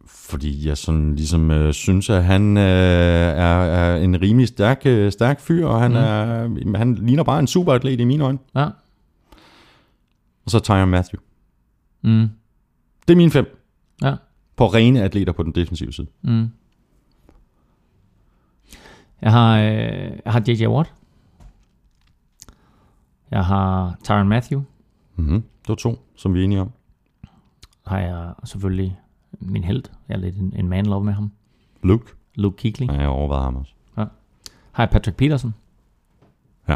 [0.06, 5.12] Fordi jeg sådan ligesom øh, synes, at han øh, er, er en rimelig stærk, øh,
[5.12, 6.74] stærk fyr, og han, mm.
[6.74, 8.39] er, han ligner bare en superatlet i mine øjne.
[8.56, 8.66] Ja.
[10.45, 11.20] Og så Tyron Matthew.
[12.02, 12.30] Mm.
[13.08, 13.64] Det er mine fem
[14.02, 14.16] Ja.
[14.56, 16.08] på rene atleter på den defensive side.
[16.22, 16.48] Mm.
[19.22, 20.68] Jeg har, øh, jeg har J.J.
[20.68, 20.93] Watt.
[23.32, 24.61] Jeg har Tyron Matthew.
[25.15, 25.41] Mm-hmm.
[25.41, 26.71] Det var to, som vi er enige om.
[27.88, 28.99] Har jeg selvfølgelig
[29.39, 29.84] min held.
[30.07, 31.32] Jeg er lidt en, en man love med ham.
[31.84, 32.11] Luke.
[32.36, 32.86] Luke Kuechly.
[32.88, 33.73] Ja, jeg overvejede ham også.
[34.78, 35.53] Har jeg Patrick Peterson.
[36.69, 36.75] Ja.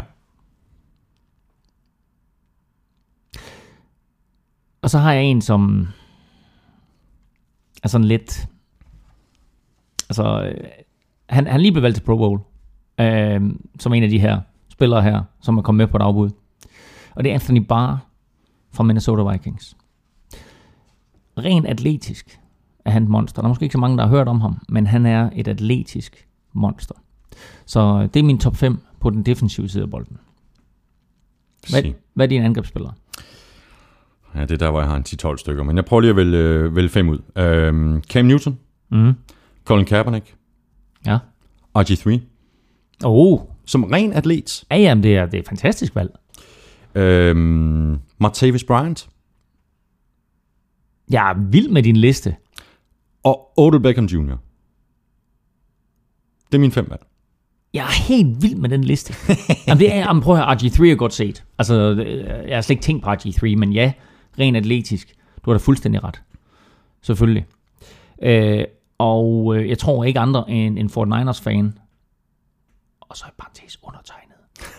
[4.82, 5.86] Og så har jeg en, som
[7.82, 8.48] er sådan lidt...
[10.08, 10.68] Altså, øh,
[11.28, 12.40] han, han lige blevet valgt til Pro Bowl.
[12.98, 13.40] Øh,
[13.78, 16.30] som en af de her spillere her, som er kommet med på et afbud.
[17.14, 18.06] Og det er Anthony Barr
[18.72, 19.76] fra Minnesota Vikings.
[21.38, 22.40] Rent atletisk
[22.84, 23.42] er han et monster.
[23.42, 25.48] Der er måske ikke så mange, der har hørt om ham, men han er et
[25.48, 26.94] atletisk monster.
[27.66, 30.16] Så det er min top 5 på den defensive side af bolden.
[31.70, 31.82] Hvad,
[32.14, 32.92] hvad er dine angrebsspillere?
[34.34, 35.62] Ja, det er der, hvor jeg har en 10-12 stykker.
[35.62, 37.18] Men jeg prøver lige at vælge, øh, vælge fem ud.
[37.36, 38.58] Øhm, Cam Newton.
[38.90, 39.12] Mm.
[39.64, 40.34] Colin Kaepernick.
[41.06, 41.18] Ja.
[41.78, 42.18] RG3.
[43.04, 44.64] Oh, Som ren atlet.
[44.70, 46.10] ja, jamen, det er, det er et fantastisk valg.
[46.94, 49.08] Øhm, Martavis Bryant.
[51.10, 52.36] Jeg er vild med din liste.
[53.22, 54.36] Og Odell Beckham Jr.
[56.46, 57.02] Det er mine fem valg.
[57.74, 59.14] Jeg er helt vild med den liste.
[59.66, 61.44] jamen, det er, jamen, prøv at høre, RG3 er godt set.
[61.58, 63.92] Altså, øh, jeg har slet ikke tænkt på RG3, men ja,
[64.38, 65.14] rent atletisk.
[65.44, 66.22] Du har da fuldstændig ret.
[67.02, 67.46] Selvfølgelig.
[68.22, 68.64] Øh,
[68.98, 71.78] og øh, jeg tror ikke andre end en 49ers-fan,
[73.00, 74.36] og så i parentes undertegnet,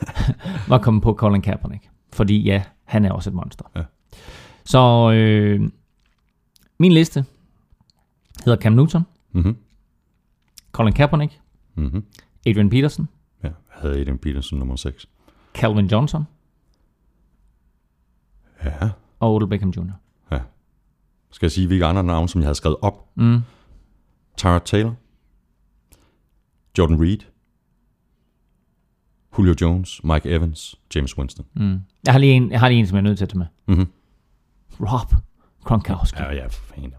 [0.71, 1.89] var kommet på Colin Kaepernick.
[2.13, 3.65] Fordi ja, han er også et monster.
[3.75, 3.83] Ja.
[4.65, 5.71] Så øh,
[6.79, 7.25] min liste
[8.45, 9.57] hedder Cam Newton, Mhm.
[10.71, 11.39] Colin Kaepernick,
[11.75, 12.05] Mhm.
[12.45, 13.09] Adrian Peterson,
[13.43, 15.09] Ja, jeg havde Aiden Peterson nummer 6.
[15.53, 16.23] Calvin Johnson
[18.63, 18.89] Ja.
[19.19, 19.91] og Odell Beckham Jr.
[20.31, 20.39] ja.
[21.31, 23.09] Skal jeg sige, hvilke andre navne, som jeg havde skrevet op?
[23.15, 23.39] Mm.
[24.37, 24.95] Tara Taylor.
[26.77, 27.17] Jordan Reed.
[29.37, 30.01] Julio Jones.
[30.03, 30.75] Mike Evans.
[30.95, 31.45] James Winston.
[31.55, 31.79] Mm.
[32.05, 33.37] Jeg har lige en, jeg har lige en som jeg er nødt til at tage
[33.39, 33.75] med.
[33.77, 33.87] Mhm.
[34.79, 35.13] Rob
[35.63, 36.19] Gronkowski.
[36.19, 36.93] Ja, ja, for fanden.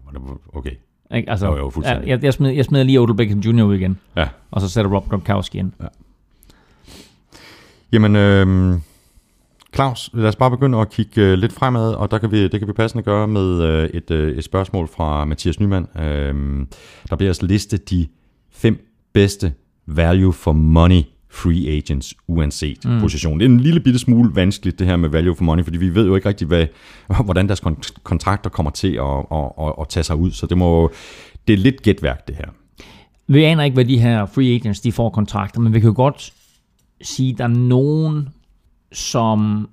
[0.53, 0.71] Okay.
[1.15, 1.29] Ikke?
[1.29, 2.07] Altså, Jo, jo, fuldstændig.
[2.09, 3.63] jeg, jeg, smider, jeg smider lige Odell Beckham Jr.
[3.63, 4.27] ud igen, Ja.
[4.51, 5.71] og så sætter Rob Gronkowski ind.
[7.91, 8.75] Jamen, øh,
[9.75, 12.59] Claus, lad os bare begynde at kigge øh, lidt fremad, og der kan vi, det
[12.59, 15.87] kan vi passende gøre med øh, et, øh, et spørgsmål fra Mathias Nyman.
[15.99, 16.65] Øh,
[17.09, 18.07] der bliver altså listet de
[18.51, 19.53] fem bedste
[19.85, 21.01] value for money
[21.35, 22.99] free agents, uanset mm.
[22.99, 23.39] position.
[23.39, 25.95] Det er en lille bitte smule vanskeligt, det her med value for money, fordi vi
[25.95, 26.67] ved jo ikke rigtig, hvad,
[27.25, 30.57] hvordan deres kont- kontrakter kommer til at, at, at, at tage sig ud, så det,
[30.57, 30.91] må,
[31.47, 32.45] det er lidt gætværk, det her.
[33.27, 35.95] Vi aner ikke, hvad de her free agents de får kontrakter, men vi kan jo
[35.95, 36.33] godt
[37.01, 38.29] sige, at der er nogen,
[38.91, 39.69] som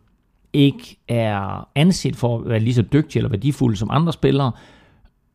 [0.52, 4.52] ikke er anset for at være lige så dygtige eller værdifulde som andre spillere,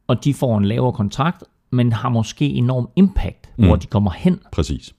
[0.08, 3.66] og de får en lavere kontrakt, men har måske enorm impact, mm.
[3.66, 4.40] hvor de kommer hen.
[4.52, 4.94] Præcis.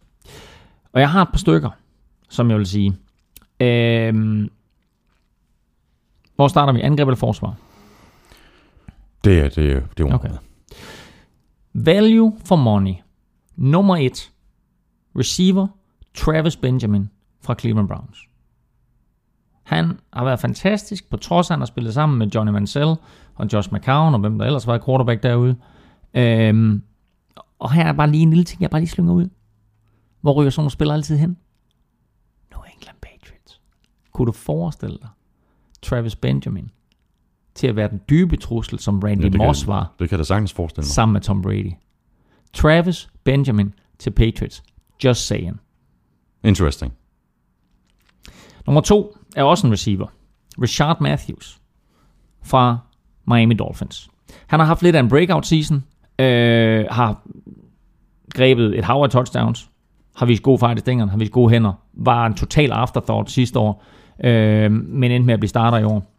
[0.93, 1.70] Og jeg har et par stykker,
[2.28, 2.97] som jeg vil sige.
[3.60, 4.48] Øhm,
[6.36, 6.81] hvor starter vi?
[6.81, 7.55] Angreb eller forsvar?
[9.24, 10.31] Det er det, det er Okay.
[11.74, 12.94] Value for money.
[13.56, 14.31] Nummer et.
[15.19, 15.66] Receiver
[16.15, 17.10] Travis Benjamin
[17.40, 18.19] fra Cleveland Browns.
[19.62, 22.94] Han har været fantastisk, på trods af, at han har spillet sammen med Johnny Mansell
[23.35, 25.56] og Josh McCown, og hvem der ellers var i quarterback derude.
[26.15, 26.82] Øhm,
[27.59, 29.28] og her er bare lige en lille ting, jeg bare lige slynger ud.
[30.20, 31.36] Hvor ryger sådan nogle spillere altid hen?
[32.53, 33.61] New England Patriots.
[34.12, 35.09] Kunne du forestille dig
[35.82, 36.70] Travis Benjamin
[37.55, 39.95] til at være den dybe trussel, som Randy det, Moss kan, var?
[39.99, 40.90] det kan jeg da sagtens forestille mig.
[40.90, 41.73] sammen med Tom Brady.
[42.53, 44.62] Travis Benjamin til Patriots.
[45.05, 45.61] Just saying.
[46.45, 46.93] Interesting.
[48.66, 50.07] Nummer to er også en receiver.
[50.62, 51.61] Richard Matthews
[52.43, 52.78] fra
[53.27, 54.11] Miami Dolphins.
[54.47, 55.85] Han har haft lidt af en breakout season.
[56.19, 57.23] Øh, har
[58.35, 59.70] grebet et hav af touchdowns.
[60.19, 61.11] Har vist god fart i stængerne.
[61.11, 61.73] Har vist gode hænder.
[61.93, 63.85] Var en total afterthought sidste år.
[64.24, 66.12] Øh, men endte med at blive starter i år.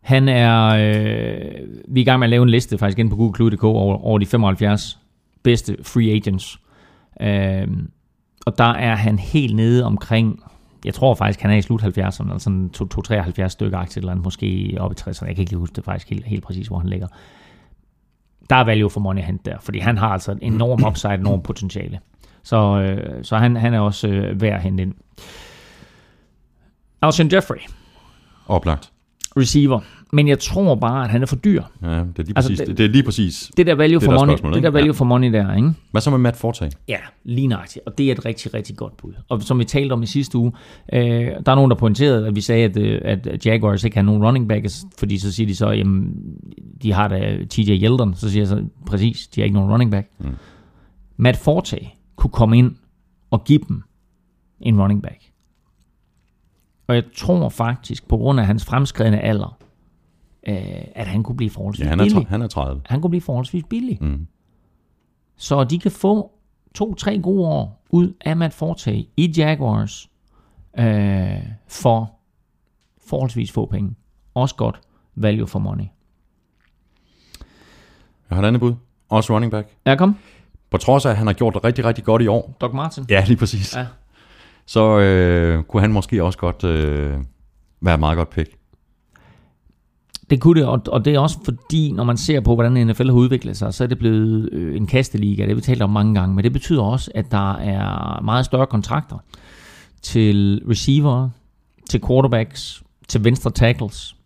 [0.00, 0.66] Han er...
[0.66, 4.04] Øh, vi er i gang med at lave en liste faktisk ind på google.dk over,
[4.04, 4.98] over de 75
[5.42, 6.60] bedste free agents.
[7.20, 7.68] Øh,
[8.46, 10.42] og der er han helt nede omkring,
[10.84, 14.24] jeg tror faktisk, han er i slut 70'erne, eller sådan 2-73 stykker aktier, eller andet,
[14.24, 15.26] måske op i 60'erne.
[15.26, 17.06] Jeg kan ikke lige huske det faktisk helt, helt præcis, hvor han ligger.
[18.50, 21.14] Der er value for money at hente der, fordi han har altså en enorm upside,
[21.14, 22.00] enorm potentiale.
[22.42, 24.94] Så, øh, så han, han er også øh, værd at hente ind.
[27.02, 27.56] Alshon Jeffrey,
[28.46, 28.92] Oplagt.
[29.36, 29.80] receiver.
[30.14, 31.62] Men jeg tror bare, at han er for dyr.
[31.82, 33.50] Ja, det er lige Altså, præcis, det- det, det er lige præcis.
[33.56, 34.92] Det der value Det for der money, det der value Ja.
[34.92, 35.72] for money der, ikke?
[35.90, 36.70] Hvad så med Matt Forte?
[36.88, 37.86] Ja, lige nøjagtigt.
[37.86, 39.12] Og det er et rigtig, rigtig godt bud.
[39.28, 40.52] Og som vi talte om i sidste uge,
[40.92, 44.02] øh, der er nogen, der pointerede, at vi sagde, at, øh, at Jaguars ikke har
[44.02, 46.14] nogen running backs, fordi så siger de så, jamen,
[46.82, 48.14] de har da TJ Yeldon.
[48.14, 50.08] Så siger jeg så, præcis, de har ikke nogen running back.
[50.18, 50.26] Mm.
[51.16, 51.78] Matt Forte
[52.16, 52.74] kunne komme ind
[53.30, 53.82] og give dem
[54.60, 55.18] en running back.
[56.86, 59.56] Og jeg tror faktisk, på grund af hans fremskredende alder,
[60.48, 60.56] øh,
[60.94, 62.82] at han kunne blive forholdsvis Ja, han er, billig han er 30.
[62.86, 63.98] han kunne blive forholdsvis billig.
[64.00, 64.26] Mm.
[65.36, 66.30] Så de kan få
[66.74, 70.10] to-tre gode år ud af Matt Forte i Jaguars
[70.78, 71.36] øh,
[71.68, 72.12] for
[73.08, 73.94] forholdsvis få penge.
[74.34, 74.80] Også godt
[75.14, 75.84] value for money.
[78.30, 78.74] Jeg har et andet bud.
[79.08, 79.68] Også running back.
[79.86, 80.16] Ja, kom.
[80.70, 82.56] På trods af, at han har gjort det rigtig, rigtig godt i år.
[82.60, 83.04] Doc Martin.
[83.10, 83.76] Ja, lige præcis.
[83.76, 83.86] Ja.
[84.66, 87.18] Så øh, kunne han måske også godt øh,
[87.80, 88.50] være et meget godt pick.
[90.34, 93.06] Det kunne det, og, og det er også fordi, når man ser på, hvordan NFL
[93.06, 95.42] har udviklet sig, så er det blevet øh, en kasteliga.
[95.42, 98.44] Det har vi talt om mange gange, men det betyder også, at der er meget
[98.44, 99.18] større kontrakter
[100.02, 101.30] til receiver,
[101.90, 104.16] til quarterbacks, til venstre tackles,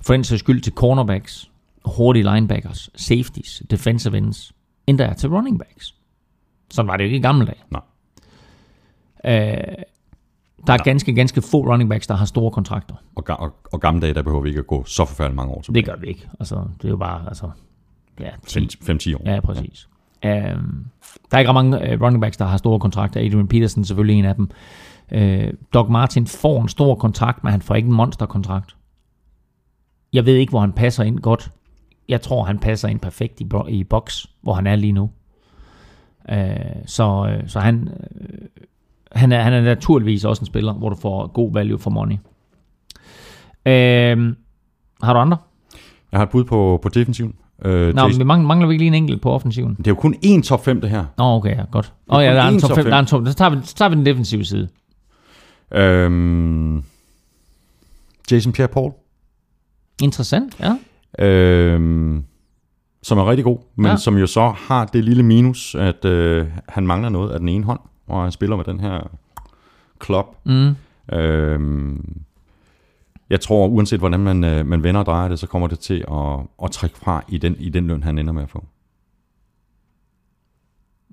[0.00, 1.50] for den sags skyld til cornerbacks,
[1.84, 4.52] hurtige linebackers, safeties, defensive ends,
[4.86, 5.94] end der er til running backs.
[6.70, 7.62] Sådan var det jo ikke i gamle dage.
[7.70, 7.82] Nej.
[9.24, 9.74] Øh,
[10.66, 12.94] der er ganske, ganske få running backs, der har store kontrakter.
[13.14, 15.60] Og, og, og gamle dage, der behøver vi ikke at gå så forfærdeligt mange år
[15.60, 15.82] tilbage.
[15.82, 16.28] Det gør vi ikke.
[16.40, 17.50] Altså, det er jo bare, altså,
[18.20, 19.30] ja, 10, 5-10 år.
[19.30, 19.88] Ja, præcis.
[20.24, 20.54] Ja.
[20.54, 20.86] Um,
[21.30, 23.20] der er ikke ret mange uh, running backs, der har store kontrakter.
[23.20, 24.50] Adrian Peterson er selvfølgelig en af dem.
[25.14, 28.76] Uh, Doc Martin får en stor kontrakt, men han får ikke en monsterkontrakt.
[30.12, 31.52] Jeg ved ikke, hvor han passer ind godt.
[32.08, 35.10] Jeg tror, han passer ind perfekt i, i box, hvor han er lige nu.
[36.32, 36.36] Uh,
[36.86, 38.26] så, så han, uh,
[39.14, 42.16] han, er, han er naturligvis også en spiller, hvor du får god value for money.
[43.66, 44.36] Øhm,
[45.02, 45.36] har du andre?
[46.12, 47.34] Jeg har et bud på, på defensiven.
[47.64, 49.74] Øh, Nå, men vi mangler, mangler vi ikke lige en enkelt på offensiven?
[49.74, 51.04] det er jo kun én top 5, det her.
[51.18, 51.92] Nå, okay, ja, godt.
[52.10, 52.84] Åh oh, ja, der er en top top 5.
[52.84, 52.90] fem.
[52.90, 54.68] Der er en top, så, tager vi, så tager vi den defensive side.
[55.74, 56.84] Øhm,
[58.30, 58.92] Jason Pierre-Paul,
[60.02, 61.24] Interessant, ja.
[61.24, 62.24] øhm,
[63.02, 63.96] som er rigtig god, men ja.
[63.96, 67.64] som jo så har det lille minus, at øh, han mangler noget af den ene
[67.64, 69.10] hånd, og han spiller med den her
[69.98, 70.26] klub.
[70.44, 70.74] Mm.
[71.12, 72.16] Øhm,
[73.30, 76.04] jeg tror, uanset hvordan man, øh, man vender og drejer det, så kommer det til
[76.12, 78.64] at, at trække fra i den, i den løn, han ender med at få.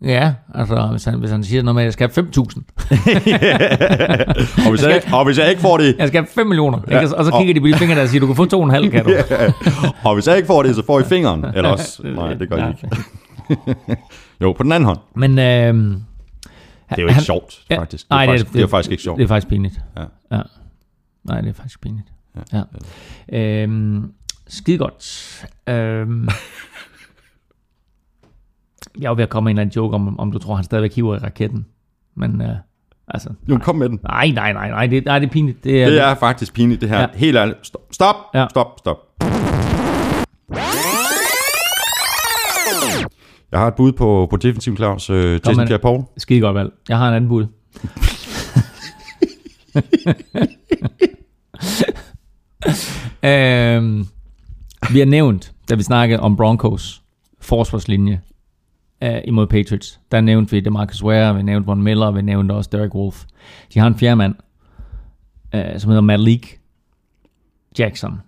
[0.04, 2.40] Ja, altså hvis han, hvis han siger noget med, at jeg skal have 5.000.
[4.66, 6.80] Og hvis, jeg, ikke, og hvis jeg ikke får det, Jeg skal have 5 millioner.
[6.88, 8.36] Ja, Ja, og så og- kigger de på de fingre der og siger, du kan
[8.36, 9.12] få 2,5, kan du?
[10.08, 11.46] og hvis jeg ikke får det, så får I fingeren.
[11.46, 12.88] Eller også, nej, det gør I ikke.
[14.42, 15.00] Jo, på den anden hånd.
[15.16, 15.98] Men øh,
[16.90, 18.06] Det er jo ikke Han- sjovt, Ja, faktisk.
[18.08, 19.18] Det er, nej, det er- faktisk, det er faktisk ikke sjovt.
[19.18, 19.82] det er faktisk pinligt.
[19.98, 20.02] Ja.
[20.38, 20.42] ja.
[21.24, 22.08] Nej, det er faktisk pinligt.
[22.54, 22.64] Ja.
[23.32, 23.64] Ja.
[23.64, 24.14] Øhm,
[24.48, 25.46] skide godt.
[25.68, 26.30] Øhm,
[29.00, 30.64] jeg var ved at komme med en eller anden joke om, om du tror, han
[30.64, 31.66] stadigvæk hiver i raketten.
[32.16, 32.56] Men øh,
[33.08, 34.00] altså, Jo, kom med den.
[34.04, 35.64] nej, nej, nej, nej, det, nej, det er pinligt.
[35.64, 37.00] Det er, Det er faktisk pinligt, det her.
[37.00, 37.08] Ja.
[37.14, 37.58] Helt ærligt.
[37.68, 38.48] Stop, stop, ja.
[38.50, 38.98] stop, stop.
[43.52, 45.10] Jeg har et bud på, på defensiv Claus.
[45.10, 46.04] Øh, Jason men- Pierre-Paul.
[46.18, 46.72] skide godt valg.
[46.90, 47.46] Jeg har en anden bud.
[53.24, 54.06] øhm,
[54.92, 57.02] vi har nævnt, da vi snakkede om Broncos
[57.42, 58.22] forsvarslinje
[59.04, 62.70] øh, imod Patriots, der nævnte vi DeMarcus Ware, vi nævnte Von Miller, vi nævnte også
[62.74, 63.24] Derek Wolf.
[63.74, 64.36] De har en fjerde mand,
[65.56, 66.60] øh, som hedder Malik
[67.80, 68.22] Jackson.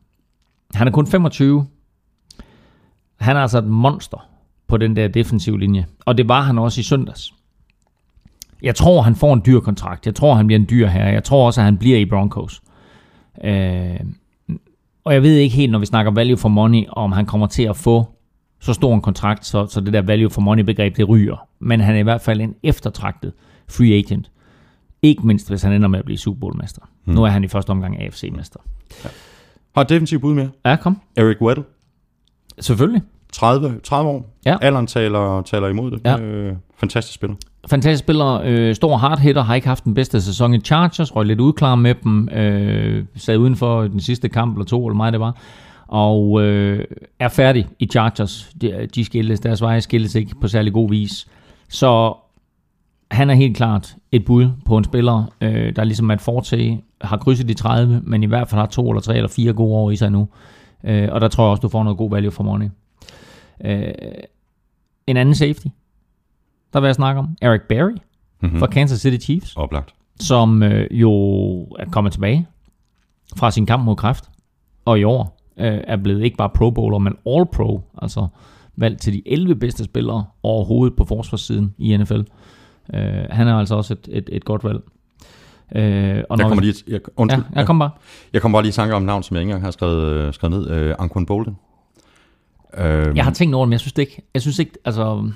[0.74, 1.68] Han er kun 25.
[3.20, 4.28] Han er altså et monster
[4.72, 5.86] på den der defensive linje.
[6.06, 7.34] Og det var han også i søndags.
[8.62, 10.06] Jeg tror, han får en dyr kontrakt.
[10.06, 11.08] Jeg tror, han bliver en dyr her.
[11.08, 12.62] Jeg tror også, at han bliver i Broncos.
[13.44, 14.00] Øh,
[15.04, 17.64] og jeg ved ikke helt, når vi snakker value for money, om han kommer til
[17.64, 18.06] at få
[18.60, 21.48] så stor en kontrakt, så, så det der value for money begreb, det ryger.
[21.60, 23.34] Men han er i hvert fald en eftertragtet
[23.70, 24.32] free agent.
[25.02, 26.82] Ikke mindst, hvis han ender med at blive Super Bowl-mester.
[27.06, 27.16] Hmm.
[27.16, 28.60] Nu er han i første omgang AFC-mester.
[29.76, 30.50] Har et defensiv bud mere.
[30.66, 31.02] Ja, kom.
[31.16, 31.64] Eric Weddle.
[32.60, 33.02] Selvfølgelig.
[33.32, 34.36] 30, 30 år.
[34.46, 34.58] Ja.
[34.62, 36.02] Alderen taler, taler imod det.
[36.06, 36.20] Ja.
[36.20, 37.36] Øh, fantastisk spiller.
[37.68, 41.26] Fantastisk spiller, øh, stor hard hitter, har ikke haft den bedste sæson i Chargers, røg
[41.26, 45.14] lidt udklar med dem, øh, sad uden for den sidste kamp, eller to, eller meget
[45.14, 45.38] det var,
[45.88, 46.86] og øh,
[47.20, 48.50] er færdig i Chargers.
[48.62, 51.28] De, de skilles, deres veje skilles ikke på særlig god vis.
[51.70, 52.14] Så
[53.12, 57.18] han er helt klart et bud på en spiller, øh, der ligesom Matt Forte har
[57.18, 59.92] krydset de 30, men i hvert fald har to eller tre eller fire gode år
[59.92, 60.28] i sig nu.
[60.84, 62.70] Øh, og der tror jeg også, du får noget god value for money.
[63.66, 63.94] Øh,
[65.08, 65.68] en anden safety,
[66.74, 67.92] der vil jeg snakke om, Eric Berry
[68.44, 68.60] Mm-hmm.
[68.60, 69.94] fra Kansas City Chiefs, Oplagt.
[70.20, 71.12] som øh, jo
[71.64, 72.48] er kommet tilbage
[73.38, 74.30] fra sin kamp mod kræft,
[74.86, 78.28] og i år øh, er blevet ikke bare Pro Bowler, men All Pro, altså
[78.76, 82.22] valgt til de 11 bedste spillere overhovedet på forsvarssiden i NFL.
[82.94, 84.80] Øh, han er altså også et, et, et godt valg.
[85.76, 87.90] Øh, og Jeg kommer vi- lige, jeg, undskyld, Ja, jeg kom bare.
[88.34, 90.34] jeg kommer bare lige i tanke om navn, som jeg ikke engang har skrevet, øh,
[90.34, 90.70] skrevet ned.
[90.70, 91.58] Øh, Anquan Bolden.
[92.78, 94.22] Øh, Jeg har tænkt over det, men jeg synes det ikke.
[94.34, 95.30] Jeg synes ikke, altså...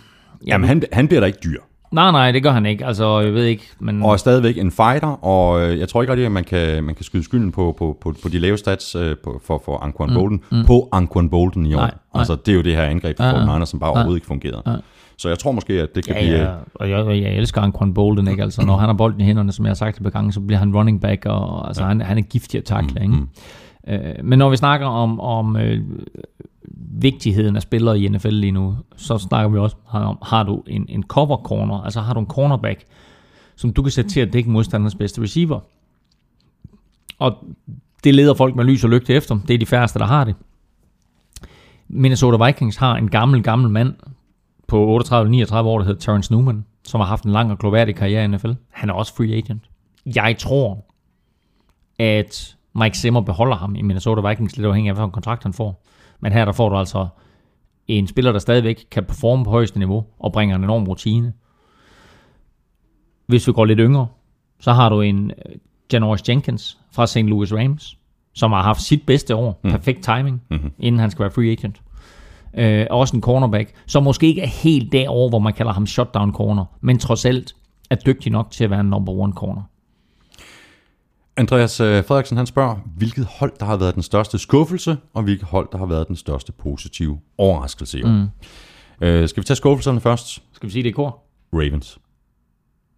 [0.48, 1.60] Jamen, han, han bliver da ikke dyr.
[1.92, 2.86] Nej, nej, det gør han ikke.
[2.86, 4.04] Altså, jeg ved ikke, men...
[4.04, 6.96] Og er stadigvæk en fighter, og øh, jeg tror ikke rigtig, at man kan, man
[6.96, 10.10] kan skyde skylden på, på, på, på de lave stats øh, på, for, for Anquan
[10.10, 10.66] mm, Bolden, mm.
[10.66, 11.78] på Anquan Bolden i år.
[11.80, 12.20] Nej, nej.
[12.20, 13.46] Altså, det er jo det her angreb for Ja, ja, ja.
[13.54, 14.62] Niners, som bare overhovedet ikke fungerede.
[14.68, 14.76] Ja.
[15.18, 16.40] Så jeg tror måske, at det kan Ja, blive...
[16.42, 18.44] ja, og jeg, jeg elsker Anquan Bolden, ikke?
[18.44, 20.40] Altså, når han har bolden i hænderne, som jeg har sagt et par gange, så
[20.40, 23.14] bliver han running back, og altså, han, han er giftig at takle, ikke?
[23.16, 23.28] Mm.
[23.88, 25.80] Øh, men når vi snakker om, om øh,
[26.78, 30.86] vigtigheden af spillere i NFL lige nu, så snakker vi også om, har du en,
[30.90, 32.86] en cover corner, altså har du en cornerback,
[33.56, 35.60] som du kan sætte til at dække modstanders bedste receiver.
[37.20, 37.38] Og
[38.04, 39.40] det leder folk med lys og lygte efter.
[39.48, 40.36] Det er de færreste, der har det.
[41.88, 43.94] Minnesota Vikings har en gammel, gammel mand
[44.68, 48.24] på 38-39 år, der hedder Terrence Newman, som har haft en lang og gloværdig karriere
[48.24, 48.52] i NFL.
[48.70, 49.62] Han er også free agent.
[50.06, 50.86] Jeg tror,
[52.00, 55.86] at Mike Zimmer beholder ham i Minnesota Vikings, lidt afhængig af, hvilken kontrakt han får.
[56.20, 57.08] Men her der får du altså
[57.88, 61.34] en spiller, der stadigvæk kan performe på højeste niveau og bringer en enorm rutine.
[63.28, 64.08] Hvis vi går lidt yngre,
[64.60, 65.56] så har du en øh,
[65.94, 67.18] Janoris Jenkins fra St.
[67.18, 67.98] Louis Rams,
[68.34, 69.60] som har haft sit bedste år.
[69.64, 69.72] Mm.
[69.72, 70.72] Perfekt timing, mm-hmm.
[70.80, 71.82] inden han skal være free agent.
[72.58, 76.34] Øh, også en cornerback, som måske ikke er helt derovre, hvor man kalder ham shutdown
[76.34, 77.56] corner, men trods alt
[77.90, 79.62] er dygtig nok til at være en number one corner.
[81.38, 85.48] Andreas øh, Frederiksen, han spørger, hvilket hold, der har været den største skuffelse, og hvilket
[85.48, 88.08] hold, der har været den største positive overraskelse i år.
[88.10, 88.28] Mm.
[89.02, 90.44] Øh, skal vi tage skuffelserne først?
[90.52, 91.24] Skal vi sige det i kor?
[91.54, 92.00] Ravens.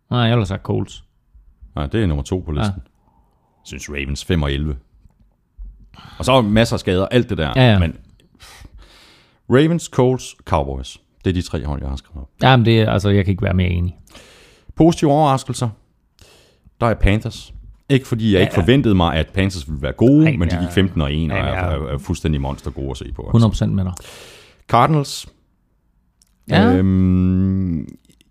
[0.10, 1.04] Nej, jeg vil have sagt Colts.
[1.76, 2.74] Nej, det er nummer to på listen.
[2.78, 2.82] Ja.
[3.72, 4.78] Jeg synes Ravens 5 og 11.
[6.20, 7.54] Og så er masser af skader, alt det der.
[7.56, 7.80] Ja, ja.
[7.80, 7.96] Men
[9.50, 10.98] Ravens, Colts, Cowboys.
[11.26, 12.30] Det er de tre hold, jeg har skrevet op.
[12.42, 13.98] Jamen, det, er- altså, jeg kan ikke være mere enig.
[14.76, 15.70] Positive overraskelser.
[16.82, 17.54] Der er Panthers.
[17.90, 18.62] Ikke fordi jeg ikke Ja.
[18.62, 21.38] forventede mig, at Panthers ville være gode, Nej, men de gik 15 og 1 og
[21.38, 23.32] er, er, er fuldstændig monster gode at se på.
[23.34, 23.66] Altså.
[23.66, 23.94] 100% med dig.
[24.68, 25.28] Cardinals.
[26.50, 26.74] Ja.
[26.76, 27.88] Øhm,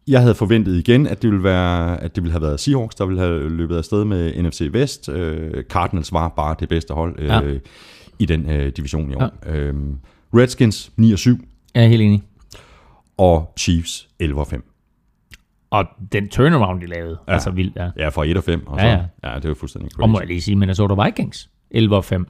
[0.08, 3.06] jeg havde forventet igen, at det ville være, at det ville have været Seahawks, der
[3.06, 5.08] ville have løbet afsted med NFC Vest.
[5.08, 7.40] Øh, Cardinals var bare det bedste hold øh, Ja.
[8.18, 9.32] i den øh, division i år.
[9.46, 9.56] Ja.
[9.56, 9.94] Øhm,
[10.34, 11.38] Redskins 9 og 7
[11.74, 12.22] Jeg er helt enig.
[13.18, 14.64] og Chiefs 11 og 5.
[15.70, 17.32] Og den turnaround, de lavede, ja.
[17.32, 17.88] altså vildt, ja.
[17.98, 18.66] Ja, fra 1 og 5.
[18.66, 18.88] Og Ja, så,
[19.22, 19.30] ja.
[19.30, 19.36] ja.
[19.36, 20.02] det er jo fuldstændig crazy.
[20.02, 22.26] Og må jeg lige sige, Minnesota Vikings, 11 og 5,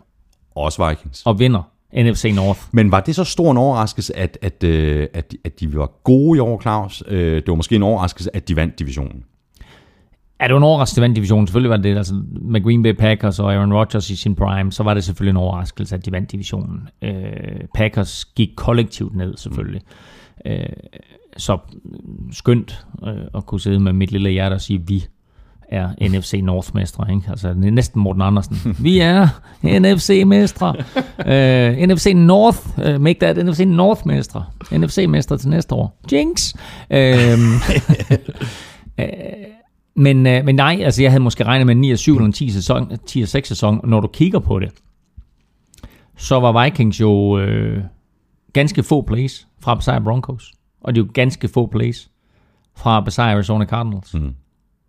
[0.54, 1.22] Også Vikings.
[1.26, 1.62] og vinder
[1.94, 2.60] NFC North.
[2.72, 6.36] Men var det så stor en overraskelse, at, at, øh, at, at de var gode
[6.36, 7.02] i år, Claus?
[7.08, 9.24] Øh, det var måske en overraskelse, at de vandt divisionen.
[10.40, 11.46] Ja, det var en overraskelse, vandt divisionen.
[11.46, 11.96] Selvfølgelig var det det.
[11.96, 15.30] Altså, med Green Bay Packers og Aaron Rodgers i sin prime, så var det selvfølgelig
[15.30, 16.88] en overraskelse, at de vandt divisionen.
[17.02, 17.12] Øh,
[17.74, 19.82] Packers gik kollektivt ned, selvfølgelig.
[20.44, 20.50] Mm.
[20.50, 20.66] Øh,
[21.36, 21.58] så
[22.32, 25.04] skønt øh, at kunne sidde med mit lille hjerte og sige, vi
[25.68, 27.14] er NFC North-mestre.
[27.14, 27.30] Ikke?
[27.30, 28.56] Altså, det er næsten Morten Andersen.
[28.84, 29.28] Vi er
[29.62, 30.74] NFC-mestre.
[31.18, 32.58] uh, NFC North.
[32.78, 34.44] Uh, make that NFC North-mestre.
[34.72, 36.00] NFC-mestre til næste år.
[36.12, 36.54] Jinx!
[36.90, 36.96] Uh,
[40.04, 42.26] men, øh, men nej, altså jeg havde måske regnet med en 9 og 7 eller
[42.26, 43.80] en 10, sæson, 10 og 6 sæson.
[43.84, 44.70] Når du kigger på det,
[46.16, 47.82] så var Vikings jo øh,
[48.52, 50.52] ganske få plays fra besejre Broncos.
[50.86, 52.10] Og det er jo ganske få plays
[52.74, 54.14] fra at besejre Arizona Cardinals.
[54.14, 54.34] Mhm.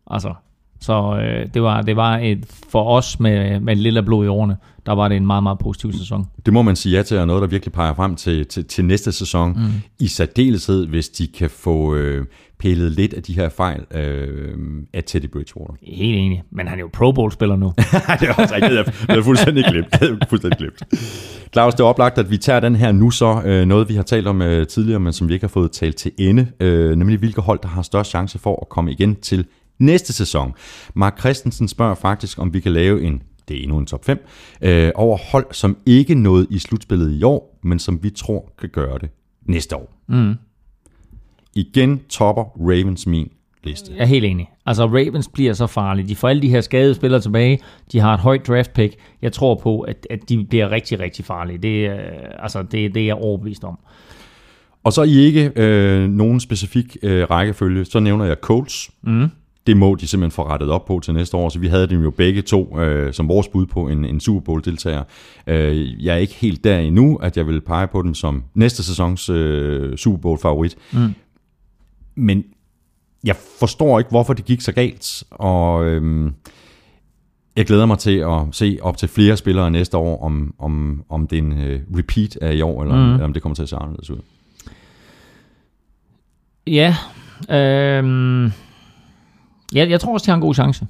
[0.08, 0.34] Altså,
[0.80, 4.28] så øh, det var, det var et, for os med, med et lille blod i
[4.28, 6.26] årene, der var det en meget, meget positiv sæson.
[6.46, 8.86] Det må man sige ja til, og noget, der virkelig peger frem til, til, til
[8.86, 9.52] næste sæson.
[9.52, 9.64] Mm.
[10.00, 12.26] I særdeleshed, hvis de kan få øh,
[12.60, 14.58] pillet lidt af de her fejl øh,
[14.94, 15.74] af Teddy Bridgewater.
[15.84, 16.44] Helt enig.
[16.52, 17.74] Men han er jo Pro Bowl-spiller nu.
[18.20, 18.74] det er også rigtigt.
[18.74, 19.88] Jeg det er fuldstændig glemt.
[19.92, 20.84] Er fuldstændig glemt.
[21.54, 23.42] Claus, det er oplagt, at vi tager den her nu så.
[23.46, 25.96] Øh, noget, vi har talt om øh, tidligere, men som vi ikke har fået talt
[25.96, 26.48] til ende.
[26.60, 29.46] Øh, nemlig, hvilke hold, der har størst chance for at komme igen til
[29.80, 30.54] næste sæson.
[30.94, 34.26] Mark Christensen spørger faktisk, om vi kan lave en, det er endnu en top 5,
[34.62, 38.70] øh, over hold, som ikke nåede i slutspillet i år, men som vi tror kan
[38.70, 39.10] gøre det
[39.46, 40.04] næste år.
[40.08, 40.34] Mm.
[41.56, 43.30] Igen topper Ravens min
[43.64, 43.92] liste.
[43.96, 44.50] Jeg er helt enig.
[44.66, 46.08] Altså, Ravens bliver så farlige.
[46.08, 47.60] De får alle de her skadede spillere tilbage.
[47.92, 48.96] De har et højt draft pick.
[49.22, 51.58] Jeg tror på, at, at de bliver rigtig, rigtig farlige.
[51.58, 52.00] Det, er,
[52.40, 53.80] altså, det, det er jeg overbevist om.
[54.84, 58.92] Og så i ikke øh, nogen specifik øh, rækkefølge, så nævner jeg Colts.
[59.04, 59.30] Mm.
[59.68, 62.04] Det må de simpelthen få rettet op på til næste år, så vi havde dem
[62.04, 65.04] jo begge to øh, som vores bud på en, en Super Bowl-deltager.
[65.48, 68.84] Øh, jeg er ikke helt der endnu, at jeg vil pege på dem som næste
[68.84, 70.76] sæsons øh, Super Bowl-favorit.
[70.94, 71.14] Mm.
[72.16, 72.44] Men
[73.24, 76.32] jeg forstår ikke, hvorfor det gik så galt, og øh,
[77.56, 81.28] jeg glæder mig til at se op til flere spillere næste år, om, om, om
[81.28, 83.12] det er en øh, repeat af i år, eller, mm.
[83.12, 84.20] eller om det kommer til at se anderledes ud.
[86.68, 86.96] Ja,
[87.50, 88.52] øhm,
[89.76, 90.88] ja, jeg tror også, de har en god chance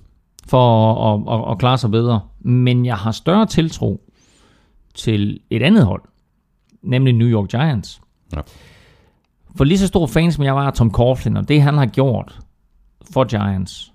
[0.47, 2.21] for at, at, at klare sig bedre.
[2.39, 4.01] Men jeg har større tiltro
[4.93, 6.01] til et andet hold,
[6.81, 8.01] nemlig New York Giants.
[8.35, 8.41] Ja.
[9.55, 11.85] For lige så stor fan som jeg var af Tom Coughlin, og det han har
[11.85, 12.39] gjort
[13.11, 13.93] for Giants,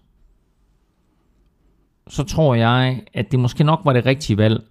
[2.09, 4.65] så tror jeg, at det måske nok var det rigtige valg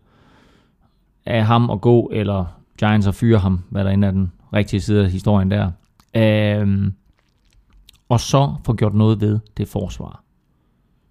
[1.25, 2.45] af ham at gå, eller
[2.79, 5.71] Giants at fyre ham, hvad der end er den rigtige side af historien der.
[6.15, 6.93] Øhm,
[8.11, 10.23] og så få gjort noget ved det forsvar.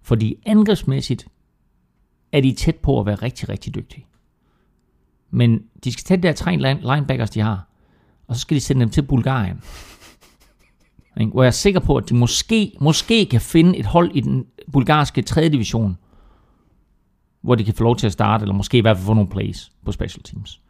[0.01, 1.27] Fordi angrebsmæssigt
[2.31, 4.05] er de tæt på at være rigtig, rigtig dygtige.
[5.29, 7.67] Men de skal tage de der tre linebackers, de har,
[8.27, 9.61] og så skal de sende dem til Bulgarien.
[11.15, 14.45] Hvor jeg er sikker på, at de måske, måske kan finde et hold i den
[14.71, 15.49] bulgarske 3.
[15.49, 15.97] division,
[17.41, 19.29] hvor de kan få lov til at starte, eller måske i hvert fald få nogle
[19.29, 20.61] plays på special teams.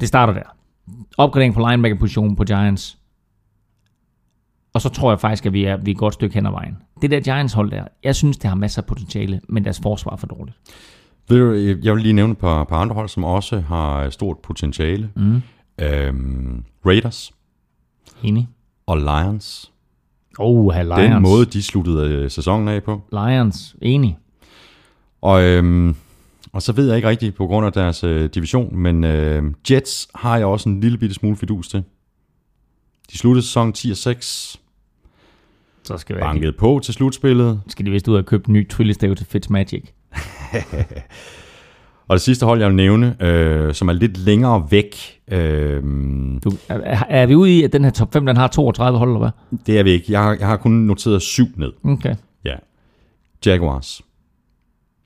[0.00, 0.56] Det starter der.
[1.18, 2.98] Opgradering på linebacker-positionen på Giants.
[4.74, 6.50] Og så tror jeg faktisk, at vi er, vi er et godt stykke hen ad
[6.50, 6.76] vejen.
[7.02, 10.16] Det der Giants-hold der, jeg synes, det har masser af potentiale, men deres forsvar er
[10.16, 10.56] for dårligt.
[11.28, 14.10] Ved du, øh, jeg vil lige nævne et par, par andre hold, som også har
[14.10, 15.10] stort potentiale.
[15.16, 15.42] Mm.
[15.78, 17.32] Øhm, Raiders
[18.22, 18.48] Enig?
[18.86, 19.72] og Lions.
[20.38, 20.98] Oh, Lions.
[20.98, 23.02] Den måde, de sluttede øh, sæsonen af på.
[23.12, 24.18] Lions, enig.
[25.22, 25.96] Og, øhm,
[26.52, 30.08] og så ved jeg ikke rigtigt på grund af deres øh, division, men øh, Jets
[30.14, 31.84] har jeg også en lille bitte smule fidus til.
[33.12, 34.60] De sluttede sæsonen 10 og 6,
[35.84, 37.60] Så skal, vi, banket på til slutspillet.
[37.68, 39.84] skal de vist ud og købe en ny tryllestav til Fitzmagic.
[42.08, 45.82] Og det sidste hold, jeg vil nævne, øh, som er lidt længere væk, øh,
[46.44, 49.10] Du, er, er, vi ude i, at den her top 5, den har 32 hold,
[49.10, 49.58] eller hvad?
[49.66, 50.12] det er vi ikke.
[50.12, 51.72] Jeg har, jeg har kun noteret syv ned.
[51.84, 52.14] Okay.
[52.44, 52.54] Ja.
[53.46, 54.02] Jaguars.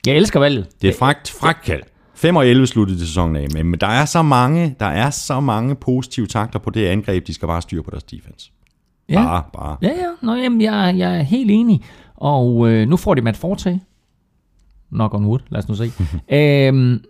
[0.07, 0.69] Jeg elsker valget.
[0.83, 1.83] Det er fragt, fragt kald.
[2.15, 5.41] 5 og 11 sluttede de sæsonen af men der er så mange, der er så
[5.41, 8.51] mange positive takter på det angreb, de skal bare styre på deres defense.
[9.09, 9.23] Ja.
[9.23, 9.77] Bare, bare.
[9.83, 10.11] Ja, ja.
[10.23, 11.83] Nå, jamen, jeg, jeg er helt enig.
[12.15, 13.81] Og øh, nu får de Matt Forte.
[14.91, 15.91] Knock on wood, lad os nu se.
[16.39, 17.05] øhm,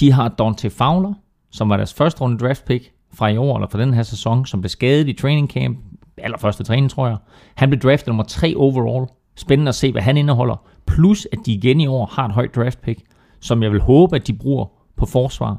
[0.00, 1.14] de har Dante Fowler,
[1.50, 4.46] som var deres første runde draft pick fra i år, eller fra den her sæson,
[4.46, 5.78] som blev skadet i training camp.
[6.18, 7.16] Allerførste træning, tror jeg.
[7.54, 9.06] Han blev draftet nummer 3 overall.
[9.36, 10.56] Spændende at se, hvad han indeholder.
[10.86, 13.00] Plus, at de igen i år har et højt draft pick,
[13.40, 15.58] som jeg vil håbe, at de bruger på forsvar.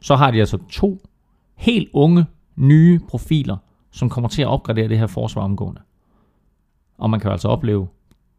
[0.00, 0.98] Så har de altså to
[1.56, 2.26] helt unge,
[2.56, 3.56] nye profiler,
[3.94, 5.80] som kommer til at opgradere det her forsvar omgående.
[6.98, 7.88] Og man kan altså opleve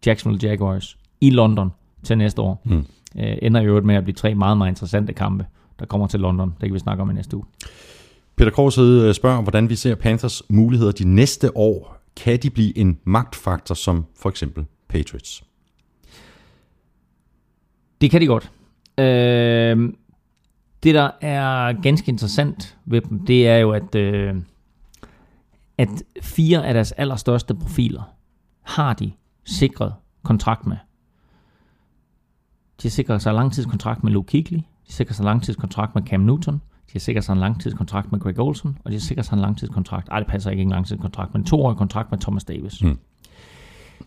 [0.06, 1.72] Jacksonville Jaguars i London
[2.04, 2.62] til næste år.
[2.64, 2.86] Mm.
[3.20, 5.46] Øh, ender i øvrigt med at blive tre meget, meget interessante kampe,
[5.80, 6.50] der kommer til London.
[6.50, 7.46] Det kan vi snakke om i næste uge.
[8.36, 11.98] Peter Korshed spørger, hvordan vi ser Panthers muligheder de næste år.
[12.16, 15.44] Kan de blive en magtfaktor som for eksempel Patriots?
[18.02, 18.52] Det kan de godt.
[18.98, 19.94] Øh,
[20.84, 24.36] det, der er ganske interessant ved dem, det er jo, at, øh,
[25.78, 28.04] at fire af deres allerstørste profiler
[28.62, 29.12] har de
[29.44, 29.94] sikret
[30.24, 30.78] kontrakt med.
[32.82, 35.96] De har sikret sig en langtidskontrakt med Luke Kuechly, de har sikret sig en langtidskontrakt
[35.96, 39.02] med Cam Newton, de har sikret sig en langtidskontrakt med Greg Olsen, og de har
[39.02, 42.20] sikret sig en langtidskontrakt, ej det passer ikke en langtidskontrakt, men en toårig kontrakt med
[42.20, 42.84] Thomas Davis.
[42.84, 43.00] Mm.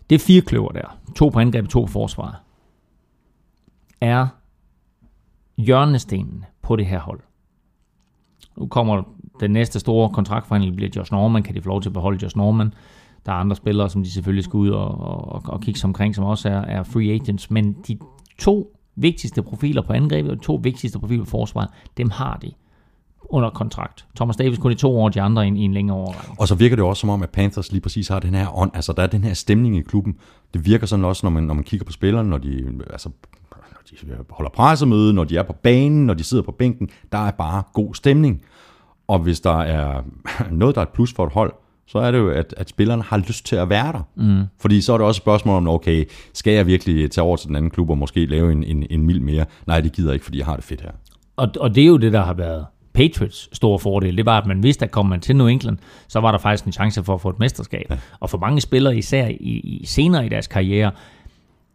[0.09, 0.97] Det er fire kløver der.
[1.15, 2.41] To på angreb, to på forsvar.
[4.01, 4.27] Er
[5.57, 7.19] hjørnestenen på det her hold.
[8.57, 9.03] Nu kommer
[9.39, 11.43] den næste store kontraktforhandling, bliver Josh Norman.
[11.43, 12.73] Kan de få lov til at beholde Josh Norman?
[13.25, 16.15] Der er andre spillere, som de selvfølgelig skal ud og, og, og kigge sig omkring,
[16.15, 17.51] som også er, er free agents.
[17.51, 17.97] Men de
[18.39, 22.51] to vigtigste profiler på angrebet og de to vigtigste profiler på forsvaret, dem har de
[23.29, 24.05] under kontrakt.
[24.15, 26.31] Thomas Davis kun i to år, de andre i en, i en længere årrække.
[26.39, 28.71] Og så virker det også som om, at Panthers lige præcis har den her ånd.
[28.73, 30.17] Altså, der er den her stemning i klubben.
[30.53, 33.09] Det virker sådan også, når man, når man kigger på spillerne, når de, altså,
[34.03, 36.89] når de holder pressemøde, når de er på banen, når de sidder på bænken.
[37.11, 38.41] Der er bare god stemning.
[39.09, 40.03] Og hvis der er
[40.51, 41.53] noget, der er et plus for et hold,
[41.87, 44.07] så er det jo, at, at spillerne har lyst til at være der.
[44.15, 44.43] Mm.
[44.59, 47.47] Fordi så er det også et spørgsmål om, okay, skal jeg virkelig tage over til
[47.47, 49.45] den anden klub og måske lave en, en, en mil mere?
[49.67, 50.91] Nej, det gider jeg ikke, fordi jeg har det fedt her.
[51.35, 54.17] Og, og det er jo det, der har været Patriots store fordel.
[54.17, 55.77] Det var, at man vidste, at kom man til New England,
[56.07, 57.85] så var der faktisk en chance for at få et mesterskab.
[57.89, 57.97] Ja.
[58.19, 60.91] Og for mange spillere, især i, i senere i deres karriere,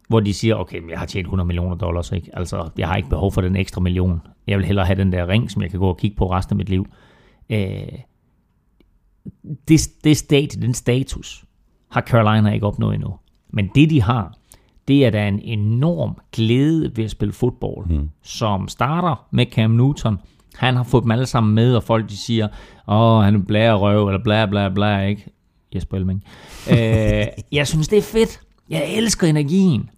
[0.08, 2.30] hvor de siger, okay, jeg har tjent 100 millioner dollars, ikke?
[2.32, 4.22] altså jeg har ikke behov for den ekstra million.
[4.46, 6.52] Jeg vil hellere have den der ring, som jeg kan gå og kigge på resten
[6.52, 6.86] af mit liv.
[7.50, 7.98] Øh,
[9.68, 11.44] det, det stat, den status,
[11.90, 13.14] har Carolina ikke opnået endnu.
[13.52, 14.34] Men det, de har,
[14.88, 18.10] det er da en enorm glæde ved at spille fodbold, mm.
[18.22, 20.18] som starter med Cam Newton.
[20.54, 22.48] Han har fået dem alle sammen med, og folk de siger,
[22.88, 25.26] åh, han er blære røv, eller bla bla bla, ikke?
[25.74, 26.24] Jesper Elming.
[26.70, 28.40] øh, jeg synes, det er fedt.
[28.70, 29.90] Jeg elsker energien.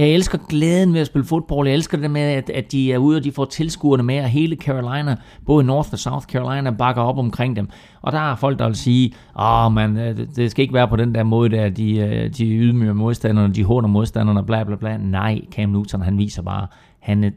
[0.00, 1.66] Jeg elsker glæden ved at spille fodbold.
[1.66, 4.28] Jeg elsker det med, at, at de er ude, og de får tilskuerne med, og
[4.28, 5.16] hele Carolina,
[5.46, 7.68] både North og South Carolina, bakker op omkring dem.
[8.02, 10.88] Og der er folk, der vil sige, åh oh, man, øh, det skal ikke være
[10.88, 14.76] på den der måde, der de, øh, de ydmyger modstanderne, de håner modstanderne, bla bla
[14.76, 14.96] bla.
[14.96, 16.66] Nej, Cam Newton, han viser bare,
[17.00, 17.32] han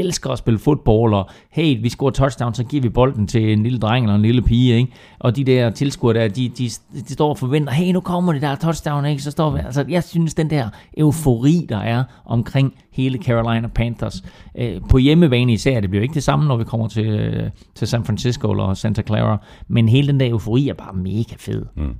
[0.00, 3.62] elsker at spille fodbold, og hey, vi scorer touchdown, så giver vi bolden til en
[3.62, 4.92] lille dreng eller en lille pige, ikke?
[5.18, 6.70] Og de der tilskuere der, de, de,
[7.08, 9.22] de står og forventer, hey, nu kommer det der touchdown, ikke?
[9.22, 10.68] Så står vi, altså, jeg synes, den der
[10.98, 14.24] eufori, der er omkring hele Carolina Panthers,
[14.58, 17.88] øh, på hjemmebane især, det bliver ikke det samme, når vi kommer til, øh, til
[17.88, 21.66] San Francisco eller Santa Clara, men hele den der eufori er bare mega fed.
[21.76, 21.94] Mm.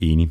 [0.00, 0.30] Enig.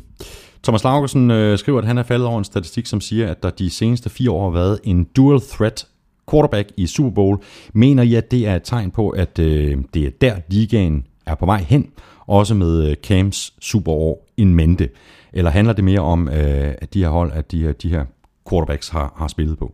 [0.62, 3.50] Thomas Laugersen øh, skriver, at han er faldet over en statistik, som siger, at der
[3.50, 5.86] de seneste fire år har været en dual threat
[6.30, 7.42] quarterback i Super Bowl.
[7.72, 11.34] Mener I, at det er et tegn på, at øh, det er der, ligaen er
[11.34, 11.86] på vej hen,
[12.26, 14.88] også med øh, Cams superår in mente?
[15.32, 18.04] Eller handler det mere om, øh, at de her hold, at de, de her
[18.50, 19.72] quarterbacks har, har spillet på?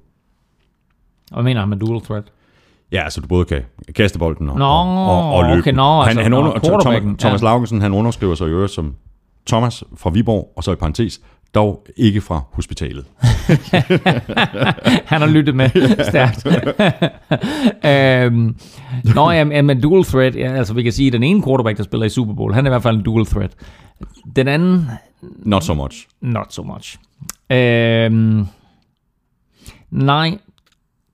[1.32, 2.24] Hvad mener han med dual threat?
[2.92, 3.62] Ja, altså du både kan
[3.94, 5.58] kaste bolden og, Nå, og, og, og løbe.
[5.58, 7.46] okay, han, altså, han nå, under, quarterbacken, Thomas, Thomas ja.
[7.46, 8.94] Laugensen, han underskriver sig i øvrigt som
[9.46, 11.20] Thomas fra Viborg, og så i parentes,
[11.54, 13.04] dog ikke fra hospitalet.
[15.10, 15.70] Han har lyttet med
[16.10, 16.46] stærkt.
[17.86, 18.56] øhm,
[19.14, 21.84] nå, ja, men dual threat, ja, altså vi kan sige, at den ene quarterback, der
[21.84, 23.54] spiller i Super Bowl, han er i hvert fald en dual threat.
[24.36, 24.88] Den anden,
[25.22, 26.08] Not so much.
[26.20, 26.98] not so much.
[27.50, 28.46] Øhm,
[29.90, 30.38] nej,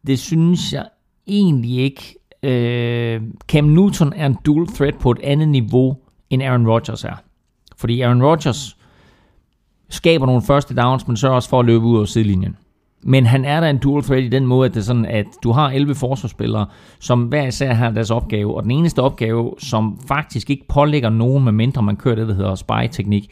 [0.07, 0.85] det synes jeg
[1.27, 2.15] egentlig ikke.
[2.43, 5.97] Øh, Cam Newton er en dual threat på et andet niveau,
[6.31, 7.15] end Aaron Rodgers er.
[7.77, 8.76] Fordi Aaron Rodgers
[9.89, 12.57] skaber nogle første downs, men sørger også for at løbe ud af sidelinjen.
[13.03, 15.27] Men han er der en dual threat i den måde, at det er sådan, at
[15.43, 16.67] du har 11 forsvarsspillere,
[17.01, 21.45] som hver især har deres opgave, og den eneste opgave, som faktisk ikke pålægger nogen,
[21.45, 23.31] med mindre man kører det, der hedder spy-teknik,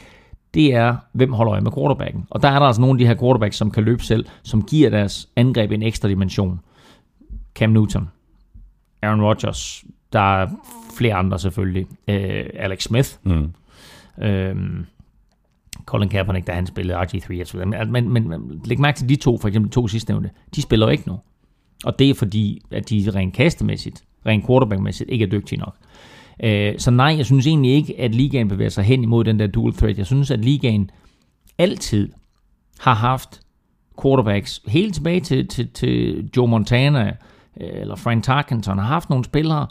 [0.54, 2.26] det er, hvem holder øje med quarterbacken.
[2.30, 4.62] Og der er der altså nogle af de her quarterbacks, som kan løbe selv, som
[4.62, 6.60] giver deres angreb en ekstra dimension.
[7.54, 8.08] Cam Newton,
[9.02, 9.84] Aaron Rodgers.
[10.12, 10.48] Der er
[10.98, 11.86] flere andre selvfølgelig.
[12.08, 13.08] Øh, Alex Smith.
[13.22, 13.52] Mm.
[14.24, 14.56] Øh,
[15.86, 17.86] Colin Kaepernick, da han spillede RG3 og så videre.
[17.86, 20.30] Men, men, men læg mærke til de to, for eksempel de to sidstnævnte.
[20.54, 21.18] De spiller jo ikke nu.
[21.84, 25.76] Og det er fordi, at de rent kastemæssigt, rent quarterbackmæssigt, ikke er dygtige nok.
[26.42, 29.46] Øh, så nej, jeg synes egentlig ikke, at ligaen bevæger sig hen imod den der
[29.46, 29.98] dual threat.
[29.98, 30.90] Jeg synes, at ligaen
[31.58, 32.12] altid
[32.80, 33.40] har haft
[34.02, 37.16] quarterbacks, helt tilbage til, til, til Joe Montana
[37.60, 39.66] øh, eller Frank Tarkenton, har haft nogle spillere,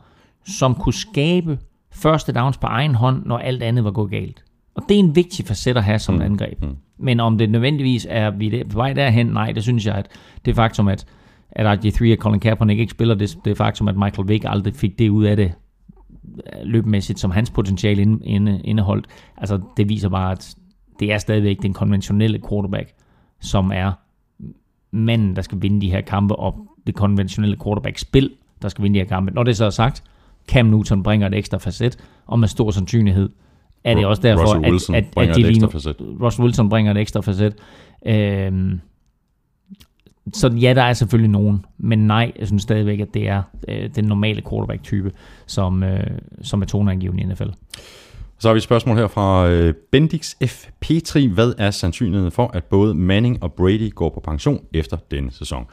[0.46, 1.60] som kunne skabe
[1.92, 4.44] første downs på egen hånd, når alt andet var gået galt.
[4.76, 6.22] Og det er en vigtig facet at have som mm.
[6.22, 6.62] angreb.
[6.62, 6.76] Mm.
[6.98, 10.08] Men om det nødvendigvis er vi er på vej derhen, nej, det synes jeg, at
[10.45, 11.06] det faktum, at,
[11.52, 15.00] at RG3 og Colin Kaepernick ikke spiller, det, det faktum, at Michael Vick aldrig fik
[15.00, 15.54] det ud af det
[16.26, 20.56] øh, løbmæssigt, som hans potentiale inde, indeholdt, altså det viser bare, at
[21.00, 22.94] det er stadigvæk den konventionelle quarterback,
[23.41, 23.91] som er
[24.91, 28.32] manden, der skal vinde de her kampe, og det konventionelle quarterback-spil,
[28.62, 29.34] der skal vinde de her kampe.
[29.34, 30.04] Når det så er sagt,
[30.48, 33.30] Cam Newton bringer et ekstra facet, og med stor sandsynlighed
[33.84, 35.65] er det også derfor, Russell Wilson at, at, at de lige.
[36.22, 37.55] Russell Wilson bringer et ekstra facet.
[38.05, 38.80] Øhm,
[40.34, 43.89] så ja, der er selvfølgelig nogen, men nej, jeg synes stadigvæk, at det er øh,
[43.95, 45.11] den normale quarterback-type,
[45.45, 46.07] som, øh,
[46.41, 47.49] som er toneangivende i NFL.
[48.39, 50.65] Så har vi et spørgsmål her fra øh, Bendix F.
[50.80, 51.26] Petri.
[51.27, 55.65] Hvad er sandsynligheden for, at både Manning og Brady går på pension efter denne sæson?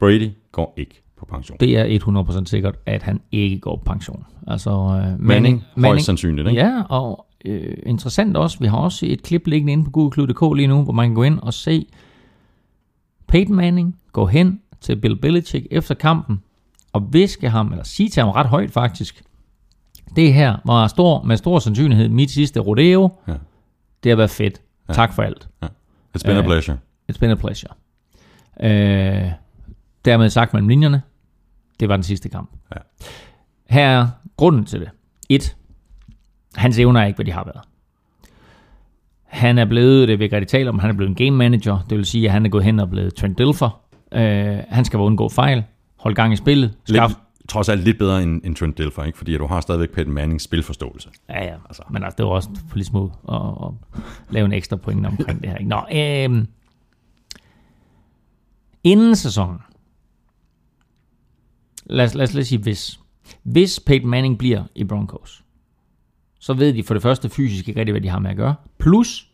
[0.00, 1.58] Brady går ikke på pension.
[1.60, 4.24] Det er 100% sikkert, at han ikke går på pension.
[4.46, 6.60] Altså, øh, Manning, Manning, højst sandsynligt, ikke?
[6.60, 10.66] Ja, og øh, interessant også, vi har også et klip liggende inde på google.dk lige
[10.66, 11.86] nu, hvor man kan gå ind og se
[13.28, 16.42] Peyton Manning gå hen til Bill Belichick efter kampen
[16.92, 19.24] og viske ham, eller sige til ham ret højt faktisk,
[20.16, 23.10] det her var stor, med stor sandsynlighed mit sidste rodeo.
[23.28, 23.34] Ja.
[24.02, 24.62] Det har været fedt.
[24.88, 24.92] Ja.
[24.92, 25.48] Tak for alt.
[25.64, 26.76] It's been a Øh, pleasure.
[27.12, 27.72] It's been a pleasure.
[28.60, 29.30] Øh,
[30.04, 31.02] dermed sagt mellem linjerne,
[31.80, 32.50] det var den sidste kamp.
[32.74, 32.80] Ja.
[33.70, 34.90] Her er grunden til det.
[35.28, 35.56] Et,
[36.56, 37.60] hans evner er ikke, hvad de har været.
[39.24, 41.86] Han er blevet, det vil jeg tale om, han er blevet en game manager.
[41.90, 43.80] Det vil sige, at han er gået hen og blevet Trent Dilfer.
[44.12, 45.64] Øh, han skal undgå fejl,
[45.96, 47.16] holde gang i spillet, skaffe
[47.48, 49.18] trods alt lidt bedre end, end Trent Dilfer, ikke?
[49.18, 51.10] fordi du har stadigvæk Peyton Mannings spilforståelse.
[51.28, 51.54] Ja, ja.
[51.68, 51.82] Altså.
[51.90, 54.00] Men altså, det var også for lidt små at, at
[54.30, 55.56] lave en ekstra point omkring det her.
[55.56, 55.68] ikke?
[55.68, 56.46] Nå, øhm,
[58.84, 59.58] inden sæsonen,
[61.86, 63.00] lad os, lad os lige sige hvis.
[63.42, 65.44] Hvis Peyton Manning bliver i Broncos,
[66.46, 68.54] så ved de for det første fysisk ikke rigtig, hvad de har med at gøre.
[68.78, 69.30] Plus,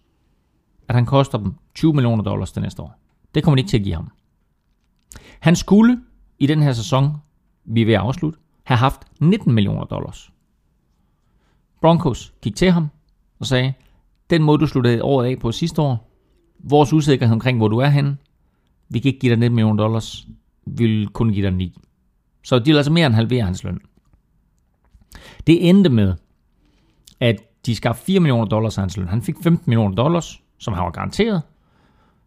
[0.89, 2.98] at han koster dem 20 millioner dollars det næste år.
[3.34, 4.10] Det kommer de ikke til at give ham.
[5.40, 6.01] Han skulle
[6.39, 7.16] i den her sæson,
[7.64, 10.32] vi er ved at afslutte, have haft 19 millioner dollars.
[11.80, 12.89] Broncos gik til ham
[13.39, 13.72] og sagde,
[14.30, 16.10] den måde du sluttede året af på sidste år,
[16.59, 18.16] vores usikkerhed omkring, hvor du er henne,
[18.89, 20.28] vi kan ikke give dig 19 millioner dollars,
[20.66, 21.78] vi vil kun give dig 9.
[22.44, 23.80] Så de vil altså mere end halvere hans løn.
[25.47, 26.14] Det endte med,
[27.22, 29.08] at de skabte 4 millioner dollars af hans løn.
[29.08, 31.42] Han fik 15 millioner dollars, som han var garanteret.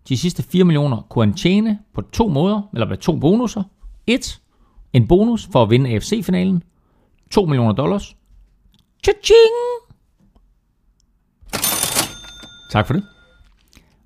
[0.09, 3.63] De sidste 4 millioner kunne han tjene på to måder, eller med to bonusser.
[4.07, 4.41] Et,
[4.93, 6.63] en bonus for at vinde AFC-finalen.
[7.31, 8.15] 2 millioner dollars.
[9.03, 9.55] Cha-ching!
[12.71, 13.03] Tak for det.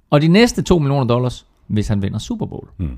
[0.10, 2.68] Og de næste 2 millioner dollars, hvis han vinder Super Bowl.
[2.78, 2.98] Mm.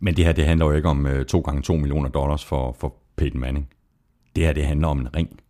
[0.00, 2.76] Men det her, det handler jo ikke om øh, 2 gange 2 millioner dollars for,
[2.80, 3.68] for Peyton Manning.
[4.36, 5.40] Det her, det handler om en ring.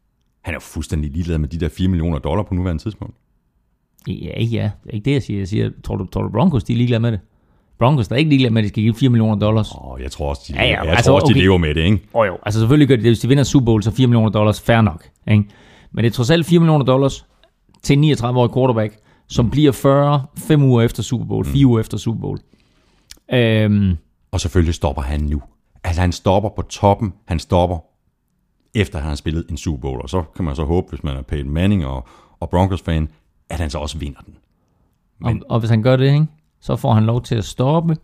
[0.46, 3.16] Han er jo fuldstændig ligeglad med de der 4 millioner dollar på nuværende tidspunkt.
[4.08, 4.70] Ja, ja.
[4.84, 5.38] Det ikke det, jeg siger.
[5.40, 7.20] Jeg siger, tror du, tror du Broncos, de er ligeglade med det?
[7.78, 9.68] Broncos, der er ikke ligeglade med, at de skal give 4 millioner dollars.
[9.74, 11.40] Og jeg tror også, de, Ja, ja, jeg altså, tror også, de okay.
[11.40, 11.96] lever med det, ikke?
[12.14, 14.06] Åh oh, jo, altså selvfølgelig gør de det, hvis de vinder Super Bowl, så 4
[14.06, 15.08] millioner dollars, fair nok.
[15.30, 15.44] Ikke?
[15.92, 17.26] Men det er trods alt 4 millioner dollars
[17.82, 18.96] til en 39-årig quarterback,
[19.28, 22.38] som bliver 40 fem uger efter Super Bowl, 4 uger efter Super Bowl.
[23.32, 23.96] Øhm,
[24.32, 25.42] Og selvfølgelig stopper han nu.
[25.84, 27.78] Altså han stopper på toppen, han stopper
[28.80, 30.00] efter han har spillet en Super Bowl.
[30.02, 32.08] Og så kan man så håbe, hvis man er Peyton Manning og,
[32.40, 33.08] og Broncos-fan,
[33.50, 34.34] at han så også vinder den.
[35.24, 36.26] og, og hvis han gør det, ikke,
[36.60, 37.96] så får han lov til at stoppe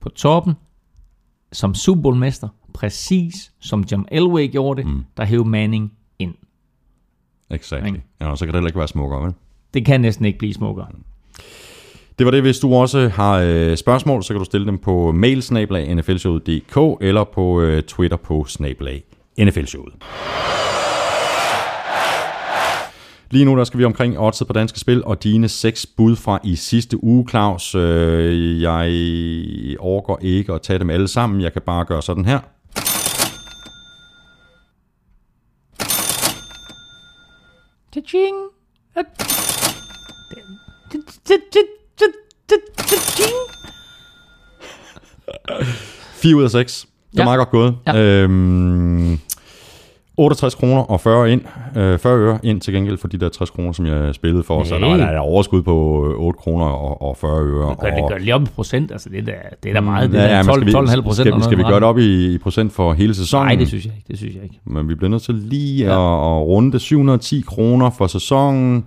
[0.00, 0.54] på toppen
[1.52, 5.04] som Super Bowl-mester, præcis som John Elway gjorde det, mm.
[5.16, 6.34] der hævde Manning ind.
[7.86, 8.02] Ikke?
[8.20, 9.34] Ja, og så kan det heller ikke være smukkere, vel?
[9.74, 10.86] Det kan næsten ikke blive smukkere.
[12.18, 12.42] Det var det.
[12.42, 15.44] Hvis du også har øh, spørgsmål, så kan du stille dem på mail
[15.94, 19.04] nflshowet.dk eller på øh, Twitter på snablag
[19.38, 19.94] nflshowet.
[23.30, 26.38] Lige nu der skal vi omkring oddset på danske spil, og dine seks bud fra
[26.44, 27.74] i sidste uge, Claus.
[27.74, 28.86] Øh, jeg
[29.78, 31.40] overgår ikke at tage dem alle sammen.
[31.40, 32.38] Jeg kan bare gøre sådan her.
[37.92, 38.36] Cha-ching!
[46.22, 46.86] 4 ud af 6.
[47.12, 47.24] Det er Ja.
[47.24, 47.76] meget godt gået.
[47.86, 47.96] Ja.
[47.96, 49.18] Øhm,
[50.18, 51.40] 68 kroner og 40, ind,
[51.76, 54.64] øh, 40 øre ind til gengæld for de der 60 kroner, som jeg spillede for.
[54.64, 54.98] Så der, Hey.
[54.98, 57.70] der er overskud på øh, 8 kroner og, og 40 øre.
[57.70, 59.32] Det gør, det og, gør lige op i procent, altså det er da,
[59.62, 60.10] det er da meget.
[60.10, 61.28] Det Ja, er ja, da men 12, skal vi, 12,5 procent.
[61.28, 63.46] Skal, skal vi gøre det op i, i procent for hele sæsonen?
[63.46, 64.04] Nej, det synes jeg ikke.
[64.08, 64.60] Det synes jeg ikke.
[64.64, 65.90] Men vi bliver nødt til lige ja.
[65.92, 68.84] at, at runde 710 kroner for sæsonen.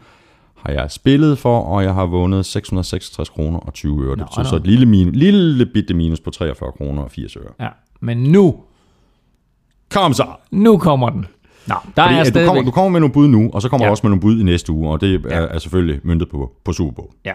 [0.65, 4.15] Har jeg spillet for, og jeg har vundet 666 kroner og 20 øre.
[4.15, 7.43] Det betyder så et lille, min, lille bitte minus på 43 kroner og 80 øre.
[7.59, 7.67] Ja.
[8.01, 8.55] Men nu,
[9.91, 10.25] Kom så!
[10.51, 11.25] nu kommer den.
[11.67, 12.47] Nå, der Fordi, er at du, stadigvæk...
[12.47, 13.87] kommer, du kommer med nogle bud nu, og så kommer Ja.
[13.87, 13.89] ja.
[13.89, 15.47] du også med nogle bud i næste uge, og det er, Ja.
[15.49, 17.09] er selvfølgelig myndet på, på Super Bowl.
[17.25, 17.33] Ja.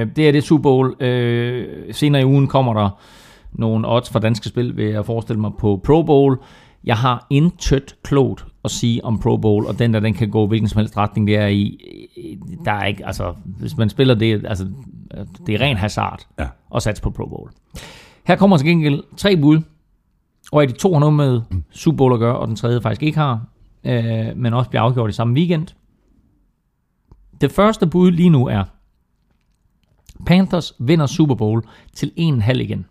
[0.00, 1.02] Øh, det er det Super Bowl.
[1.02, 2.90] Øh, senere i ugen kommer der
[3.52, 6.38] nogle odds fra danske spil, vil jeg forestille mig, på Pro Bowl.
[6.84, 10.46] Jeg har intet klogt at sige om Pro Bowl, og den der, den kan gå
[10.46, 11.80] hvilken som helst retning, det er i.
[12.64, 14.66] Der er ikke, altså, hvis man spiller det, altså,
[15.46, 16.46] det er ren hazard Ja.
[16.74, 17.50] at satse på Pro Bowl.
[18.26, 19.60] Her kommer til gengæld tre bud,
[20.52, 21.40] og er de to har noget med
[21.70, 23.46] Super Bowl at gøre, og den tredje faktisk ikke har,
[23.84, 25.66] øh, men også bliver afgjort i samme weekend.
[27.40, 28.64] Det første bud lige nu er,
[30.26, 31.62] Panthers vinder Super Bowl
[31.94, 32.86] til 1,5 igen.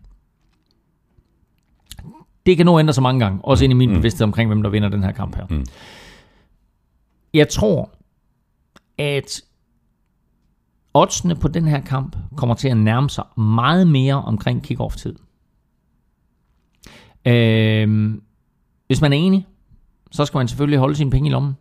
[2.45, 4.69] Det kan nå ændre sig mange gange, også ind i min bevidsthed omkring, hvem der
[4.69, 5.45] vinder den her kamp her.
[5.49, 5.65] Mm.
[7.33, 7.89] Jeg tror,
[8.97, 9.41] at
[10.93, 15.15] oddsene på den her kamp kommer til at nærme sig meget mere omkring kickoff-tid.
[17.25, 18.21] Øhm,
[18.87, 19.47] hvis man er enig,
[20.11, 21.53] så skal man selvfølgelig holde sine penge i lommen,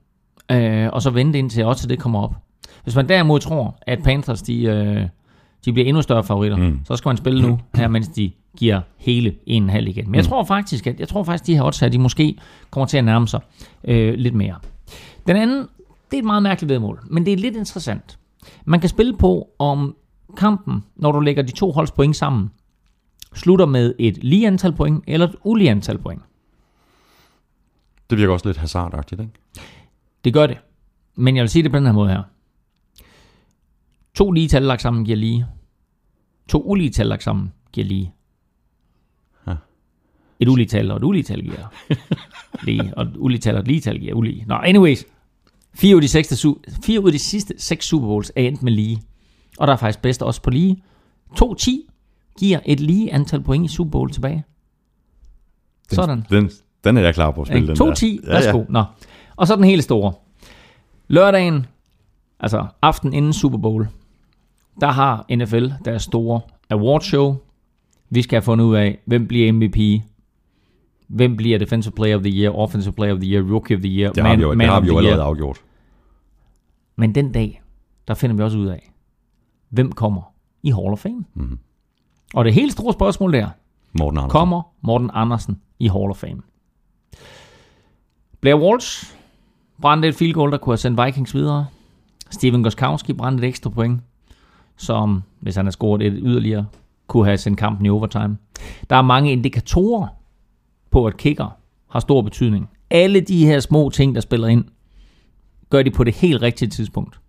[0.51, 2.35] øh, og så vente indtil også det kommer op.
[2.83, 5.09] Hvis man derimod tror, at Panthers de, øh,
[5.65, 6.81] de bliver endnu større favoritter, mm.
[6.85, 10.05] så skal man spille nu, her mens de giver hele 1,5 igen.
[10.07, 12.39] Men jeg tror faktisk, at jeg tror faktisk, de her odds her, de måske
[12.71, 13.41] kommer til at nærme sig
[13.85, 14.55] øh, lidt mere.
[15.27, 15.59] Den anden,
[16.11, 18.19] det er et meget mærkeligt vedmål, men det er lidt interessant.
[18.65, 19.97] Man kan spille på, om
[20.37, 22.51] kampen, når du lægger de to holds point sammen,
[23.35, 26.23] slutter med et lige antal point eller et ulige antal point.
[28.11, 29.33] Det virker også lidt hazardagtigt, ikke?
[30.25, 30.59] Det gør det.
[31.17, 32.23] Men jeg vil sige det på den her måde her.
[34.15, 35.47] To lige tal lagt sammen giver lige.
[36.49, 38.15] To ulige tal lagt sammen giver lige.
[39.47, 39.55] Ja.
[40.41, 41.73] Et ulige tal og et ulige tal giver
[42.67, 42.93] lige.
[42.97, 44.45] Og et ulige tal og et lige tal giver ulige.
[44.47, 45.05] Nå, anyways.
[45.75, 46.47] Fire ud, af de seks,
[46.85, 49.03] fire ud af de sidste seks Super Bowls er endt med lige.
[49.59, 50.83] Og der er faktisk bedst også på lige.
[51.43, 51.71] 2-10
[52.39, 54.45] giver et lige antal point i Super Bowl tilbage.
[55.91, 56.25] Den, Sådan.
[56.31, 56.51] Den,
[56.85, 58.19] den er jeg klar på at spille, den 2-10, der.
[58.33, 58.65] værsgo.
[58.69, 58.85] Nå.
[59.37, 60.13] Og så den helt store.
[61.09, 61.67] Lørdagen,
[62.41, 63.89] altså aften inden Super Bowl,
[64.81, 66.41] der har NFL deres store
[66.71, 67.37] awardshow.
[68.11, 70.03] Vi skal have fundet ud af, hvem bliver MVP,
[71.09, 73.91] hvem bliver Defensive Player of the Year, Offensive Player of the Year, Rookie of the
[73.91, 75.27] Year, Det har vi jo, det man har of vi jo allerede Year.
[75.29, 75.61] afgjort.
[76.97, 77.63] Men den dag,
[78.09, 78.93] der finder vi også ud af,
[79.69, 80.23] hvem kommer
[80.63, 81.25] i Hall of Fame.
[81.35, 81.59] Mhm.
[82.35, 83.49] Og det helt store spørgsmål der,
[83.99, 84.31] Morten Andersen.
[84.31, 86.43] kommer Morten Andersen i Hall of Fame.
[88.41, 89.15] Blair Walsh
[89.81, 91.67] brændte et field goal, der kunne have sendt Vikings videre.
[92.31, 94.01] Steven Goskowski brændte et ekstra point,
[94.77, 96.67] som, hvis han har scoret et yderligere,
[97.07, 98.37] kunne have sendt kampen i overtime.
[98.91, 100.07] Der er mange indikatorer
[100.91, 101.57] på, at kicker
[101.91, 102.69] har stor betydning.
[102.91, 104.65] Alle de her små ting, der spiller ind,
[105.71, 107.21] gør de på det helt rigtige tidspunkt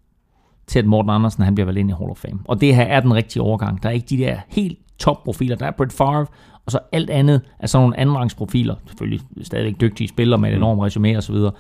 [0.68, 2.40] til at Morten Andersen han bliver valgt ind i Hall of Fame.
[2.46, 3.84] Og det her er den rigtige overgang.
[3.84, 5.56] Der er ikke de der helt top profiler.
[5.56, 6.26] Der er Brett Favre,
[6.66, 8.76] og så alt andet er sådan nogle andenrangsprofiler.
[8.88, 11.52] Selvfølgelig stadigvæk dygtige spillere med et enormt resume og så videre.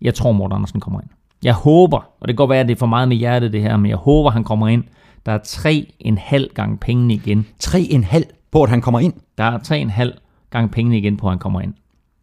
[0.00, 1.08] Jeg tror, Morten Andersen kommer ind.
[1.44, 3.62] Jeg håber, og det kan godt være, at det er for meget med hjertet det
[3.62, 4.84] her, men jeg håber, han kommer ind.
[5.26, 7.46] Der er tre en halv gang pengene igen.
[7.64, 8.22] 3,5
[8.52, 9.14] på, at han kommer ind.
[9.38, 10.14] Der er tre en halv
[10.50, 11.74] gang pengene igen på, at han kommer ind.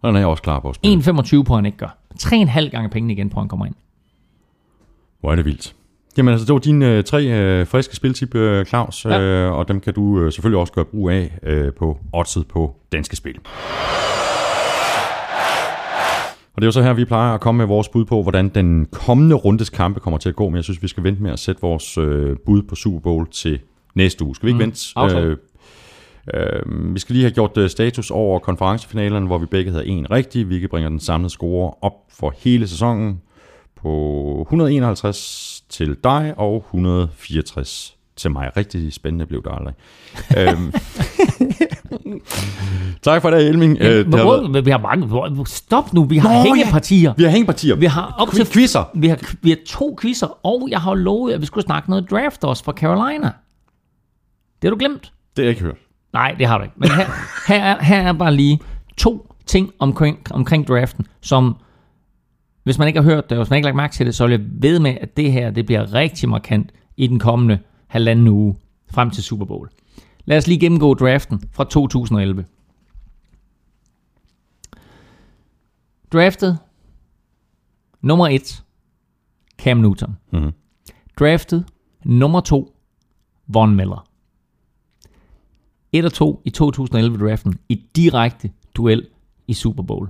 [0.01, 0.97] Den er jeg også klar på at spille.
[0.97, 1.97] 1,25 på, at han ikke gør.
[2.19, 3.75] Tre en halv gang pengene igen på, at han kommer ind.
[5.19, 5.75] Hvor er det vildt.
[6.17, 9.21] Jamen altså, det var dine øh, tre øh, friske spiltip, øh, Claus, Ja.
[9.21, 12.75] øh, og dem kan du øh, selvfølgelig også gøre brug af øh, på oddset på
[12.91, 13.39] Danske Spil.
[16.53, 18.49] Og det er jo så her, vi plejer at komme med vores bud på, hvordan
[18.49, 21.31] den kommende rundes kampe kommer til at gå, men jeg synes, vi skal vente med
[21.31, 23.59] at sætte vores øh, bud på Super Bowl til
[23.95, 24.35] næste uge.
[24.35, 24.61] Skal vi ikke mm.
[24.63, 24.79] vente?
[24.95, 25.37] aftale.
[26.33, 30.11] øh, vi skal lige have gjort øh, status over konferencefinalerne, hvor vi begge havde en
[30.11, 30.49] rigtig.
[30.49, 33.21] Vi kan bringe den samlede score op for hele sæsonen
[33.81, 38.51] på 151 til dig og 164 til mig.
[38.57, 39.73] Rigtig spændende blev det aldrig.
[40.37, 40.73] øhm.
[43.01, 43.77] tak for det, Elming.
[43.77, 45.45] Ja, Øh, det har været- vi har mange...
[45.47, 46.43] Stop nu, vi har Nå, ja.
[46.43, 47.13] hængepartier.
[47.17, 47.75] Vi har hængepartier.
[47.75, 48.83] Vi har op til quizzer.
[48.95, 52.11] Vi har, vi har to quizzer, og jeg har lovet, at vi skulle snakke noget
[52.11, 53.31] draft også fra Carolina.
[54.61, 55.01] Det har du glemt.
[55.01, 55.77] Det har jeg ikke hørt.
[56.13, 56.75] Nej, det har du ikke.
[56.77, 57.05] Men her,
[57.47, 58.59] her, er, her er bare lige
[58.97, 61.55] to ting omkring, omkring draften, som
[62.69, 64.15] hvis man ikke har hørt det, og hvis man ikke har lagt mærke til det,
[64.15, 67.59] så vil jeg ved med, at det her det bliver rigtig markant i den kommende
[67.87, 68.55] halvanden uge
[68.91, 69.69] frem til Super Bowl.
[70.25, 72.45] Lad os lige gennemgå draften fra 2011.
[76.13, 76.57] Draftet
[78.01, 78.63] Nummer 1.
[79.57, 80.17] Cam Newton.
[80.31, 80.51] Mhm.
[81.19, 81.65] Draftet
[82.05, 82.75] nummer 2.
[83.47, 84.07] Von Miller.
[85.91, 89.07] 1 og 2 i 2011-draften i direkte duel
[89.47, 90.09] i Super Bowl.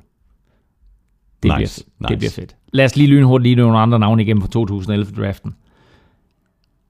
[1.44, 2.10] Det, Nice, bliver, nice.
[2.10, 2.56] det bliver fedt.
[2.74, 5.56] Lad os lige lynhurtigt lige nogle andre navne igennem fra 2011-draften.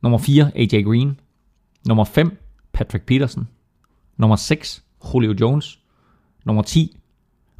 [0.02, 1.20] Nummer 4, AJ Green.
[1.88, 2.38] Nummer 5,
[2.74, 3.48] Patrick Peterson.
[4.18, 5.80] Nummer 6, Julio Jones.
[6.46, 6.98] Nummer 10,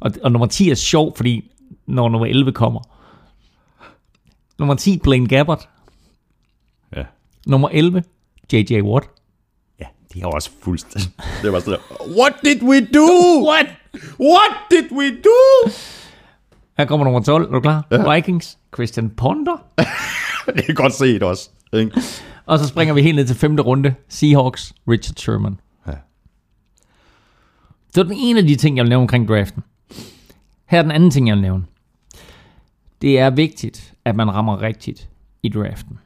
[0.00, 1.50] og, og nummer 10 er sjov, fordi
[1.86, 2.80] når nummer 11 kommer.
[4.58, 5.68] Nummer 10, Blaine Gabbert.
[6.96, 7.02] Ja.
[7.46, 8.04] Nummer 11,
[8.52, 8.80] J.J.
[8.82, 9.06] Watt.
[9.80, 9.84] Ja,
[10.14, 11.10] det er også fuldstændig.
[11.42, 13.08] Det var sådan der, What did we do?
[13.50, 13.66] What?
[14.20, 15.70] What did we do?
[16.78, 17.48] Her kommer nummer 12.
[17.48, 17.86] Er du klar?
[17.90, 18.14] Ja.
[18.14, 19.64] Vikings, Christian Ponder.
[20.56, 21.50] det er godt set også.
[21.72, 22.02] Ikke?
[22.46, 23.94] Og så springer vi helt ned til femte runde.
[24.08, 25.60] Seahawks, Richard Sherman.
[25.86, 25.92] Ja.
[27.94, 29.62] Det var den ene af de ting, jeg vil nævne omkring draften.
[30.66, 31.64] Her er den anden ting, jeg vil nævne.
[33.02, 35.08] Det er vigtigt, at man rammer rigtigt
[35.42, 35.98] i draften.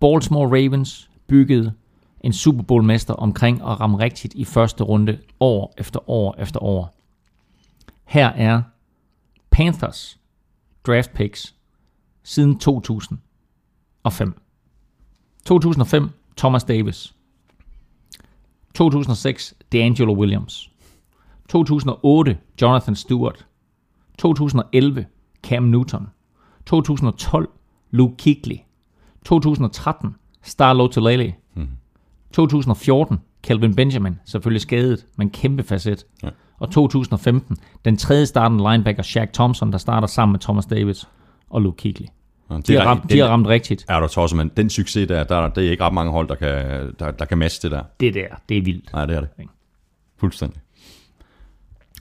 [0.00, 1.72] Baltimore Ravens byggede
[2.20, 6.94] en Super Bowl-mester omkring at ramme rigtigt i første runde år efter år efter år.
[8.04, 8.62] Her er
[9.58, 10.18] Panthers
[10.86, 11.54] draft picks
[12.22, 14.32] siden 2005.
[15.46, 17.14] 2005, Thomas Davis.
[18.74, 20.70] 2006, D'Angelo Williams.
[21.48, 23.46] 2008, Jonathan Stewart.
[24.18, 25.06] 2011,
[25.42, 26.06] Cam Newton.
[26.66, 27.46] 2012,
[27.90, 28.64] Luke Kuechly.
[29.24, 31.32] 2013, Star Lotulelei.
[32.32, 36.06] 2014, Calvin Benjamin, selvfølgelig skadet, men kæmpe facet.
[36.22, 36.30] Ja.
[36.58, 41.08] Og 2015, den tredje startende linebacker, Shaq Thompson, der starter sammen med Thomas Davis
[41.50, 42.06] og Luke Kuechly.
[42.50, 43.84] Ja, det De har, ramt, den- de har ramt rigtigt.
[43.88, 46.34] Er du tosset, men den succes der, der, der er ikke ret mange hold, der
[46.34, 46.48] kan,
[46.98, 47.82] der, der kan matche det der.
[48.00, 48.92] Det der, det er vildt.
[48.92, 49.28] Nej, det er det.
[50.20, 50.60] Fuldstændig.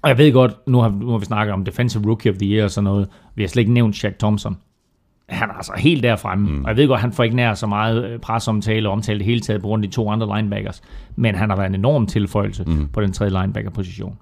[0.01, 2.47] Og jeg ved godt, nu har, nu har vi snakket om Defensive Rookie of the
[2.47, 3.07] Year og sådan noget.
[3.35, 4.57] Vi har slet ikke nævnt Shaq Thompson.
[5.29, 6.49] Han er altså helt derfremme.
[6.51, 6.63] Mm.
[6.63, 9.25] Og jeg ved godt, han får ikke nær så meget øh, presseomtale og omtale det
[9.25, 10.81] hele taget på grund af de to andre linebackers.
[11.15, 12.87] Men han har været en enorm tilføjelse mm.
[12.87, 14.17] på den tredje linebacker-position.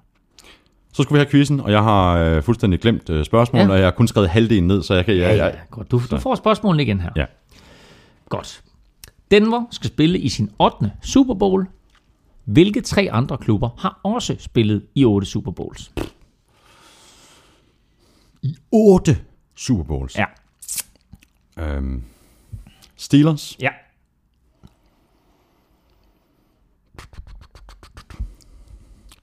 [0.96, 3.68] Så skal vi have quizzen, og jeg har øh, fuldstændig glemt øh, spørgsmål, Ja.
[3.70, 5.16] og jeg har kun skrevet halvdelen ned, så jeg kan...
[5.16, 7.10] Jeg, jeg, Godt, du, du får spørgsmålet igen her.
[7.16, 7.24] ja.
[8.28, 8.62] Godt.
[9.30, 10.92] Denver skal spille i sin 8.
[11.02, 11.66] Super Bowl.
[12.44, 15.92] Hvilke tre andre klubber har også spillet i 8 Super Bowls?
[18.72, 19.18] 8
[19.54, 20.16] Super Bowls.
[20.18, 20.24] Ja.
[21.58, 22.02] Øhm,
[22.96, 23.70] Steelers, Ja.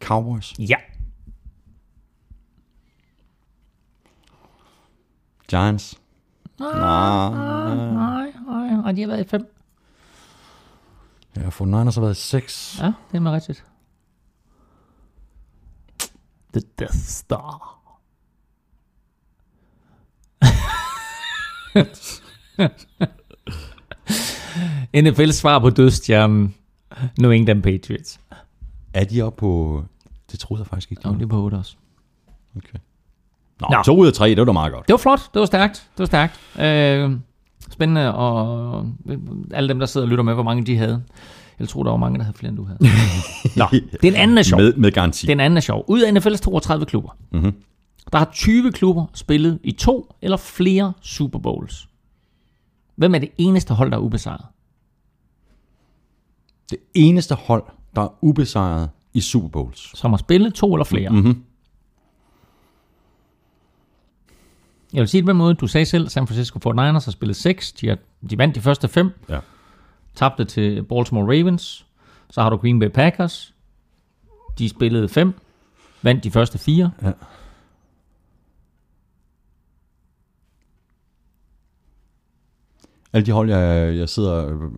[0.02, 0.76] Cowboys, Ja.
[5.54, 6.00] Giants.
[6.60, 6.80] Nej.
[6.80, 9.56] Nej, nej, nej, de har været i 5.
[11.36, 12.78] Ja, for Niners har været 6.
[12.80, 13.66] Ja, det er meget rigtigt.
[16.54, 17.70] The Death Star.
[24.98, 26.56] NFL's svar på dødstjernen
[27.20, 28.20] New England Patriots.
[28.94, 29.84] Er de oppe på...
[30.32, 31.02] Det troede jeg faktisk ikke.
[31.02, 31.14] de var.
[31.14, 31.76] det er på 8 også.
[32.58, 32.80] Okay.
[33.70, 33.84] Nå, Nå.
[33.84, 34.88] To ud af tre, det var da meget godt.
[34.88, 35.20] Det var flot.
[35.34, 35.74] Det var stærkt.
[35.74, 36.40] Det var stærkt.
[36.60, 37.12] Øh,
[37.72, 38.86] spændende, og
[39.54, 41.04] alle dem, der sidder og lytter med, hvor mange de havde.
[41.60, 42.80] Jeg tror, der var mange, der havde flere, end du havde.
[43.58, 43.66] Nå,
[44.02, 44.60] den anden er sjov.
[44.60, 45.28] Med, med garanti.
[45.28, 45.86] Den anden er sjov.
[45.88, 47.54] Ud af NFL's 32 klubber, Mhm.
[48.12, 51.88] der har 20 klubber spillet i to eller flere Super Bowls.
[52.96, 54.46] Hvem er det eneste hold, der er ubesejret?
[56.70, 57.64] Det eneste hold,
[57.96, 59.98] der er ubesejret i Super Bowls.
[59.98, 61.10] Som har spillet to eller flere.
[61.10, 61.44] Mhm.
[64.94, 67.36] Jeg vil sige det på den måde, du sagde selv, San Francisco 49ers har spillet
[67.36, 67.72] 6.
[67.72, 67.98] De, har,
[68.30, 69.12] de vandt de første fem.
[69.30, 69.40] Ja.
[70.16, 71.86] Tabte til Baltimore Ravens.
[72.30, 73.54] Så har du Green Bay Packers.
[74.58, 75.34] De spillede 5.
[76.02, 76.92] Vandt de første fire.
[77.02, 77.12] Ja.
[83.14, 84.70] Alle de hold, jeg, jeg sidder...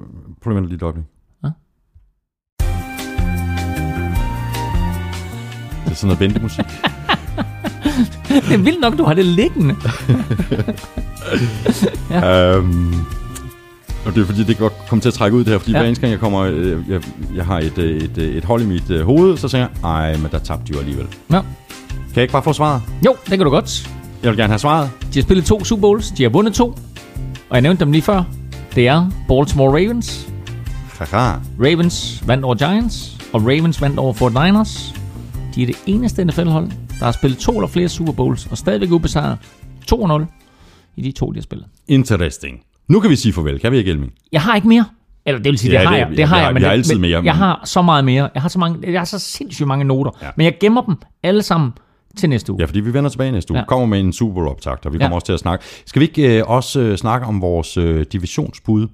[0.41, 1.05] Prøv lige et øjeblik.
[1.43, 1.49] Ja.
[5.85, 6.65] Det er sådan noget ventemusik.
[8.27, 9.75] Det er vildt nok, du har det liggende.
[12.25, 12.93] øhm,
[14.05, 15.71] og det er fordi, det kan godt komme til at trække ud det her, fordi
[15.71, 15.77] Ja.
[15.77, 15.81] ja.
[15.81, 17.01] hver eneste gang jeg kommer, øh, jeg,
[17.35, 19.89] jeg har et, øh, et, øh, et hold i mit øh, hoved, så tænker jeg,
[19.89, 21.07] ej, men der tabte de jo alligevel.
[21.29, 21.37] Nå.
[21.37, 21.45] Kan
[22.15, 22.81] jeg ikke bare få svaret?
[23.05, 23.89] Jo, det kan du godt.
[24.23, 24.89] Jeg vil gerne have svaret.
[25.13, 26.11] De har spillet to Super Bowls.
[26.11, 26.65] De har vundet to.
[27.49, 28.23] Og jeg nævnte dem lige før.
[28.75, 30.27] Det er Baltimore Ravens.
[30.99, 31.33] Haha.
[31.59, 33.17] Ravens vandt over Giants.
[33.33, 34.95] Og Ravens vandt over 49ers.
[35.55, 38.45] De er det eneste NFL-hold, der har spillet to eller flere Super Bowls.
[38.51, 39.37] Og stadigvæk ubesejret
[39.93, 40.25] 2-0
[40.95, 41.67] i de to, de har spillet.
[41.87, 42.59] Interesting.
[42.87, 44.13] Nu kan vi sige farvel, kan vi ikke, Elming?
[44.31, 44.85] Jeg har ikke mere.
[45.25, 46.09] Eller det vil sige, Ja, det har det- jeg.
[46.09, 48.05] Det ja, har jeg, har- men det- altid men mere, Jeg men- har så meget
[48.05, 48.29] mere.
[48.33, 50.11] Jeg har så, mange, jeg har så sindssygt mange noter.
[50.21, 50.27] Ja.
[50.37, 51.71] Men jeg gemmer dem alle sammen
[52.17, 52.61] til næste uge.
[52.61, 53.57] Ja, fordi vi vender tilbage næste uge.
[53.57, 53.61] Ja.
[53.61, 53.65] Ja.
[53.65, 55.03] kommer med en Super Bowl optakt, og vi Ja.
[55.03, 55.65] kommer også til at snakke.
[55.85, 58.87] Skal vi ikke øh, også øh, snakke om vores øh, divisionsbud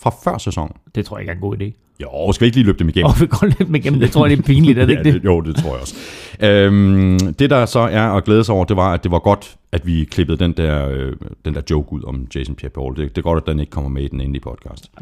[0.00, 0.72] fra før sæsonen?
[0.94, 1.87] Det tror jeg ikke er en god idé.
[2.02, 3.06] Jo, skal vi ikke lige løbe dem igennem?
[3.06, 4.00] Og vi går lidt med igennem.
[4.00, 5.24] Det tror jeg, det er pinligt, er det ja, ikke det?
[5.24, 5.94] Jo, det tror jeg også.
[6.40, 9.56] Øhm, det der så er at glæde sig over, det var, at det var godt,
[9.72, 11.12] at vi klippede den der, øh,
[11.44, 12.96] den der joke ud om Jason Pierre-Paul.
[12.96, 14.90] Det, det er godt, at den ikke kommer med i den endelige podcast.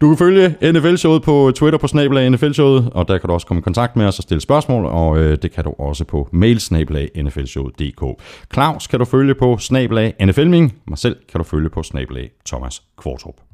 [0.00, 3.58] Du kan følge NFL-showet på Twitter på snabelag NFL-showet, og der kan du også komme
[3.58, 6.60] i kontakt med os og stille spørgsmål, og øh, det kan du også på mail
[6.60, 8.22] snabelag nflshowet.dk.
[8.54, 12.82] Claus kan du følge på snabelag NFLming, mig selv kan du følge på snabelag Thomas
[13.02, 13.49] Kvartrup.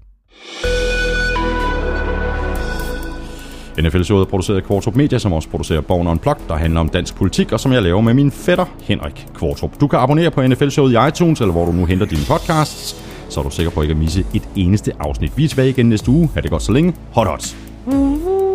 [3.80, 7.14] NFL-showet er produceret af Kvartrup Media, som også producerer Born Unplugged, der handler om dansk
[7.14, 9.80] politik, og som jeg laver med min fætter Henrik Kvartrup.
[9.80, 12.96] Du kan abonnere på NFL-showet i iTunes, eller hvor du nu henter dine podcasts,
[13.28, 15.32] så er du sikker på ikke at misse et eneste afsnit.
[15.36, 16.30] Vi er tilbage igen næste uge.
[16.34, 16.94] Ha' det godt så længe.
[17.12, 18.45] Hot hot.